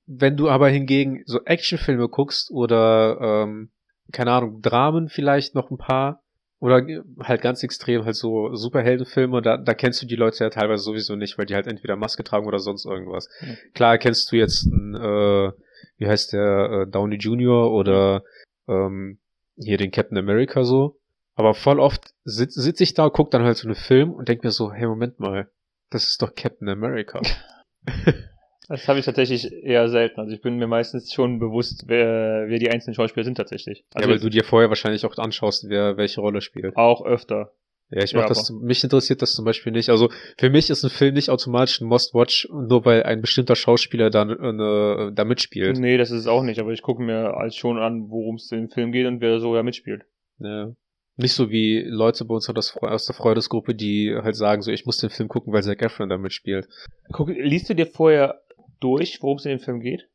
wenn 0.06 0.36
du 0.36 0.48
aber 0.48 0.68
hingegen 0.68 1.22
so 1.26 1.42
Actionfilme 1.44 2.08
guckst 2.08 2.50
oder 2.50 3.18
ähm, 3.20 3.70
keine 4.12 4.32
Ahnung, 4.32 4.62
Dramen 4.62 5.08
vielleicht 5.08 5.54
noch 5.54 5.70
ein 5.70 5.78
paar. 5.78 6.22
Oder 6.58 6.86
halt 7.20 7.42
ganz 7.42 7.62
extrem 7.62 8.06
halt 8.06 8.16
so 8.16 8.54
Superheldenfilme, 8.54 9.42
da, 9.42 9.58
da 9.58 9.74
kennst 9.74 10.00
du 10.00 10.06
die 10.06 10.16
Leute 10.16 10.42
ja 10.42 10.48
teilweise 10.48 10.82
sowieso 10.82 11.14
nicht, 11.14 11.36
weil 11.36 11.44
die 11.44 11.54
halt 11.54 11.66
entweder 11.66 11.96
Maske 11.96 12.24
tragen 12.24 12.46
oder 12.46 12.60
sonst 12.60 12.86
irgendwas. 12.86 13.28
Mhm. 13.42 13.56
Klar 13.74 13.98
kennst 13.98 14.32
du 14.32 14.36
jetzt 14.36 14.66
äh, 14.66 15.50
wie 15.98 16.06
heißt 16.06 16.32
der, 16.32 16.86
äh, 16.86 16.90
Downey 16.90 17.16
Jr. 17.16 17.70
oder 17.70 18.22
ähm, 18.68 19.18
hier 19.56 19.78
den 19.78 19.90
Captain 19.90 20.18
America 20.18 20.64
so. 20.64 20.98
Aber 21.34 21.54
voll 21.54 21.80
oft 21.80 22.14
sitze 22.24 22.60
sitz 22.62 22.80
ich 22.80 22.94
da, 22.94 23.10
guck 23.10 23.30
dann 23.30 23.42
halt 23.42 23.58
so 23.58 23.68
einen 23.68 23.74
Film 23.74 24.12
und 24.12 24.28
denk 24.28 24.42
mir 24.42 24.50
so, 24.50 24.72
hey, 24.72 24.86
Moment 24.86 25.20
mal, 25.20 25.50
das 25.90 26.04
ist 26.04 26.22
doch 26.22 26.34
Captain 26.34 26.68
America. 26.68 27.20
Das 28.68 28.88
habe 28.88 28.98
ich 28.98 29.04
tatsächlich 29.04 29.52
eher 29.52 29.88
selten. 29.88 30.20
Also 30.20 30.34
ich 30.34 30.40
bin 30.40 30.56
mir 30.56 30.66
meistens 30.66 31.12
schon 31.12 31.38
bewusst, 31.38 31.84
wer, 31.86 32.46
wer 32.48 32.58
die 32.58 32.70
einzelnen 32.70 32.94
Schauspieler 32.94 33.24
sind 33.24 33.36
tatsächlich. 33.36 33.84
Also 33.94 34.08
ja, 34.08 34.14
weil 34.14 34.20
du 34.20 34.28
dir 34.28 34.44
vorher 34.44 34.68
wahrscheinlich 34.68 35.04
auch 35.06 35.16
anschaust, 35.18 35.68
wer 35.68 35.96
welche 35.96 36.20
Rolle 36.20 36.40
spielt. 36.40 36.76
Auch 36.76 37.04
öfter. 37.04 37.52
Ja, 37.90 38.02
ich 38.02 38.14
mach 38.14 38.22
ja, 38.22 38.28
das, 38.28 38.50
mich 38.50 38.82
interessiert 38.82 39.22
das 39.22 39.34
zum 39.34 39.44
Beispiel 39.44 39.70
nicht. 39.70 39.90
Also 39.90 40.10
für 40.38 40.50
mich 40.50 40.70
ist 40.70 40.82
ein 40.82 40.90
Film 40.90 41.14
nicht 41.14 41.30
automatisch 41.30 41.80
ein 41.80 41.86
Must-Watch, 41.86 42.48
nur 42.50 42.84
weil 42.84 43.04
ein 43.04 43.20
bestimmter 43.20 43.54
Schauspieler 43.54 44.10
da, 44.10 44.22
äh, 44.22 45.12
da 45.12 45.24
mitspielt. 45.24 45.78
Nee, 45.78 45.96
das 45.96 46.10
ist 46.10 46.20
es 46.20 46.26
auch 46.26 46.42
nicht, 46.42 46.58
aber 46.58 46.72
ich 46.72 46.82
gucke 46.82 47.02
mir 47.02 47.36
als 47.36 47.54
schon 47.54 47.78
an, 47.78 48.10
worum 48.10 48.36
es 48.36 48.50
in 48.50 48.62
dem 48.62 48.70
Film 48.70 48.90
geht 48.90 49.06
und 49.06 49.20
wer 49.20 49.38
so 49.38 49.54
ja 49.54 49.62
mitspielt. 49.62 50.02
Ja. 50.40 50.72
Nicht 51.18 51.32
so 51.32 51.50
wie 51.50 51.82
Leute 51.86 52.24
bei 52.24 52.34
uns 52.34 52.50
aus 52.50 53.06
der 53.06 53.14
Freudesgruppe, 53.14 53.74
die 53.74 54.14
halt 54.20 54.34
sagen, 54.34 54.62
so 54.62 54.72
ich 54.72 54.84
muss 54.84 54.98
den 54.98 55.08
Film 55.08 55.28
gucken, 55.28 55.52
weil 55.52 55.62
Zac 55.62 55.80
Efron 55.80 56.08
da 56.08 56.18
mitspielt. 56.18 56.68
Guck, 57.12 57.28
liest 57.28 57.70
du 57.70 57.74
dir 57.74 57.86
vorher 57.86 58.42
durch, 58.80 59.22
worum 59.22 59.38
es 59.38 59.44
in 59.44 59.52
dem 59.52 59.60
Film 59.60 59.80
geht? 59.80 60.08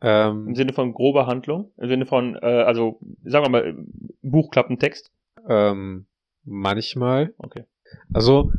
Ähm, 0.00 0.48
Im 0.48 0.54
Sinne 0.54 0.72
von 0.72 0.92
grober 0.92 1.26
Handlung? 1.26 1.72
Im 1.76 1.88
Sinne 1.88 2.06
von, 2.06 2.36
äh, 2.36 2.46
also, 2.46 3.00
sagen 3.24 3.44
wir 3.46 3.50
mal, 3.50 3.76
Buchklappentext? 4.22 5.10
Ähm, 5.48 6.06
manchmal. 6.44 7.34
Okay. 7.38 7.64
Also, 8.12 8.52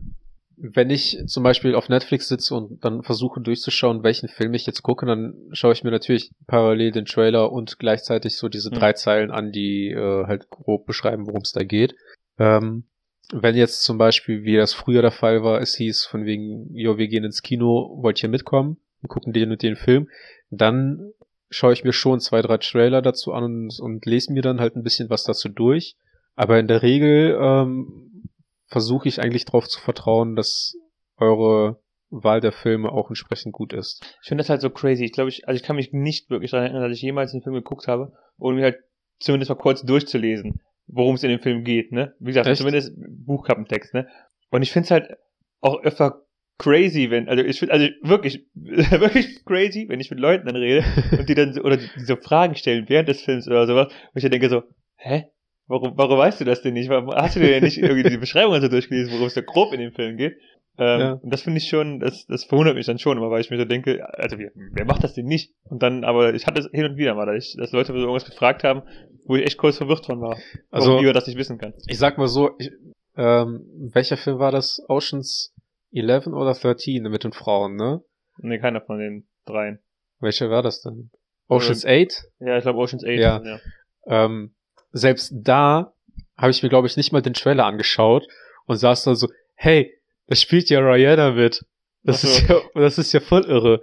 wenn 0.57 0.89
ich 0.89 1.17
zum 1.27 1.43
Beispiel 1.43 1.75
auf 1.75 1.87
Netflix 1.87 2.27
sitze 2.27 2.53
und 2.53 2.83
dann 2.83 3.03
versuche 3.03 3.39
durchzuschauen, 3.39 4.03
welchen 4.03 4.27
Film 4.27 4.53
ich 4.53 4.65
jetzt 4.65 4.83
gucke, 4.83 5.05
dann 5.05 5.33
schaue 5.53 5.71
ich 5.71 5.83
mir 5.83 5.91
natürlich 5.91 6.31
parallel 6.47 6.91
den 6.91 7.05
Trailer 7.05 7.51
und 7.51 7.79
gleichzeitig 7.79 8.35
so 8.35 8.49
diese 8.49 8.69
hm. 8.69 8.77
drei 8.77 8.93
Zeilen 8.93 9.31
an, 9.31 9.51
die 9.51 9.91
äh, 9.91 10.25
halt 10.25 10.49
grob 10.49 10.85
beschreiben, 10.85 11.27
worum 11.27 11.41
es 11.41 11.53
da 11.53 11.63
geht. 11.63 11.95
Ähm, 12.37 12.83
wenn 13.31 13.55
jetzt 13.55 13.83
zum 13.83 13.97
Beispiel, 13.97 14.43
wie 14.43 14.57
das 14.57 14.73
früher 14.73 15.01
der 15.01 15.11
Fall 15.11 15.43
war, 15.43 15.61
es 15.61 15.75
hieß 15.75 16.05
von 16.05 16.25
wegen, 16.25 16.73
jo, 16.73 16.97
wir 16.97 17.07
gehen 17.07 17.23
ins 17.23 17.43
Kino, 17.43 17.97
wollt 18.01 18.21
ihr 18.21 18.29
mitkommen? 18.29 18.77
Und 19.01 19.09
gucken 19.09 19.33
den 19.33 19.51
und 19.51 19.61
den 19.61 19.75
Film, 19.75 20.09
dann 20.49 21.11
schaue 21.49 21.73
ich 21.73 21.83
mir 21.83 21.93
schon 21.93 22.19
zwei, 22.19 22.41
drei 22.41 22.57
Trailer 22.57 23.01
dazu 23.01 23.33
an 23.33 23.43
und, 23.43 23.79
und 23.79 24.05
lese 24.05 24.31
mir 24.31 24.41
dann 24.41 24.59
halt 24.59 24.75
ein 24.75 24.83
bisschen 24.83 25.09
was 25.09 25.23
dazu 25.23 25.49
durch. 25.49 25.95
Aber 26.35 26.59
in 26.59 26.67
der 26.67 26.83
Regel 26.83 27.37
ähm, 27.41 28.23
versuche 28.67 29.07
ich 29.07 29.21
eigentlich 29.21 29.45
darauf 29.45 29.67
zu 29.67 29.79
vertrauen, 29.79 30.35
dass 30.35 30.75
eure 31.17 31.81
Wahl 32.11 32.41
der 32.41 32.51
Filme 32.51 32.91
auch 32.91 33.09
entsprechend 33.09 33.53
gut 33.53 33.73
ist. 33.73 34.03
Ich 34.21 34.29
finde 34.29 34.41
das 34.41 34.49
halt 34.49 34.61
so 34.61 34.69
crazy. 34.69 35.05
Ich 35.05 35.11
glaube, 35.11 35.29
ich, 35.29 35.47
also 35.47 35.57
ich 35.57 35.63
kann 35.63 35.75
mich 35.75 35.91
nicht 35.91 36.29
wirklich 36.29 36.51
daran 36.51 36.67
erinnern, 36.67 36.83
dass 36.83 36.97
ich 36.97 37.01
jemals 37.01 37.33
einen 37.33 37.43
Film 37.43 37.55
geguckt 37.55 37.87
habe, 37.87 38.13
ohne 38.37 38.55
mir 38.55 38.63
halt 38.63 38.77
zumindest 39.19 39.49
mal 39.49 39.55
kurz 39.55 39.83
durchzulesen, 39.83 40.61
worum 40.87 41.15
es 41.15 41.23
in 41.23 41.29
dem 41.29 41.39
Film 41.39 41.63
geht, 41.63 41.91
ne? 41.91 42.15
Wie 42.19 42.27
gesagt, 42.27 42.47
Echt? 42.47 42.57
zumindest 42.57 42.93
Buchkappentext, 42.97 43.93
ne? 43.93 44.07
Und 44.49 44.61
ich 44.61 44.71
finde 44.71 44.85
es 44.85 44.91
halt 44.91 45.17
auch 45.61 45.81
öfter 45.83 46.23
crazy, 46.59 47.09
wenn, 47.09 47.27
also 47.27 47.43
ich 47.43 47.57
finde, 47.57 47.73
also 47.73 47.87
wirklich, 48.03 48.45
wirklich 48.53 49.43
crazy, 49.45 49.85
wenn 49.89 49.99
ich 49.99 50.11
mit 50.11 50.19
Leuten 50.19 50.45
dann 50.45 50.55
rede 50.55 50.83
und 51.17 51.27
die 51.27 51.33
dann, 51.33 51.53
so, 51.53 51.61
oder 51.61 51.77
die, 51.77 51.89
die 51.97 52.05
so 52.05 52.15
Fragen 52.17 52.55
stellen 52.55 52.85
während 52.87 53.09
des 53.09 53.23
Films 53.23 53.47
oder 53.47 53.65
sowas, 53.65 53.87
wo 54.13 54.17
ich 54.17 54.21
dann 54.21 54.31
denke 54.31 54.49
so, 54.49 54.63
hä? 54.97 55.25
Warum, 55.67 55.93
warum 55.97 56.17
weißt 56.17 56.41
du 56.41 56.45
das 56.45 56.63
denn 56.63 56.73
nicht? 56.73 56.89
Warum 56.89 57.11
hast 57.11 57.35
du 57.35 57.39
dir 57.39 57.51
ja 57.51 57.61
nicht 57.61 57.77
irgendwie 57.77 58.07
die 58.09 58.17
Beschreibung 58.17 58.59
so 58.59 58.67
durchgelesen, 58.67 59.13
worum 59.13 59.27
es 59.27 59.35
da 59.35 59.41
grob 59.41 59.71
in 59.71 59.79
dem 59.79 59.91
Film 59.91 60.17
geht? 60.17 60.35
Ähm, 60.79 60.99
ja. 60.99 61.11
Und 61.13 61.31
das 61.31 61.43
finde 61.43 61.59
ich 61.59 61.69
schon, 61.69 61.99
das, 61.99 62.25
das 62.25 62.45
verwundert 62.45 62.75
mich 62.75 62.87
dann 62.87 62.97
schon 62.97 63.17
immer, 63.17 63.29
weil 63.29 63.41
ich 63.41 63.51
mir 63.51 63.57
so 63.57 63.65
denke, 63.65 64.03
also 64.17 64.39
wer, 64.39 64.51
wer 64.55 64.85
macht 64.85 65.03
das 65.03 65.13
denn 65.13 65.25
nicht? 65.25 65.53
Und 65.65 65.83
dann, 65.83 66.03
aber 66.03 66.33
ich 66.33 66.47
hatte 66.47 66.61
es 66.61 66.69
hin 66.71 66.85
und 66.85 66.97
wieder 66.97 67.13
mal, 67.13 67.27
dass, 67.27 67.49
ich, 67.49 67.55
dass 67.55 67.71
Leute 67.71 67.93
so 67.93 67.99
irgendwas 67.99 68.25
gefragt 68.25 68.63
haben, 68.63 68.81
wo 69.25 69.35
ich 69.35 69.43
echt 69.43 69.57
kurz 69.57 69.77
verwirrt 69.77 70.07
von 70.07 70.21
war, 70.21 70.37
also, 70.71 70.93
warum 70.93 71.13
das 71.13 71.27
nicht 71.27 71.37
wissen 71.37 71.59
kann. 71.59 71.73
Ich 71.85 71.99
sag 71.99 72.17
mal 72.17 72.27
so, 72.27 72.51
ich, 72.57 72.71
ähm, 73.15 73.65
welcher 73.93 74.17
Film 74.17 74.39
war 74.39 74.51
das? 74.51 74.81
Oceans 74.87 75.53
11 75.91 76.27
oder 76.27 76.53
13 76.53 77.03
mit 77.03 77.23
den 77.23 77.33
Frauen, 77.33 77.75
ne? 77.75 78.03
Ne, 78.37 78.59
keiner 78.59 78.81
von 78.81 78.99
den 78.99 79.27
dreien. 79.45 79.79
Welcher 80.19 80.49
war 80.49 80.61
das 80.61 80.81
denn? 80.81 81.11
Oceans 81.47 81.83
ähm, 81.85 82.07
8? 82.07 82.23
Ja, 82.39 82.57
ich 82.57 82.63
glaube 82.63 82.79
Oceans 82.79 83.03
8. 83.03 83.09
Ja. 83.11 83.41
ja. 83.43 83.59
Ähm, 84.05 84.55
selbst 84.91 85.33
da 85.33 85.93
habe 86.37 86.51
ich 86.51 86.63
mir, 86.63 86.69
glaube 86.69 86.87
ich, 86.87 86.97
nicht 86.97 87.11
mal 87.11 87.21
den 87.21 87.33
Trailer 87.33 87.65
angeschaut 87.65 88.27
und 88.65 88.77
saß 88.77 89.03
da 89.03 89.15
so, 89.15 89.27
hey, 89.55 89.93
da 90.27 90.35
spielt 90.35 90.69
ja 90.69 90.79
Rihanna 90.79 91.31
mit. 91.31 91.65
Das, 92.03 92.21
so. 92.21 92.27
ist 92.27 92.47
ja, 92.47 92.61
das 92.75 92.97
ist 92.97 93.11
ja 93.11 93.19
voll 93.19 93.43
irre. 93.45 93.81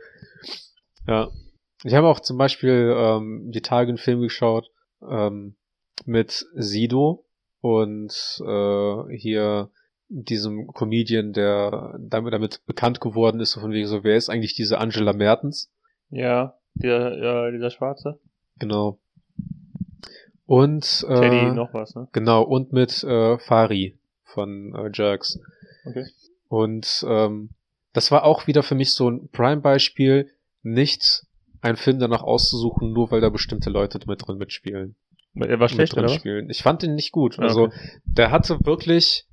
Ja. 1.07 1.31
Ich 1.85 1.95
habe 1.95 2.07
auch 2.09 2.21
zum 2.21 2.39
Beispiel 2.39 2.95
ähm, 2.97 3.51
die 3.53 3.61
Tage 3.61 3.89
einen 3.89 3.99
Film 3.99 4.21
geschaut 4.21 4.71
ähm, 5.09 5.57
mit 6.05 6.47
Sido 6.55 7.27
und 7.61 8.13
äh, 8.47 9.17
hier 9.17 9.71
diesem 10.09 10.69
Comedian, 10.69 11.33
der 11.33 11.99
damit, 11.99 12.33
damit 12.33 12.67
bekannt 12.67 13.01
geworden 13.01 13.41
ist, 13.41 13.53
so 13.53 13.61
von 13.61 13.73
wegen 13.73 13.87
so, 13.89 14.05
wer 14.05 14.17
ist 14.17 14.29
eigentlich 14.29 14.55
diese 14.55 14.79
Angela 14.79 15.13
Mertens? 15.13 15.73
Ja, 16.11 16.55
der, 16.75 17.19
ja, 17.19 17.51
dieser 17.51 17.71
Schwarze. 17.71 18.19
Genau. 18.59 18.99
Und 20.47 21.05
äh, 21.09 21.21
Teddy 21.21 21.53
noch 21.53 21.75
was, 21.75 21.95
ne? 21.95 22.09
Genau, 22.13 22.43
und 22.43 22.73
mit 22.73 23.03
äh, 23.03 23.39
Fari 23.39 23.99
von 24.23 24.75
äh, 24.75 24.91
Jerks. 24.93 25.41
Okay. 25.85 26.07
Und 26.49 27.05
ähm, 27.09 27.51
das 27.93 28.13
war 28.13 28.25
auch 28.25 28.47
wieder 28.47 28.63
für 28.63 28.77
mich 28.77 28.95
so 28.95 29.11
ein 29.11 29.29
Prime-Beispiel, 29.31 30.31
nicht 30.63 31.25
einen 31.63 31.77
Film 31.77 31.99
danach 31.99 32.23
auszusuchen, 32.23 32.93
nur 32.93 33.11
weil 33.11 33.21
da 33.21 33.29
bestimmte 33.29 33.71
Leute 33.71 33.99
mit 34.07 34.27
drin 34.27 34.39
mitspielen. 34.39 34.95
Er 35.35 35.61
war 35.61 35.69
schlecht, 35.69 35.97
oder? 35.97 36.09
Spielen. 36.09 36.49
Ich 36.49 36.63
fand 36.63 36.83
ihn 36.83 36.95
nicht 36.95 37.13
gut. 37.13 37.39
Also, 37.39 37.65
okay. 37.65 38.01
der 38.05 38.31
hatte 38.31 38.59
wirklich 38.65 39.27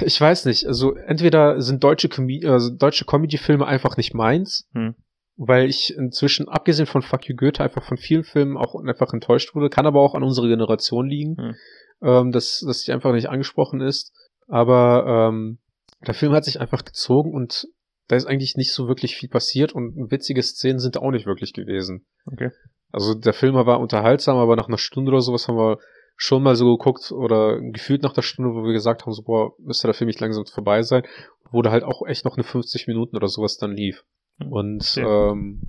ich 0.00 0.20
weiß 0.20 0.46
nicht. 0.46 0.66
Also 0.66 0.94
entweder 0.94 1.60
sind 1.60 1.84
deutsche, 1.84 2.08
Com 2.08 2.28
also 2.44 2.70
deutsche 2.70 3.04
Comedy-Filme 3.04 3.66
einfach 3.66 3.96
nicht 3.96 4.14
meins, 4.14 4.68
hm. 4.72 4.94
weil 5.36 5.68
ich 5.68 5.94
inzwischen, 5.96 6.48
abgesehen 6.48 6.86
von 6.86 7.02
Fuck 7.02 7.28
You 7.28 7.36
Goethe, 7.36 7.62
einfach 7.62 7.84
von 7.84 7.96
vielen 7.96 8.24
Filmen 8.24 8.56
auch 8.56 8.74
einfach 8.74 9.12
enttäuscht 9.12 9.54
wurde. 9.54 9.70
Kann 9.70 9.86
aber 9.86 10.00
auch 10.00 10.14
an 10.14 10.22
unserer 10.22 10.48
Generation 10.48 11.08
liegen, 11.08 11.36
hm. 11.36 11.54
ähm, 12.02 12.32
dass, 12.32 12.64
dass 12.66 12.82
die 12.82 12.92
einfach 12.92 13.12
nicht 13.12 13.28
angesprochen 13.28 13.80
ist. 13.80 14.12
Aber 14.48 15.28
ähm, 15.28 15.58
der 16.06 16.14
Film 16.14 16.32
hat 16.32 16.44
sich 16.44 16.60
einfach 16.60 16.84
gezogen 16.84 17.32
und 17.34 17.68
da 18.08 18.16
ist 18.16 18.26
eigentlich 18.26 18.56
nicht 18.56 18.72
so 18.72 18.86
wirklich 18.86 19.16
viel 19.16 19.28
passiert 19.28 19.72
und 19.72 20.10
witzige 20.12 20.42
Szenen 20.42 20.78
sind 20.78 20.96
auch 20.96 21.10
nicht 21.10 21.26
wirklich 21.26 21.52
gewesen. 21.52 22.06
Okay. 22.26 22.52
Also 22.92 23.14
der 23.14 23.32
Film 23.32 23.54
war 23.54 23.80
unterhaltsam, 23.80 24.36
aber 24.36 24.54
nach 24.54 24.68
einer 24.68 24.78
Stunde 24.78 25.10
oder 25.10 25.20
sowas 25.20 25.48
haben 25.48 25.58
wir 25.58 25.78
schon 26.16 26.42
mal 26.42 26.56
so 26.56 26.76
geguckt 26.76 27.12
oder 27.12 27.60
gefühlt 27.60 28.02
nach 28.02 28.12
der 28.12 28.22
Stunde, 28.22 28.54
wo 28.54 28.64
wir 28.64 28.72
gesagt 28.72 29.04
haben, 29.04 29.12
so, 29.12 29.22
boah, 29.22 29.52
müsste 29.58 29.86
der 29.86 29.94
Film 29.94 30.08
nicht 30.08 30.20
langsam 30.20 30.46
vorbei 30.46 30.82
sein. 30.82 31.02
wo 31.52 31.62
da 31.62 31.70
halt 31.70 31.84
auch 31.84 32.04
echt 32.06 32.24
noch 32.24 32.36
eine 32.36 32.44
50 32.44 32.88
Minuten 32.88 33.16
oder 33.16 33.28
sowas 33.28 33.56
dann 33.58 33.76
lief. 33.76 34.04
Mhm. 34.38 34.52
Und 34.52 34.82
Sehr 34.82 35.06
ähm, 35.06 35.62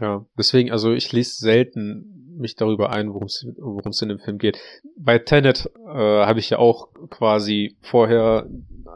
ja, 0.00 0.24
deswegen, 0.36 0.70
also 0.70 0.92
ich 0.92 1.12
lese 1.12 1.36
selten 1.36 2.29
mich 2.40 2.56
darüber 2.56 2.90
ein, 2.90 3.12
worum 3.12 3.24
es 3.26 4.02
in 4.02 4.08
dem 4.08 4.18
Film 4.18 4.38
geht. 4.38 4.58
Bei 4.96 5.18
Tenet 5.18 5.70
äh, 5.86 5.90
habe 5.90 6.38
ich 6.40 6.50
ja 6.50 6.58
auch 6.58 6.88
quasi 7.10 7.76
vorher 7.80 8.46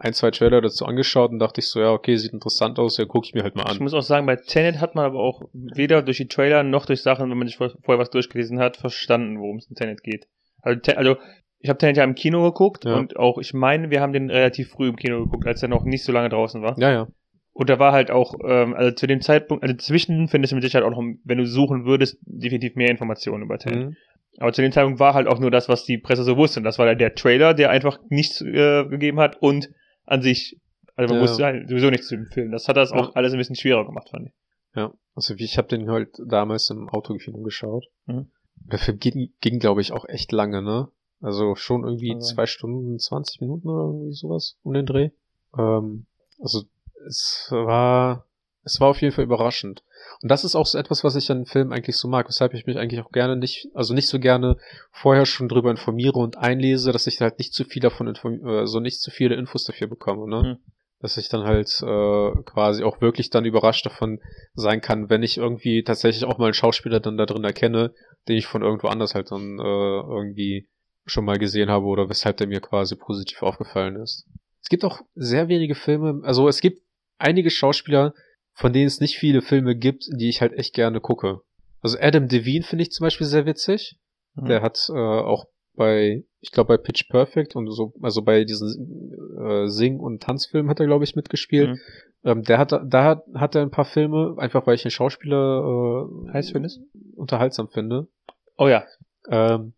ein, 0.01 0.13
zwei 0.13 0.31
Trailer 0.33 0.61
dazu 0.61 0.85
angeschaut 0.87 1.31
und 1.31 1.39
dachte 1.39 1.61
ich 1.61 1.69
so, 1.69 1.81
ja, 1.81 1.93
okay, 1.93 2.17
sieht 2.17 2.33
interessant 2.33 2.79
aus, 2.79 2.97
ja, 2.99 3.05
gucke 3.05 3.27
ich 3.27 3.35
mir 3.35 3.43
halt 3.43 3.55
mal 3.55 3.65
Ich 3.67 3.77
an. 3.79 3.83
muss 3.83 3.95
auch 3.95 4.03
sagen, 4.03 4.27
bei 4.27 4.37
Tenet 4.37 4.81
hat 4.81 4.95
man 4.95 5.05
aber 5.05 5.21
auch 5.21 5.43
weder 5.53 6.03
durch 6.03 6.17
die 6.19 6.29
Trailer 6.29 6.63
noch 6.63 6.87
durch 6.87 7.03
Sachen, 7.03 7.31
wenn 7.31 7.39
man 7.39 7.47
sich 7.47 7.57
vor- 7.57 7.73
vorher 7.83 8.01
was 8.01 8.11
durchgelesen 8.11 8.59
hat, 8.59 8.77
verstanden, 8.77 9.39
worum 9.41 9.59
es 9.59 9.67
in 9.69 9.77
Tenet 9.77 10.03
geht. 10.03 10.27
Also, 10.63 10.81
Te- 10.81 10.99
also 10.99 11.17
ich 11.61 11.69
habe 11.71 11.79
Tenet 11.79 11.97
ja 11.97 12.05
im 12.05 12.15
Kino 12.15 12.43
geguckt 12.43 12.85
Ja. 12.85 12.97
und 12.97 13.17
auch, 13.17 13.39
ich 13.39 13.55
meine, 13.55 13.91
wir 13.91 14.01
haben 14.01 14.13
den 14.13 14.31
relativ 14.31 14.71
früh 14.71 14.89
im 14.89 14.97
Kino 14.97 15.21
geguckt, 15.21 15.47
als 15.47 15.63
er 15.63 15.69
noch 15.69 15.85
nicht 15.85 16.05
so 16.05 16.13
lange 16.13 16.29
draußen 16.29 16.61
war. 16.61 16.79
Ja, 16.79 16.91
ja. 16.91 17.09
Und 17.55 17.71
da 17.71 17.79
war 17.79 17.93
halt 17.93 18.11
auch, 18.11 18.35
ähm, 18.45 18.75
also 18.75 18.91
zu 18.95 19.07
dem 19.07 19.21
Zeitpunkt, 19.21 19.63
also 19.63 19.75
zwischen 19.77 20.29
findest 20.29 20.51
du 20.53 20.57
mit 20.57 20.65
Sicherheit 20.65 20.85
auch 20.85 20.91
noch, 20.91 21.03
wenn 21.25 21.39
du 21.39 21.47
suchen 21.47 21.85
würdest, 21.87 22.19
definitiv 22.23 22.75
mehr 22.75 22.91
Informationen 22.91 23.45
über 23.45 23.59
Tenet. 23.59 23.91
Mhm. 23.91 23.97
Aber 24.39 24.53
zu 24.53 24.61
dem 24.61 24.73
Zeitpunkt 24.73 24.99
war 24.99 25.15
halt 25.15 25.29
auch 25.29 25.39
nur 25.39 25.53
das, 25.53 25.69
was 25.69 25.85
die 25.85 25.97
Presse 25.99 26.25
so 26.25 26.37
wusste. 26.37 26.59
Und 26.61 26.65
das 26.65 26.79
war 26.81 26.87
der, 26.87 26.97
der 26.97 27.15
Trailer, 27.15 27.55
der 27.55 27.71
einfach 27.71 27.99
nichts 28.11 28.41
äh, 28.41 28.85
gegeben 28.87 29.21
hat 29.21 29.41
und 29.41 29.71
an 30.05 30.21
sich, 30.23 30.59
also 30.97 31.15
man 31.15 31.23
Ja. 31.23 31.29
wusste 31.31 31.45
halt 31.45 31.69
sowieso 31.69 31.91
nichts 31.91 32.09
zu 32.09 32.17
dem 32.17 32.27
Film. 32.27 32.51
Das 32.51 32.67
hat 32.67 32.77
das 32.77 32.91
auch 32.91 33.11
Ja. 33.11 33.13
alles 33.15 33.33
ein 33.33 33.39
bisschen 33.39 33.55
schwerer 33.57 33.87
gemacht, 33.87 34.09
fand 34.11 34.27
ich. 34.27 34.33
Ja, 34.75 34.93
also 35.15 35.39
wie 35.39 35.45
ich 35.45 35.57
habe 35.57 35.69
den 35.69 35.89
halt 35.89 36.09
damals 36.27 36.69
im 36.71 36.89
Autokino 36.89 37.39
geschaut. 37.43 37.87
Mhm. 38.07 38.27
Der 38.69 38.81
Film 38.81 38.99
ging, 38.99 39.31
ging 39.41 39.61
glaube 39.61 39.81
ich, 39.81 39.93
auch 39.93 40.09
echt 40.09 40.33
lange, 40.33 40.61
ne? 40.63 40.89
Also 41.21 41.55
schon 41.55 41.85
irgendwie 41.85 42.11
sein. 42.11 42.21
zwei 42.21 42.47
Stunden, 42.47 42.99
20 42.99 43.41
Minuten 43.41 43.69
oder 43.69 43.85
irgendwie 43.85 44.13
sowas 44.13 44.57
um 44.65 44.73
den 44.75 44.87
Dreh. 44.87 45.11
Ähm, 45.57 46.07
also 46.41 46.65
es 47.07 47.49
war, 47.51 48.27
es 48.63 48.81
war 48.81 48.89
auf 48.89 49.01
jeden 49.01 49.15
Fall 49.15 49.25
überraschend. 49.25 49.83
Und 50.23 50.31
das 50.31 50.45
ist 50.45 50.55
auch 50.55 50.67
so 50.67 50.79
etwas, 50.79 51.05
was 51.05 51.17
ich 51.17 51.31
an 51.31 51.41
dem 51.41 51.47
Film 51.47 51.73
eigentlich 51.73 51.97
so 51.97 52.09
mag, 52.09 52.29
weshalb 52.29 52.55
ich 52.55 52.67
mich 52.67 52.79
eigentlich 52.79 53.01
auch 53.01 53.11
gerne 53.11 53.37
nicht, 53.37 53.69
also 53.75 53.95
nicht 53.95 54.09
so 54.09 54.19
gerne 54.19 54.57
vorher 54.91 55.27
schon 55.27 55.49
drüber 55.49 55.71
informiere 55.71 56.19
und 56.19 56.39
einlese, 56.39 56.93
dass 56.93 57.07
ich 57.07 57.21
halt 57.21 57.39
nicht 57.39 57.55
zu 57.55 57.65
viel 57.65 57.83
davon 57.83 58.07
informiere, 58.07 58.63
äh, 58.63 58.67
so 58.67 58.81
nicht 58.81 59.01
zu 59.01 59.11
viele 59.11 59.35
Infos 59.35 59.65
dafür 59.65 59.87
bekomme, 59.87 60.29
ne? 60.29 60.43
Mhm. 60.43 60.73
Dass 61.01 61.19
ich 61.19 61.29
dann 61.29 61.45
halt 61.45 61.69
äh, 61.83 62.43
quasi 62.45 62.83
auch 62.83 63.03
wirklich 63.03 63.29
dann 63.29 63.45
überrascht 63.45 63.85
davon 63.85 64.21
sein 64.55 64.81
kann, 64.81 65.11
wenn 65.11 65.23
ich 65.23 65.37
irgendwie 65.37 65.83
tatsächlich 65.83 66.25
auch 66.25 66.39
mal 66.39 66.47
einen 66.47 66.55
Schauspieler 66.55 67.01
dann 67.01 67.19
da 67.19 67.27
drin 67.27 67.45
erkenne, 67.45 67.93
den 68.27 68.39
ich 68.39 68.47
von 68.47 68.63
irgendwo 68.63 68.89
anders 68.89 69.15
halt 69.15 69.31
dann 69.31 69.59
äh, 69.59 69.63
irgendwie 69.63 70.69
schon 71.05 71.27
mal 71.27 71.39
gesehen 71.39 71.69
habe 71.69 71.85
oder 71.85 72.09
weshalb 72.09 72.39
der 72.39 72.47
mir 72.47 72.61
quasi 72.61 72.97
positiv 72.97 73.43
aufgefallen 73.43 73.97
ist. 73.97 74.27
Es 74.63 74.71
gibt 74.71 74.85
auch 74.85 75.01
sehr 75.15 75.49
wenige 75.49 75.75
Filme, 75.75 76.23
also 76.25 76.49
es 76.49 76.63
gibt 76.63 76.84
einige 77.19 77.51
Schauspieler, 77.51 78.15
von 78.53 78.73
denen 78.73 78.87
es 78.87 79.01
nicht 79.01 79.19
viele 79.19 79.43
Filme 79.43 79.77
gibt, 79.77 80.07
die 80.13 80.29
ich 80.29 80.41
halt 80.41 80.53
echt 80.53 80.75
gerne 80.75 81.01
gucke. 81.01 81.41
Also 81.81 81.99
Adam 82.01 82.29
Devine 82.29 82.65
finde 82.65 82.83
ich 82.83 82.93
zum 82.93 83.05
Beispiel 83.05 83.27
sehr 83.27 83.47
witzig. 83.47 83.99
Mhm. 84.35 84.47
Der 84.47 84.63
hat 84.63 84.89
äh, 84.89 84.93
auch 84.93 85.47
bei, 85.75 86.25
ich 86.41 86.51
glaube 86.53 86.77
bei 86.77 86.83
Pitch 86.83 87.09
Perfect 87.09 87.57
und 87.57 87.71
so, 87.71 87.93
also 88.01 88.23
bei 88.23 88.45
diesen 88.45 89.13
äh, 89.39 89.67
Sing- 89.69 89.99
und 89.99 90.23
Tanzfilmen 90.23 90.71
hat 90.71 90.81
er, 90.81 90.87
glaube 90.87 91.05
ich, 91.05 91.17
mitgespielt. 91.17 91.71
Mhm. 91.71 91.81
Ähm, 92.25 92.43
der 92.43 92.59
hat, 92.59 92.73
da 92.73 93.05
hat, 93.05 93.25
hat 93.35 93.55
er 93.55 93.63
ein 93.63 93.71
paar 93.71 93.85
Filme, 93.85 94.37
einfach 94.39 94.67
weil 94.67 94.77
ich 94.77 94.83
den 94.83 94.91
Schauspieler 94.91 96.07
äh, 96.29 96.33
Heiß 96.33 96.53
findest? 96.53 96.81
unterhaltsam 97.17 97.69
finde. 97.69 98.09
Oh 98.57 98.69
ja. 98.69 98.85
Ähm, 99.29 99.75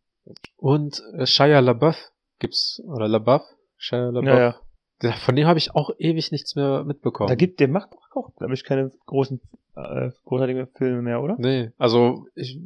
und 0.57 1.03
äh, 1.14 1.27
Shia 1.27 1.61
LaBeouf 1.61 2.12
gibt's, 2.38 2.83
oder 2.87 3.09
LaBeouf? 3.09 3.42
Shia 3.77 4.11
LaBeouf. 4.11 4.25
Ja, 4.25 4.38
ja. 4.38 4.61
Von 5.24 5.37
dem 5.37 5.46
habe 5.46 5.59
ich 5.59 5.74
auch 5.74 5.90
ewig 5.98 6.32
nichts 6.32 6.54
mehr 6.56 6.85
mitbekommen. 6.85 7.28
Da 7.28 7.35
gibt, 7.35 7.61
der 7.61 7.68
macht 7.68 7.92
doch 7.92 8.16
auch, 8.16 8.35
glaube 8.37 8.54
ich, 8.54 8.64
keine 8.64 8.90
großen, 9.06 9.40
äh, 9.76 10.11
großartigen 10.24 10.68
Filme 10.68 11.02
mehr, 11.02 11.22
oder? 11.22 11.37
Nee, 11.38 11.70
also 11.76 12.26
ich 12.35 12.59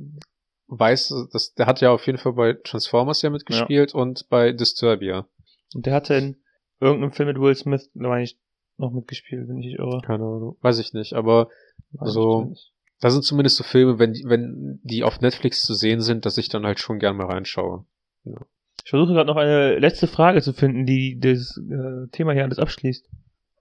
weiß, 0.68 1.28
dass 1.32 1.54
der 1.54 1.66
hat 1.66 1.80
ja 1.80 1.90
auf 1.90 2.06
jeden 2.06 2.18
Fall 2.18 2.32
bei 2.34 2.52
Transformers 2.52 3.22
ja 3.22 3.30
mitgespielt 3.30 3.94
und 3.94 4.28
bei 4.28 4.52
Disturbia. 4.52 5.26
Und 5.74 5.86
der 5.86 5.94
hatte 5.94 6.14
in 6.14 6.36
irgendeinem 6.78 7.12
Film 7.12 7.28
mit 7.28 7.40
Will 7.40 7.54
Smith, 7.56 7.90
meine 7.94 8.22
ich, 8.22 8.38
noch 8.76 8.92
mitgespielt, 8.92 9.48
wenn 9.48 9.58
ich 9.58 9.66
nicht 9.66 9.78
irre. 9.78 10.00
Keine 10.02 10.22
Ahnung, 10.24 10.56
weiß 10.60 10.78
ich 10.78 10.92
nicht, 10.92 11.12
aber 11.14 11.48
Weiß 11.92 12.08
Also- 12.08 12.54
da 13.00 13.10
sind 13.10 13.24
zumindest 13.24 13.56
so 13.56 13.64
Filme, 13.64 13.98
wenn 13.98 14.12
die, 14.12 14.24
wenn 14.26 14.78
die 14.84 15.02
auf 15.04 15.20
Netflix 15.20 15.62
zu 15.62 15.74
sehen 15.74 16.00
sind, 16.02 16.26
dass 16.26 16.36
ich 16.38 16.48
dann 16.50 16.66
halt 16.66 16.78
schon 16.78 16.98
gern 16.98 17.16
mal 17.16 17.26
reinschaue. 17.26 17.84
Ich 18.84 18.90
versuche 18.90 19.12
gerade 19.14 19.26
noch 19.26 19.36
eine 19.36 19.78
letzte 19.78 20.06
Frage 20.06 20.40
zu 20.42 20.52
finden, 20.52 20.86
die 20.86 21.18
das 21.20 21.56
äh, 21.58 22.08
Thema 22.12 22.32
hier 22.32 22.44
alles 22.44 22.58
abschließt. 22.58 23.08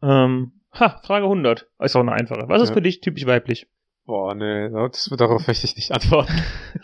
Ähm, 0.02 0.54
ha, 0.74 1.00
Frage 1.04 1.26
100. 1.26 1.68
Ist 1.80 1.96
auch 1.96 2.02
eine 2.02 2.12
einfache. 2.14 2.48
Was 2.48 2.62
ist 2.62 2.70
Ja. 2.70 2.76
für 2.76 2.82
dich 2.82 3.02
typisch 3.02 3.26
weiblich? 3.26 3.68
Boah, 4.06 4.34
nee, 4.34 4.70
das, 4.70 5.10
darauf 5.18 5.46
möchte 5.48 5.66
ich 5.66 5.76
nicht 5.76 5.92
antworten. 5.92 6.34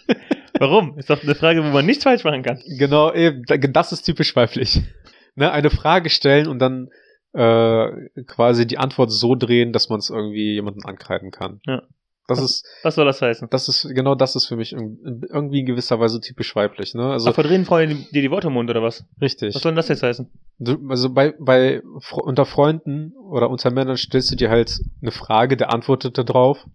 Warum? 0.59 0.97
Ist 0.97 1.09
doch 1.09 1.21
eine 1.23 1.35
Frage, 1.35 1.63
wo 1.63 1.69
man 1.69 1.85
nichts 1.85 2.03
falsch 2.03 2.23
machen 2.23 2.43
kann. 2.43 2.59
genau, 2.77 3.11
eben, 3.13 3.43
da- 3.47 3.57
das 3.57 3.91
ist 3.91 4.03
typisch 4.03 4.35
weiblich. 4.35 4.81
Ne, 5.37 5.51
eine 5.51 5.69
Frage 5.69 6.09
stellen 6.09 6.47
und 6.47 6.59
dann 6.59 6.87
äh, 7.33 7.89
quasi 8.25 8.65
die 8.65 8.77
Antwort 8.77 9.11
so 9.11 9.35
drehen, 9.35 9.73
dass 9.73 9.89
man 9.89 9.99
es 9.99 10.09
irgendwie 10.09 10.53
jemanden 10.53 10.85
ankreiden 10.85 11.29
kann. 11.31 11.59
Ja. 11.65 11.81
Das 12.27 12.39
Was- 12.39 12.45
ist, 12.45 12.65
Was 12.83 12.95
soll 12.95 13.05
das 13.05 13.21
heißen? 13.21 13.47
das 13.51 13.67
ist, 13.69 13.87
genau 13.93 14.15
das 14.15 14.35
ist 14.35 14.45
für 14.47 14.55
mich 14.55 14.75
irg- 14.75 14.97
irgendwie 15.29 15.59
in 15.59 15.65
gewisser 15.67 15.99
Weise 15.99 16.19
typisch 16.21 16.55
weiblich, 16.55 16.93
ne? 16.95 17.03
Also, 17.03 17.27
Also, 17.27 17.33
verdrehen 17.33 17.65
Freunde 17.65 17.95
dir 18.11 18.21
die 18.21 18.31
Worte 18.31 18.47
im 18.47 18.53
Mund 18.53 18.69
oder 18.69 18.81
was? 18.81 19.05
richtig. 19.21 19.53
Was 19.53 19.61
soll 19.61 19.71
denn 19.73 19.77
das 19.77 19.89
jetzt 19.89 20.01
heißen? 20.03 20.27
Du, 20.57 20.77
also 20.89 21.09
bei, 21.11 21.33
bei 21.39 21.81
unter 22.23 22.45
Freunden 22.45 23.13
oder 23.29 23.49
unter 23.49 23.69
Männern 23.71 23.97
stellst 23.97 24.31
du 24.31 24.35
dir 24.35 24.49
halt 24.49 24.79
eine 25.01 25.11
Frage, 25.11 25.55
der 25.57 25.71
antwortet 25.73 26.17
da 26.17 26.23
drauf 26.23 26.65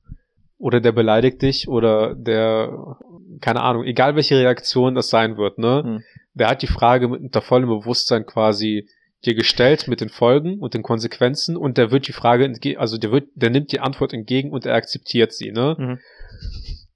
oder 0.58 0.80
der 0.80 0.92
beleidigt 0.92 1.42
dich 1.42 1.66
oder 1.68 2.14
der 2.14 2.96
keine 3.40 3.62
Ahnung, 3.62 3.84
egal 3.84 4.16
welche 4.16 4.36
Reaktion 4.38 4.94
das 4.94 5.08
sein 5.08 5.36
wird, 5.38 5.58
ne? 5.58 5.82
Hm. 5.84 6.02
Der 6.34 6.48
hat 6.48 6.62
die 6.62 6.66
Frage 6.68 7.08
mit 7.08 7.20
unter 7.22 7.40
vollem 7.40 7.68
Bewusstsein 7.70 8.24
quasi 8.26 8.86
dir 9.24 9.34
gestellt 9.34 9.86
mit 9.86 10.00
den 10.00 10.08
Folgen 10.08 10.58
und 10.58 10.74
den 10.74 10.82
Konsequenzen 10.82 11.56
und 11.56 11.76
der 11.78 11.90
wird 11.90 12.08
die 12.08 12.12
Frage 12.12 12.44
entge 12.44 12.78
also 12.78 12.96
der 12.96 13.12
wird 13.12 13.28
der 13.34 13.50
nimmt 13.50 13.72
die 13.72 13.80
Antwort 13.80 14.12
entgegen 14.12 14.50
und 14.50 14.64
er 14.66 14.74
akzeptiert 14.74 15.32
sie, 15.32 15.52
ne? 15.52 15.76
Mhm. 15.78 15.98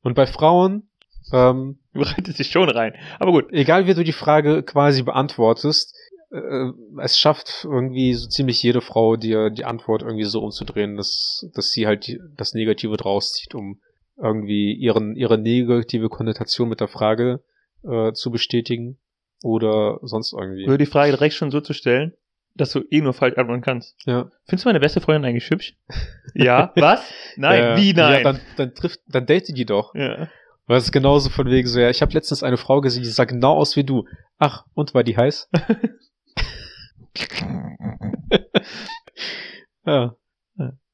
Und 0.02 0.14
bei 0.14 0.26
Frauen 0.26 0.88
ähm, 1.32 1.78
Du 1.94 2.00
bereitest 2.00 2.38
dich 2.38 2.50
schon 2.50 2.68
rein. 2.68 2.94
Aber 3.18 3.30
gut. 3.30 3.52
egal 3.52 3.86
wie 3.86 3.94
du 3.94 4.02
die 4.02 4.12
Frage 4.12 4.62
quasi 4.62 5.02
beantwortest, 5.02 5.96
äh, 6.32 6.70
es 7.00 7.18
schafft 7.18 7.64
irgendwie 7.64 8.14
so 8.14 8.28
ziemlich 8.28 8.62
jede 8.62 8.80
Frau 8.80 9.16
dir 9.16 9.50
die 9.50 9.64
Antwort 9.64 10.02
irgendwie 10.02 10.24
so 10.24 10.42
umzudrehen, 10.42 10.96
dass, 10.96 11.48
dass 11.54 11.70
sie 11.70 11.86
halt 11.86 12.06
die, 12.06 12.20
das 12.36 12.54
Negative 12.54 12.96
draus 12.96 13.32
zieht, 13.32 13.54
um 13.54 13.80
irgendwie 14.16 14.72
ihren, 14.74 15.16
ihre 15.16 15.38
negative 15.38 16.08
Konnotation 16.08 16.68
mit 16.68 16.80
der 16.80 16.88
Frage 16.88 17.42
äh, 17.84 18.12
zu 18.12 18.30
bestätigen 18.30 18.98
oder 19.44 19.98
sonst 20.02 20.32
irgendwie. 20.32 20.66
Oder 20.66 20.78
die 20.78 20.86
Frage 20.86 21.12
direkt 21.12 21.34
schon 21.34 21.50
so 21.50 21.60
zu 21.60 21.74
stellen, 21.74 22.14
dass 22.54 22.72
du 22.72 22.82
eh 22.90 23.00
nur 23.00 23.12
falsch 23.12 23.36
antworten 23.36 23.62
kannst. 23.62 23.94
Ja. 24.06 24.30
Findest 24.46 24.64
du 24.64 24.68
meine 24.70 24.80
beste 24.80 25.00
Freundin 25.00 25.28
eigentlich 25.28 25.50
hübsch? 25.50 25.76
ja. 26.34 26.72
Was? 26.76 27.12
Nein. 27.36 27.62
Äh, 27.62 27.76
Wie 27.76 27.92
nein? 27.92 28.14
Ja, 28.14 28.22
dann, 28.32 28.40
dann 28.56 28.74
trifft, 28.74 29.00
dann 29.06 29.26
date 29.26 29.56
die 29.56 29.66
doch. 29.66 29.94
ja. 29.94 30.28
Weil 30.66 30.78
es 30.78 30.90
genauso 30.90 31.28
von 31.28 31.46
wegen 31.50 31.68
so, 31.68 31.78
ja, 31.78 31.90
ich 31.90 32.00
habe 32.00 32.14
letztens 32.14 32.42
eine 32.42 32.56
Frau 32.56 32.80
gesehen, 32.80 33.02
die 33.02 33.10
sah 33.10 33.24
genau 33.24 33.54
aus 33.54 33.76
wie 33.76 33.84
du. 33.84 34.06
Ach, 34.38 34.64
und 34.72 34.94
war 34.94 35.04
die 35.04 35.14
heiß? 35.14 35.50
ja. 39.84 40.16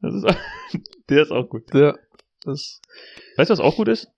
Das 0.00 0.14
ist, 0.14 0.26
der 1.08 1.22
ist 1.22 1.30
auch 1.30 1.48
gut. 1.48 1.72
Ja. 1.72 1.94
Das, 2.42 2.80
Weißt 3.36 3.50
du, 3.50 3.52
was 3.52 3.60
auch 3.60 3.76
gut 3.76 3.86
ist? 3.86 4.10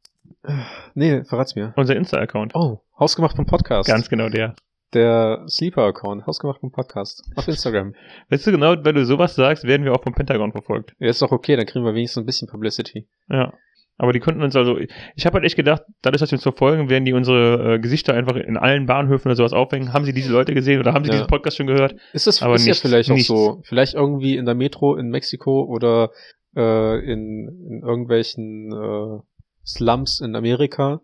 Nee, 0.94 1.22
verrat's 1.24 1.54
mir. 1.54 1.72
Unser 1.76 1.96
Insta-Account. 1.96 2.54
Oh, 2.54 2.80
hausgemacht 2.98 3.36
vom 3.36 3.46
Podcast. 3.46 3.88
Ganz 3.88 4.08
genau 4.08 4.28
der. 4.28 4.54
Der 4.94 5.44
Sleeper-Account, 5.48 6.26
hausgemacht 6.26 6.60
vom 6.60 6.70
Podcast. 6.70 7.22
Auf 7.36 7.48
Instagram. 7.48 7.94
Weißt 8.28 8.46
du 8.46 8.50
genau, 8.50 8.74
wenn 8.84 8.94
du 8.94 9.06
sowas 9.06 9.34
sagst, 9.34 9.64
werden 9.64 9.84
wir 9.84 9.92
auch 9.94 10.02
vom 10.02 10.12
Pentagon 10.12 10.52
verfolgt. 10.52 10.94
Ja, 10.98 11.08
ist 11.08 11.22
doch 11.22 11.32
okay, 11.32 11.56
dann 11.56 11.64
kriegen 11.64 11.84
wir 11.84 11.94
wenigstens 11.94 12.22
ein 12.22 12.26
bisschen 12.26 12.48
Publicity. 12.48 13.06
Ja. 13.30 13.54
Aber 13.98 14.12
die 14.12 14.20
konnten 14.20 14.42
uns 14.42 14.56
also, 14.56 14.78
ich 14.78 15.26
habe 15.26 15.34
halt 15.34 15.44
echt 15.44 15.54
gedacht, 15.56 15.82
dadurch, 16.02 16.20
dass 16.20 16.30
wir 16.30 16.36
uns 16.36 16.42
verfolgen, 16.42 16.90
werden 16.90 17.04
die 17.04 17.12
unsere 17.12 17.74
äh, 17.74 17.78
Gesichter 17.78 18.14
einfach 18.14 18.36
in 18.36 18.56
allen 18.56 18.86
Bahnhöfen 18.86 19.28
oder 19.28 19.36
sowas 19.36 19.52
aufhängen. 19.52 19.92
Haben 19.92 20.04
sie 20.04 20.12
diese 20.12 20.32
Leute 20.32 20.54
gesehen 20.54 20.80
oder 20.80 20.92
haben 20.92 21.04
sie 21.04 21.10
Ja. 21.10 21.16
diesen 21.18 21.26
Podcast 21.28 21.56
schon 21.56 21.68
gehört? 21.68 21.94
Ist 22.12 22.26
das 22.26 22.42
Aber 22.42 22.54
ist 22.54 22.64
nichts, 22.66 22.82
ja 22.82 22.88
vielleicht 22.88 23.10
nichts. 23.10 23.30
auch 23.30 23.36
so? 23.56 23.60
Vielleicht 23.64 23.94
irgendwie 23.94 24.36
in 24.36 24.44
der 24.44 24.54
Metro 24.54 24.96
in 24.96 25.08
Mexiko 25.08 25.62
oder 25.64 26.10
äh, 26.56 26.98
in, 27.00 27.48
in 27.70 27.82
irgendwelchen 27.82 28.72
äh, 28.72 29.20
Slums 29.66 30.20
in 30.20 30.36
Amerika. 30.36 31.00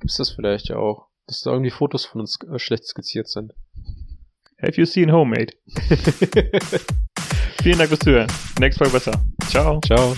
Gibt's 0.00 0.16
das 0.16 0.30
vielleicht 0.30 0.68
ja 0.68 0.76
auch? 0.76 1.06
Dass 1.26 1.40
da 1.40 1.50
irgendwie 1.50 1.70
Fotos 1.70 2.04
von 2.04 2.20
uns 2.20 2.38
äh, 2.50 2.58
schlecht 2.58 2.84
skizziert 2.84 3.28
sind. 3.28 3.52
Have 4.62 4.80
you 4.80 4.86
seen 4.86 5.12
Homemade? 5.12 5.52
Vielen 7.62 7.78
Dank 7.78 7.88
fürs 7.88 8.00
Zuhören. 8.00 8.32
Next 8.58 8.78
Folge 8.78 8.92
besser. 8.92 9.12
Ciao. 9.48 9.80
Ciao. 9.80 10.16